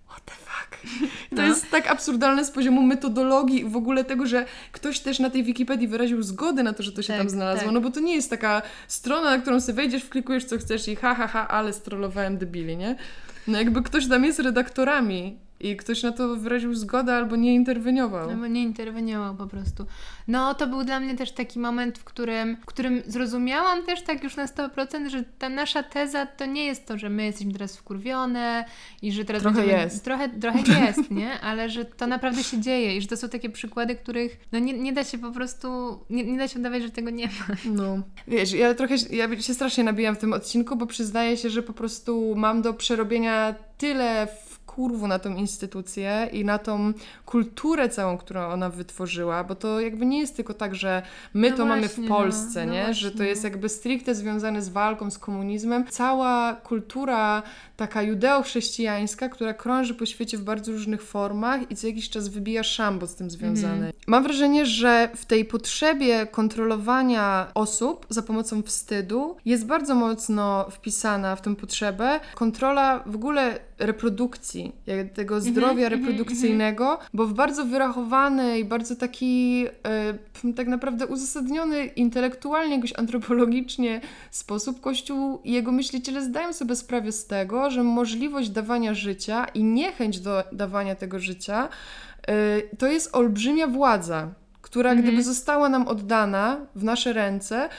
what 0.10 0.26
the 0.26 0.32
fuck. 0.32 0.82
To 1.30 1.36
No. 1.36 1.44
jest 1.44 1.72
tak 1.72 1.88
absurdalne 1.92 2.46
z 2.46 2.52
poziomu 2.52 2.82
metodologii 2.82 3.62
i 3.62 3.66
w 3.66 3.76
ogóle 3.76 4.04
tego, 4.04 4.26
że 4.26 4.46
ktoś 4.72 5.00
też 5.00 5.20
na 5.20 5.30
tej 5.30 5.44
Wikipedii 5.44 5.88
wyraził 5.88 6.24
zgodę 6.24 6.64
na 6.64 6.74
to, 6.74 6.84
że 6.84 6.92
to 6.92 7.02
się 7.02 7.08
Tak, 7.08 7.18
tam 7.18 7.30
znalazło, 7.30 7.64
tak. 7.66 7.74
no 7.74 7.82
bo 7.82 7.92
to 7.92 8.00
nie 8.00 8.16
jest 8.16 8.30
taka 8.30 8.62
strona, 8.88 9.30
na 9.32 9.38
którą 9.38 9.62
sobie 9.62 9.76
wejdziesz, 9.76 10.04
wklikujesz 10.04 10.46
co 10.46 10.58
chcesz 10.58 10.88
i 10.88 10.96
ha, 10.96 11.16
ha, 11.16 11.28
ha, 11.28 11.48
ale 11.48 11.74
strollowałem 11.74 12.38
debili, 12.38 12.78
nie? 12.78 12.96
No 13.48 13.58
jakby 13.58 13.82
ktoś 13.84 14.08
tam 14.08 14.26
jest 14.26 14.40
redaktorami 14.40 15.38
i 15.64 15.78
ktoś 15.78 16.04
na 16.04 16.12
to 16.12 16.36
wyraził 16.36 16.74
zgodę 16.74 17.14
albo 17.14 17.36
nie 17.36 17.56
interweniował. 17.56 18.32
No 18.32 18.38
bo 18.38 18.48
nie 18.48 18.64
interweniował 18.64 19.36
po 19.36 19.48
prostu. 19.48 19.86
No 20.28 20.54
to 20.54 20.68
był 20.68 20.84
dla 20.84 21.00
mnie 21.00 21.16
też 21.16 21.32
taki 21.32 21.60
moment, 21.60 21.98
w 21.98 22.04
którym, 22.04 22.58
w 22.62 22.66
którym 22.66 23.02
zrozumiałam 23.08 23.84
też 23.84 24.02
tak 24.02 24.24
już 24.24 24.36
na 24.36 24.46
100%, 24.46 25.10
że 25.10 25.24
ta 25.40 25.50
nasza 25.50 25.84
teza 25.84 26.26
to 26.26 26.46
nie 26.46 26.66
jest 26.66 26.86
to, 26.86 26.98
że 26.98 27.10
my 27.10 27.26
jesteśmy 27.26 27.54
teraz 27.54 27.78
wkurwione 27.78 28.66
i 29.02 29.12
że 29.12 29.26
teraz 29.26 29.42
Trochę 29.42 29.58
będziemy... 29.58 29.84
jest. 29.84 30.04
Trochę, 30.04 30.30
trochę 30.30 30.60
jest, 30.86 31.12
nie? 31.12 31.40
Ale 31.42 31.70
że 31.70 31.86
to 31.86 32.08
naprawdę 32.08 32.44
się 32.44 32.62
dzieje 32.62 32.98
i 32.98 33.02
że 33.02 33.08
to 33.08 33.18
są 33.18 33.30
takie 33.30 33.50
przykłady, 33.50 33.96
których 33.96 34.38
no 34.52 34.60
nie, 34.60 34.74
nie 34.74 34.94
da 34.94 35.04
się 35.04 35.18
po 35.18 35.32
prostu, 35.32 36.00
nie, 36.10 36.24
nie 36.24 36.38
da 36.38 36.48
się 36.48 36.60
udawać, 36.60 36.84
że 36.84 36.90
tego 36.90 37.10
nie 37.10 37.28
ma. 37.28 37.56
No. 37.66 38.00
Wiesz, 38.28 38.54
ja 38.54 38.74
trochę 38.74 38.96
ja 39.12 39.42
się 39.42 39.54
strasznie 39.54 39.84
nabijam 39.84 40.16
w 40.16 40.20
tym 40.20 40.34
odcinku, 40.34 40.76
bo 40.76 40.86
przyznaję 40.86 41.38
się, 41.38 41.50
że 41.50 41.64
po 41.64 41.74
prostu 41.74 42.34
mam 42.36 42.62
do 42.62 42.74
przerobienia 42.74 43.56
tyle 43.78 44.28
w 44.72 44.74
kurwu 44.74 45.08
na 45.08 45.20
tą 45.20 45.36
instytucję 45.36 46.30
i 46.32 46.46
na 46.46 46.58
tą 46.58 46.94
kulturę 47.26 47.90
całą, 47.90 48.18
którą 48.18 48.48
ona 48.48 48.70
wytworzyła, 48.70 49.44
bo 49.44 49.56
to 49.56 49.80
jakby 49.80 50.06
nie 50.06 50.20
jest 50.20 50.36
tylko 50.36 50.54
tak, 50.54 50.76
że 50.76 51.02
my 51.34 51.50
No 51.50 51.58
to 51.58 51.66
mamy 51.66 51.82
właśnie, 51.82 52.04
w 52.04 52.10
no. 52.10 52.16
Polsce, 52.16 52.66
No 52.66 52.74
nie? 52.74 52.94
Że 52.94 53.12
to 53.12 53.18
właśnie. 53.18 53.30
jest 53.30 53.44
jakby 53.44 53.70
stricte 53.70 54.16
związane 54.16 54.62
z 54.62 54.70
walką 54.70 55.12
z 55.12 55.20
komunizmem. 55.20 55.86
Cała 55.90 56.54
kultura 56.54 57.44
taka 57.78 58.02
judeo-chrześcijańska, 58.04 59.30
która 59.30 59.54
krąży 59.54 59.94
po 59.94 60.06
świecie 60.06 60.38
w 60.38 60.42
bardzo 60.42 60.72
różnych 60.72 61.04
formach 61.04 61.72
i 61.72 61.76
co 61.76 61.88
jakiś 61.88 62.10
czas 62.10 62.28
wybija 62.28 62.64
szambo 62.64 63.08
z 63.08 63.16
tym 63.16 63.30
związane. 63.30 63.74
Mhm. 63.74 63.94
Mam 64.08 64.24
wrażenie, 64.24 64.66
że 64.66 65.10
w 65.16 65.26
tej 65.26 65.46
potrzebie 65.46 66.28
kontrolowania 66.32 67.48
osób 67.54 68.06
za 68.10 68.22
pomocą 68.22 68.62
wstydu 68.62 69.38
jest 69.46 69.66
bardzo 69.66 69.96
mocno 69.96 70.68
wpisana 70.72 71.36
w 71.36 71.42
tę 71.42 71.56
potrzebę 71.56 72.20
kontrola 72.36 73.04
w 73.06 73.16
ogóle 73.16 73.60
reprodukcji, 73.82 74.72
tego 75.14 75.42
zdrowia 75.42 75.88
mhm, 75.88 75.92
reprodukcyjnego, 75.92 77.00
bo 77.14 77.26
w 77.26 77.34
bardzo 77.34 77.66
wyrachowany 77.66 78.60
i 78.60 78.66
bardzo 78.66 78.96
taki 78.96 79.66
e, 80.46 80.54
tak 80.54 80.68
naprawdę 80.68 81.08
uzasadniony 81.08 81.86
intelektualnie, 81.86 82.76
jakoś 82.76 82.94
antropologicznie 82.98 84.02
sposób 84.32 84.82
Kościół 84.82 85.42
i 85.44 85.52
jego 85.52 85.72
myśliciele 85.72 86.24
zdają 86.24 86.54
sobie 86.54 86.76
sprawę 86.76 87.12
z 87.12 87.28
tego, 87.28 87.70
że 87.72 87.84
możliwość 87.84 88.50
dawania 88.50 88.94
życia 88.94 89.46
i 89.54 89.64
niechęć 89.64 90.20
do 90.20 90.44
dawania 90.52 90.96
tego 90.96 91.20
życia 91.20 91.70
y, 92.30 92.78
to 92.78 92.88
jest 92.88 93.16
olbrzymia 93.16 93.68
władza, 93.68 94.30
która 94.62 94.90
Mhm. 94.90 95.08
gdyby 95.08 95.24
została 95.24 95.70
nam 95.70 95.88
oddana 95.88 96.58
w 96.76 96.84
nasze 96.84 97.14
ręce, 97.14 97.70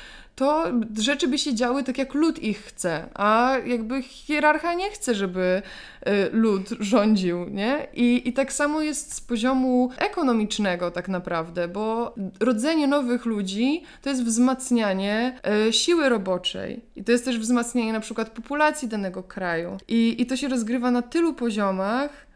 to 0.43 0.65
rzeczy 0.99 1.29
by 1.29 1.39
się 1.39 1.55
działy 1.55 1.85
tak, 1.85 1.99
jak 1.99 2.15
lud 2.15 2.39
ich 2.39 2.59
chce, 2.59 3.09
a 3.15 3.57
jakby 3.67 4.03
hierarcha 4.03 4.75
nie 4.75 4.91
chce, 4.91 5.15
żeby 5.15 5.63
y, 6.09 6.31
lud 6.33 6.69
rządził, 6.81 7.49
nie? 7.49 7.87
I, 7.95 8.29
I 8.29 8.33
tak 8.33 8.53
samo 8.53 8.81
jest 8.81 9.15
z 9.15 9.21
poziomu 9.21 9.91
ekonomicznego 9.99 10.91
tak 10.91 11.09
naprawdę, 11.09 11.69
bo 11.69 12.15
rodzenie 12.41 12.87
nowych 12.87 13.25
ludzi 13.25 13.83
to 14.03 14.11
jest 14.11 14.25
wzmacnianie 14.25 15.39
y, 15.69 15.73
siły 15.73 16.09
roboczej 16.09 16.81
i 16.97 17.05
to 17.05 17.13
jest 17.13 17.25
też 17.25 17.39
wzmacnianie 17.39 17.93
na 17.93 18.01
przykład 18.01 18.31
populacji 18.31 18.89
danego 18.89 19.23
kraju. 19.23 19.77
I, 19.89 20.23
I 20.23 20.27
to 20.27 20.37
się 20.37 20.49
rozgrywa 20.49 20.91
na 20.91 21.03
tylu 21.03 21.35
poziomach, 21.35 22.27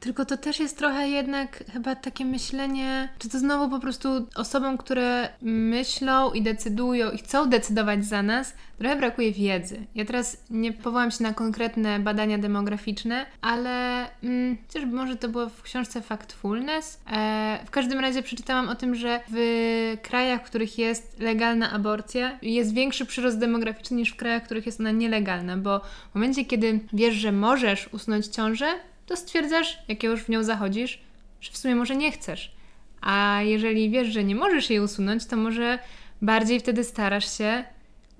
Tylko 0.00 0.24
to 0.24 0.36
też 0.36 0.60
jest 0.60 0.78
trochę 0.78 1.08
jednak 1.08 1.64
chyba 1.72 1.94
takie 1.94 2.24
myślenie, 2.24 3.08
czy 3.18 3.28
to 3.28 3.38
znowu 3.38 3.70
po 3.70 3.80
prostu 3.80 4.08
osobom, 4.34 4.78
które 4.78 5.28
myślą 5.42 6.32
i 6.32 6.42
decydują 6.42 7.10
i 7.10 7.18
chcą 7.18 7.48
decydować 7.48 8.04
za 8.04 8.22
nas, 8.22 8.54
trochę 8.78 8.96
brakuje 8.96 9.32
wiedzy. 9.32 9.86
Ja 9.94 10.04
teraz 10.04 10.44
nie 10.50 10.72
powołam 10.72 11.10
się 11.10 11.22
na 11.22 11.34
konkretne 11.34 11.98
badania 11.98 12.38
demograficzne, 12.38 13.26
ale 13.40 14.06
mm, 14.22 14.56
chociażby 14.66 14.96
może 14.96 15.16
to 15.16 15.28
było 15.28 15.48
w 15.48 15.62
książce 15.62 16.02
Factfulness. 16.02 17.00
E, 17.12 17.58
w 17.66 17.70
każdym 17.70 18.00
razie 18.00 18.22
przeczytałam 18.22 18.68
o 18.68 18.74
tym, 18.74 18.94
że 18.94 19.20
w 19.28 19.96
krajach, 20.02 20.40
w 20.40 20.44
których 20.44 20.78
jest 20.78 21.20
legalna 21.20 21.72
aborcja, 21.72 22.38
jest 22.42 22.74
większy 22.74 23.06
przyrost 23.06 23.38
demograficzny 23.38 23.96
niż 23.96 24.10
w 24.10 24.16
krajach, 24.16 24.42
w 24.42 24.44
których 24.44 24.66
jest 24.66 24.80
ona 24.80 24.90
nielegalna, 24.90 25.56
bo 25.56 25.80
w 26.10 26.14
momencie, 26.14 26.44
kiedy 26.44 26.80
wiesz, 26.92 27.14
że 27.14 27.32
możesz 27.32 27.88
usunąć 27.92 28.26
ciążę, 28.26 28.66
to 29.10 29.16
stwierdzasz, 29.16 29.78
jak 29.88 30.02
już 30.02 30.22
w 30.22 30.28
nią 30.28 30.42
zachodzisz, 30.42 31.00
że 31.40 31.52
w 31.52 31.56
sumie 31.56 31.74
może 31.74 31.96
nie 31.96 32.12
chcesz. 32.12 32.52
A 33.00 33.40
jeżeli 33.42 33.90
wiesz, 33.90 34.08
że 34.08 34.24
nie 34.24 34.34
możesz 34.34 34.70
jej 34.70 34.80
usunąć, 34.80 35.26
to 35.26 35.36
może 35.36 35.78
bardziej 36.22 36.60
wtedy 36.60 36.84
starasz 36.84 37.38
się 37.38 37.64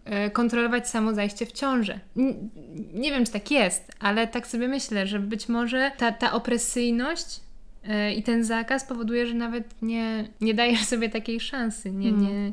e, 0.05 0.31
kontrolować 0.31 0.89
samo 0.89 1.15
zajście 1.15 1.47
w 1.47 1.53
ciążę. 1.53 2.01
Nie 2.95 3.11
wiem, 3.11 3.27
czy 3.27 3.33
tak 3.33 3.51
jest, 3.51 3.93
ale 4.01 4.27
tak 4.27 4.47
sobie 4.47 4.69
myślę, 4.69 5.07
że 5.07 5.19
być 5.19 5.49
może 5.49 5.93
ta, 5.97 6.13
ta 6.13 6.33
opresyjność 6.33 7.41
i 8.17 8.23
ten 8.23 8.45
zakaz 8.45 8.85
powoduje, 8.85 9.27
że 9.27 9.35
nawet 9.35 9.83
nie, 9.83 10.29
nie 10.41 10.55
dajesz 10.55 10.85
sobie 10.93 11.09
takiej 11.09 11.41
szansy. 11.41 11.91
Nie, 11.91 12.11
Hmm. 12.11 12.27
nie, 12.27 12.53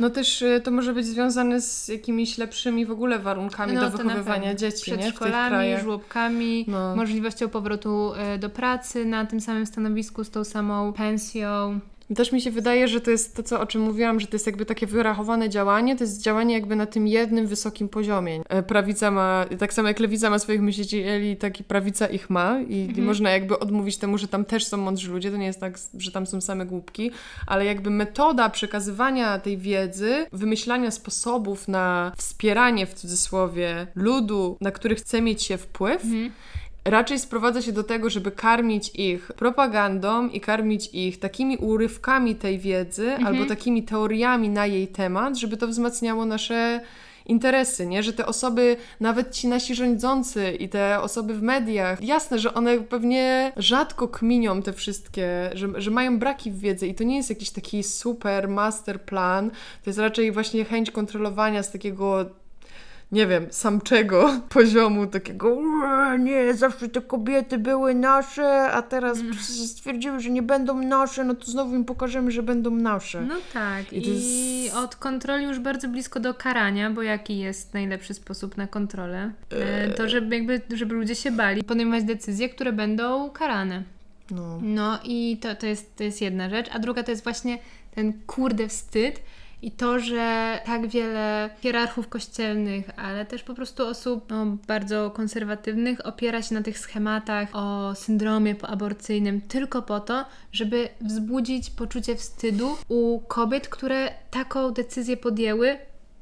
No 0.00 0.10
też 0.10 0.42
y, 0.42 0.60
to 0.64 0.70
może 0.70 0.92
być 0.94 1.06
związane 1.06 1.60
z 1.60 1.88
jakimiś 1.88 2.38
lepszymi 2.38 2.86
w 2.86 2.90
ogóle 2.90 3.18
warunkami 3.18 3.72
No, 3.72 3.80
do 3.80 3.90
wychowywania 3.98 4.54
dzieci, 4.54 4.90
nie? 4.90 4.96
W 4.96 5.00
Przedszkolami, 5.00 5.76
żłobkami, 5.82 6.64
No. 6.68 6.96
możliwością 6.96 7.48
powrotu 7.48 8.12
e, 8.16 8.38
do 8.38 8.50
pracy 8.50 9.04
na 9.04 9.26
tym 9.26 9.40
samym 9.40 9.66
stanowisku 9.66 10.24
z 10.24 10.30
tą 10.30 10.44
samą 10.44 10.92
pensją. 10.92 11.80
Też 12.16 12.32
mi 12.32 12.40
się 12.40 12.50
wydaje, 12.50 12.88
że 12.88 13.00
to 13.00 13.10
jest 13.10 13.36
to, 13.36 13.42
co, 13.42 13.60
o 13.60 13.66
czym 13.66 13.82
mówiłam, 13.82 14.20
że 14.20 14.26
to 14.26 14.34
jest 14.34 14.46
jakby 14.46 14.66
takie 14.66 14.86
wyrachowane 14.86 15.48
działanie, 15.48 15.96
to 15.96 16.04
jest 16.04 16.22
działanie 16.22 16.54
jakby 16.54 16.76
na 16.76 16.86
tym 16.86 17.06
jednym 17.06 17.46
wysokim 17.46 17.88
poziomie. 17.88 18.42
E, 18.48 18.62
Prawica 18.62 19.10
ma, 19.10 19.44
tak 19.58 19.72
samo 19.72 19.88
jak 19.88 20.00
lewica 20.00 20.30
ma 20.30 20.38
swoich 20.38 20.60
myślicieli, 20.60 21.36
tak 21.36 21.60
i 21.60 21.64
prawica 21.64 22.06
ich 22.06 22.30
ma. 22.30 22.60
I, 22.60 22.92
i 22.96 23.02
można 23.02 23.30
jakby 23.30 23.58
odmówić 23.58 23.96
temu, 23.96 24.18
że 24.18 24.28
tam 24.28 24.44
też 24.44 24.66
są 24.66 24.76
mądrzy 24.76 25.10
ludzie, 25.10 25.30
to 25.30 25.36
nie 25.36 25.46
jest 25.46 25.60
tak, 25.60 25.78
że 25.98 26.10
tam 26.10 26.26
są 26.26 26.40
same 26.40 26.66
głupki, 26.66 27.10
ale 27.46 27.64
jakby 27.64 27.90
metoda 27.90 28.50
przekazywania 28.50 29.38
tej 29.38 29.58
wiedzy, 29.58 30.26
wymyślania 30.32 30.90
sposobów 30.90 31.68
na 31.68 32.12
wspieranie 32.16 32.86
w 32.86 32.94
cudzysłowie 32.94 33.86
ludu, 33.94 34.56
na 34.60 34.70
który 34.70 34.94
chce 34.94 35.22
mieć 35.22 35.42
się 35.42 35.56
wpływ, 35.58 36.02
raczej 36.84 37.18
sprowadza 37.18 37.62
się 37.62 37.72
do 37.72 37.82
tego, 37.82 38.10
żeby 38.10 38.30
karmić 38.30 38.90
ich 38.94 39.32
propagandą 39.36 40.28
i 40.28 40.40
karmić 40.40 40.88
ich 40.92 41.18
takimi 41.18 41.56
urywkami 41.56 42.34
tej 42.34 42.58
wiedzy 42.58 43.14
albo 43.26 43.46
takimi 43.46 43.82
teoriami 43.82 44.48
na 44.48 44.66
jej 44.66 44.88
temat, 44.88 45.36
żeby 45.36 45.56
to 45.56 45.68
wzmacniało 45.68 46.24
nasze 46.24 46.80
interesy, 47.26 47.86
nie? 47.86 48.02
Że 48.02 48.12
te 48.12 48.26
osoby, 48.26 48.76
nawet 49.00 49.34
ci 49.34 49.48
nasi 49.48 49.74
rządzący 49.74 50.50
i 50.50 50.68
te 50.68 51.00
osoby 51.00 51.34
w 51.34 51.42
mediach, 51.42 52.02
jasne, 52.02 52.38
że 52.38 52.54
one 52.54 52.78
pewnie 52.78 53.52
rzadko 53.56 54.08
kminią 54.08 54.62
te 54.62 54.72
wszystkie, 54.72 55.50
że, 55.52 55.68
że 55.76 55.90
mają 55.90 56.18
braki 56.18 56.50
w 56.50 56.58
wiedzy 56.58 56.86
i 56.86 56.94
to 56.94 57.04
nie 57.04 57.16
jest 57.16 57.30
jakiś 57.30 57.50
taki 57.50 57.82
super 57.82 58.48
master 58.48 59.00
plan, 59.00 59.50
to 59.50 59.90
jest 59.90 59.98
raczej 59.98 60.32
właśnie 60.32 60.64
chęć 60.64 60.90
kontrolowania 60.90 61.62
z 61.62 61.72
takiego 61.72 62.30
nie 63.14 63.26
wiem, 63.26 63.46
samczego 63.50 64.30
poziomu, 64.48 65.06
takiego 65.06 65.54
"Ue, 65.54 66.18
nie, 66.18 66.54
zawsze 66.54 66.88
te 66.88 67.00
kobiety 67.00 67.58
były 67.58 67.94
nasze, 67.94 68.62
a 68.72 68.82
teraz 68.82 69.18
stwierdziły, 69.68 70.20
że 70.20 70.30
nie 70.30 70.42
będą 70.42 70.82
nasze, 70.82 71.24
no 71.24 71.34
to 71.34 71.44
znowu 71.50 71.74
im 71.74 71.84
pokażemy, 71.84 72.30
że 72.30 72.42
będą 72.42 72.70
nasze. 72.70 73.20
No 73.20 73.34
tak. 73.52 73.92
I 73.92 74.08
I, 74.08 74.62
jest- 74.64 74.76
od 74.76 74.96
kontroli 74.96 75.44
już 75.44 75.58
bardzo 75.58 75.88
blisko 75.88 76.20
do 76.20 76.34
karania, 76.34 76.90
bo 76.90 77.02
jaki 77.02 77.38
jest 77.38 77.74
najlepszy 77.74 78.14
sposób 78.14 78.56
na 78.56 78.66
kontrolę? 78.66 79.30
E, 79.50 79.88
To, 79.90 80.08
żeby, 80.08 80.36
jakby, 80.36 80.60
żeby 80.76 80.94
ludzie 80.94 81.14
się 81.14 81.30
bali 81.30 81.64
podejmować 81.64 82.04
decyzje, 82.04 82.48
które 82.48 82.72
będą 82.72 83.30
karane. 83.30 83.82
No. 84.30 84.58
No 84.62 84.98
i 85.04 85.38
to, 85.42 85.54
to, 85.54 85.66
jest, 85.66 85.96
to 85.96 86.04
jest 86.04 86.20
jedna 86.22 86.50
rzecz. 86.50 86.66
A 86.72 86.78
druga 86.78 87.02
to 87.02 87.10
jest 87.10 87.24
właśnie 87.24 87.58
ten 87.94 88.12
kurde 88.26 88.68
wstyd 88.68 89.20
i 89.62 89.70
to, 89.70 89.98
że 89.98 90.58
tak 90.66 90.86
wiele 90.86 91.50
hierarchów 91.60 92.08
kościelnych, 92.08 92.90
ale 92.96 93.24
też 93.24 93.42
po 93.42 93.54
prostu 93.54 93.86
osób 93.86 94.30
no, 94.30 94.46
bardzo 94.66 95.10
konserwatywnych 95.10 96.06
opiera 96.06 96.42
się 96.42 96.54
na 96.54 96.62
tych 96.62 96.78
schematach 96.78 97.48
o 97.52 97.94
syndromie 97.94 98.54
poaborcyjnym 98.54 99.40
tylko 99.40 99.82
po 99.82 100.00
to, 100.00 100.24
żeby 100.52 100.88
wzbudzić 101.00 101.70
poczucie 101.70 102.16
wstydu 102.16 102.76
u 102.88 103.20
kobiet, 103.20 103.68
które 103.68 104.08
taką 104.30 104.70
decyzję 104.70 105.16
podjęły, 105.16 105.78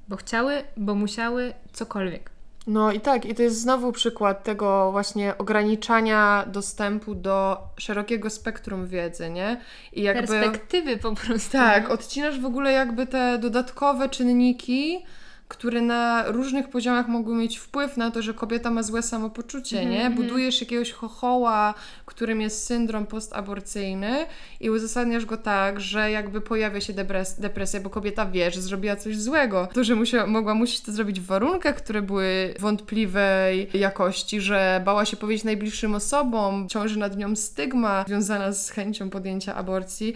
bo 0.08 0.16
chciały, 0.16 0.62
bo 0.76 0.94
musiały, 0.94 1.52
cokolwiek. 1.72 2.31
No 2.66 2.92
i 2.92 3.00
tak, 3.00 3.24
i 3.24 3.34
to 3.34 3.42
jest 3.42 3.60
znowu 3.60 3.92
przykład 3.92 4.44
tego 4.44 4.92
właśnie 4.92 5.38
ograniczania 5.38 6.44
dostępu 6.46 7.14
do 7.14 7.58
szerokiego 7.76 8.30
spektrum 8.30 8.86
wiedzy, 8.86 9.30
nie? 9.30 9.60
I 9.92 10.02
jakby... 10.02 10.26
Perspektywy 10.26 10.96
po 10.96 11.14
prostu. 11.14 11.52
Tak, 11.52 11.90
odcinasz 11.90 12.40
w 12.40 12.44
ogóle 12.44 12.72
jakby 12.72 13.06
te 13.06 13.38
dodatkowe 13.38 14.08
czynniki, 14.08 15.04
które 15.52 15.80
na 15.80 16.24
różnych 16.26 16.68
poziomach 16.68 17.08
mogą 17.08 17.34
mieć 17.34 17.58
wpływ 17.58 17.96
na 17.96 18.10
to, 18.10 18.22
że 18.22 18.34
kobieta 18.34 18.70
ma 18.70 18.82
złe 18.82 19.02
samopoczucie, 19.02 19.86
nie? 19.86 20.10
Budujesz 20.10 20.60
jakiegoś 20.60 20.92
chochoła, 20.92 21.74
którym 22.06 22.40
jest 22.40 22.66
syndrom 22.66 23.06
postaborcyjny 23.06 24.26
i 24.60 24.70
uzasadniasz 24.70 25.24
go 25.24 25.36
tak, 25.36 25.80
że 25.80 26.10
jakby 26.10 26.40
pojawia 26.40 26.80
się 26.80 26.92
depres- 26.92 27.40
depresja, 27.40 27.80
bo 27.80 27.90
kobieta 27.90 28.26
wie, 28.26 28.50
że 28.50 28.60
zrobiła 28.60 28.96
coś 28.96 29.18
złego. 29.18 29.68
To, 29.74 29.84
że 29.84 29.94
musiała, 29.94 30.26
mogła 30.26 30.54
musieć 30.54 30.80
to 30.80 30.92
zrobić 30.92 31.20
w 31.20 31.26
warunkach, 31.26 31.76
które 31.76 32.02
były 32.02 32.54
wątpliwej 32.58 33.68
jakości, 33.74 34.40
że 34.40 34.82
bała 34.84 35.04
się 35.04 35.16
powiedzieć 35.16 35.44
najbliższym 35.44 35.94
osobom, 35.94 36.68
ciąży 36.68 36.98
nad 36.98 37.16
nią 37.16 37.36
stygma 37.36 38.04
związana 38.08 38.52
z 38.52 38.70
chęcią 38.70 39.10
podjęcia 39.10 39.54
aborcji, 39.54 40.14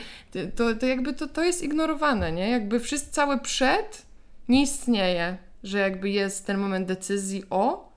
to, 0.56 0.74
to 0.74 0.86
jakby 0.86 1.12
to, 1.12 1.26
to 1.26 1.44
jest 1.44 1.62
ignorowane, 1.62 2.32
nie? 2.32 2.50
Jakby 2.50 2.80
wszyscy, 2.80 3.10
cały 3.10 3.38
przed 3.38 4.05
nie 4.48 4.62
istnieje, 4.62 5.38
że 5.62 5.78
jakby 5.78 6.10
jest 6.10 6.46
ten 6.46 6.58
moment 6.58 6.88
decyzji 6.88 7.42
o 7.50 7.92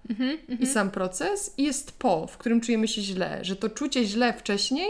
i 0.59 0.67
sam 0.67 0.91
proces 0.91 1.53
i 1.57 1.63
jest 1.63 1.99
po, 1.99 2.27
w 2.27 2.37
którym 2.37 2.61
czujemy 2.61 2.87
się 2.87 3.01
źle, 3.01 3.39
że 3.41 3.55
to 3.55 3.69
czucie 3.69 4.05
źle 4.05 4.33
wcześniej 4.33 4.89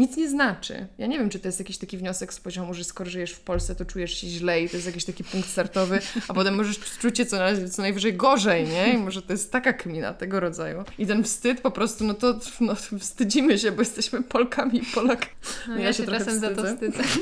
nic 0.00 0.16
nie 0.16 0.28
znaczy. 0.28 0.86
Ja 0.98 1.06
nie 1.06 1.18
wiem, 1.18 1.30
czy 1.30 1.40
to 1.40 1.48
jest 1.48 1.58
jakiś 1.58 1.78
taki 1.78 1.96
wniosek 1.96 2.34
z 2.34 2.40
poziomu, 2.40 2.74
że 2.74 2.84
skoro 2.84 3.10
żyjesz 3.10 3.32
w 3.32 3.40
Polsce, 3.40 3.74
to 3.74 3.84
czujesz 3.84 4.14
się 4.14 4.26
źle 4.26 4.62
i 4.62 4.68
to 4.68 4.76
jest 4.76 4.86
jakiś 4.86 5.04
taki 5.04 5.24
punkt 5.24 5.48
startowy, 5.48 6.00
a 6.28 6.34
potem 6.34 6.54
możesz 6.54 6.78
czuć 6.78 7.18
się 7.18 7.26
co, 7.26 7.36
na, 7.36 7.68
co 7.68 7.82
najwyżej 7.82 8.14
gorzej, 8.14 8.68
nie? 8.68 8.94
I 8.94 8.98
może 8.98 9.22
to 9.22 9.32
jest 9.32 9.52
taka 9.52 9.72
kmina 9.72 10.14
tego 10.14 10.40
rodzaju. 10.40 10.84
I 10.98 11.06
ten 11.06 11.24
wstyd 11.24 11.60
po 11.60 11.70
prostu, 11.70 12.04
no 12.04 12.14
to 12.14 12.38
no, 12.60 12.74
wstydzimy 12.98 13.58
się, 13.58 13.72
bo 13.72 13.82
jesteśmy 13.82 14.22
Polkami 14.22 14.78
i 14.78 14.86
Polakami. 14.94 15.32
No, 15.68 15.78
ja, 15.78 15.92
się 15.92 16.06
czasem 16.06 16.40
za 16.40 16.50
to 16.50 16.64
wstydzę. 16.64 17.02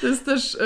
To 0.00 0.06
jest 0.06 0.24
też 0.24 0.54
e, 0.54 0.58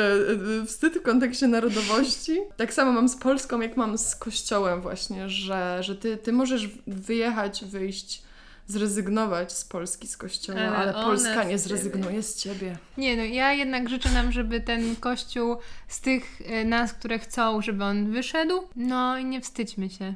e, 0.63 0.67
wstyd 0.67 0.95
w 0.95 1.03
kontekście 1.03 1.49
narodowości. 1.49 2.41
Tak 2.57 2.75
samo 2.75 2.93
mam 2.93 3.09
z 3.09 3.17
Polską, 3.17 3.61
jak 3.61 3.77
mam 3.77 3.99
z 3.99 4.17
Kościołem 4.17 4.81
właśnie, 4.81 5.29
że, 5.29 5.79
że 5.83 5.97
ty, 5.97 6.17
ty 6.17 6.33
możesz 6.33 6.69
wyjechać, 6.87 7.65
wyjść, 7.65 8.23
zrezygnować 8.71 9.53
z 9.53 9.65
Polski, 9.65 10.09
z 10.09 10.17
Kościoła, 10.17 10.61
ale, 10.61 10.77
Ale 10.77 10.93
Polska 10.93 11.45
nie 11.45 11.59
zrezygnuje 11.59 12.23
z 12.23 12.37
ciebie. 12.37 12.79
Nie 12.97 13.17
no, 13.17 13.23
ja 13.25 13.53
jednak 13.53 13.89
życzę 13.89 14.09
nam, 14.09 14.33
żeby 14.33 14.61
ten 14.61 14.97
kościół 14.97 15.57
z 15.89 16.01
tych 16.01 16.41
e, 16.47 16.65
nas, 16.65 16.93
które 16.93 17.19
chcą, 17.19 17.63
żeby 17.63 17.85
on 17.85 18.13
wyszedł. 18.13 18.55
No 18.77 19.19
i 19.19 19.25
nie 19.25 19.41
wstydźmy 19.41 19.91
się. 19.91 20.15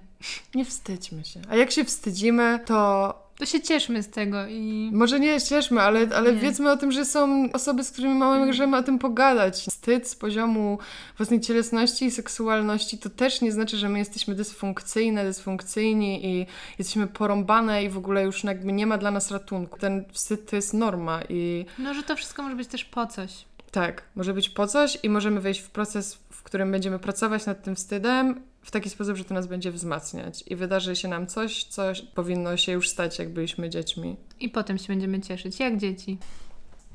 Nie 0.54 0.64
wstydźmy 0.64 1.24
się. 1.24 1.40
A 1.48 1.56
jak 1.56 1.70
się 1.70 1.84
wstydzimy, 1.84 2.60
to 2.66 3.23
To 3.38 3.46
się 3.46 3.60
cieszmy 3.60 4.02
z 4.02 4.08
tego 4.10 4.46
i... 4.46 4.90
może 4.92 5.20
nie 5.20 5.40
cieszmy, 5.40 5.80
ale, 5.82 6.08
ale 6.14 6.32
Nie. 6.32 6.38
wiedzmy 6.40 6.70
o 6.70 6.76
tym, 6.76 6.92
że 6.92 7.04
są 7.04 7.48
osoby, 7.52 7.84
z 7.84 7.90
którymi 7.90 8.14
możemy 8.14 8.76
o 8.76 8.82
tym 8.82 8.98
pogadać. 8.98 9.54
Wstyd 9.60 10.08
z 10.08 10.16
poziomu 10.16 10.78
własnej 11.16 11.40
cielesności 11.40 12.04
i 12.04 12.10
seksualności 12.10 12.98
to 12.98 13.10
też 13.10 13.40
nie 13.40 13.52
znaczy, 13.52 13.76
że 13.76 13.88
my 13.88 13.98
jesteśmy 13.98 14.34
dysfunkcyjne, 14.34 15.24
dysfunkcyjni 15.24 16.26
i 16.26 16.46
jesteśmy 16.78 17.06
porąbane 17.06 17.84
i 17.84 17.88
w 17.88 17.98
ogóle 17.98 18.22
już 18.24 18.44
jakby 18.44 18.72
nie 18.72 18.86
ma 18.86 18.98
dla 18.98 19.10
nas 19.10 19.30
ratunku. 19.30 19.78
Ten 19.78 20.04
wstyd 20.12 20.50
to 20.50 20.56
jest 20.56 20.74
norma 20.74 21.20
i 21.28 21.66
No, 21.78 21.94
że 21.94 22.02
to 22.02 22.16
wszystko 22.16 22.42
może 22.42 22.56
być 22.56 22.68
też 22.68 22.84
po 22.84 23.06
coś. 23.06 23.44
tak, 23.70 24.02
może 24.16 24.34
być 24.34 24.48
po 24.48 24.66
coś 24.66 24.98
i 25.02 25.08
możemy 25.10 25.40
wejść 25.40 25.60
w 25.60 25.70
proces, 25.70 26.18
w 26.30 26.42
którym 26.42 26.70
będziemy 26.72 26.98
pracować 26.98 27.46
nad 27.46 27.62
tym 27.62 27.76
wstydem 27.76 28.40
w 28.64 28.70
taki 28.70 28.90
sposób, 28.90 29.16
że 29.16 29.24
to 29.24 29.34
nas 29.34 29.46
będzie 29.46 29.72
wzmacniać 29.72 30.44
i 30.46 30.56
wydarzy 30.56 30.96
się 30.96 31.08
nam 31.08 31.26
coś, 31.26 31.64
co 31.64 31.82
powinno 32.14 32.56
się 32.56 32.72
już 32.72 32.88
stać, 32.88 33.18
jak 33.18 33.32
byliśmy 33.32 33.70
dziećmi. 33.70 34.16
I 34.40 34.48
potem 34.48 34.78
się 34.78 34.86
będziemy 34.88 35.20
cieszyć, 35.20 35.60
jak 35.60 35.76
dzieci. 35.76 36.18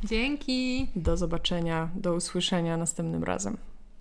Dzięki! 0.04 0.88
Do 0.96 1.18
zobaczenia, 1.18 1.90
do 1.96 2.14
usłyszenia 2.14 2.78
następnym 2.78 3.24
razem. 3.24 3.58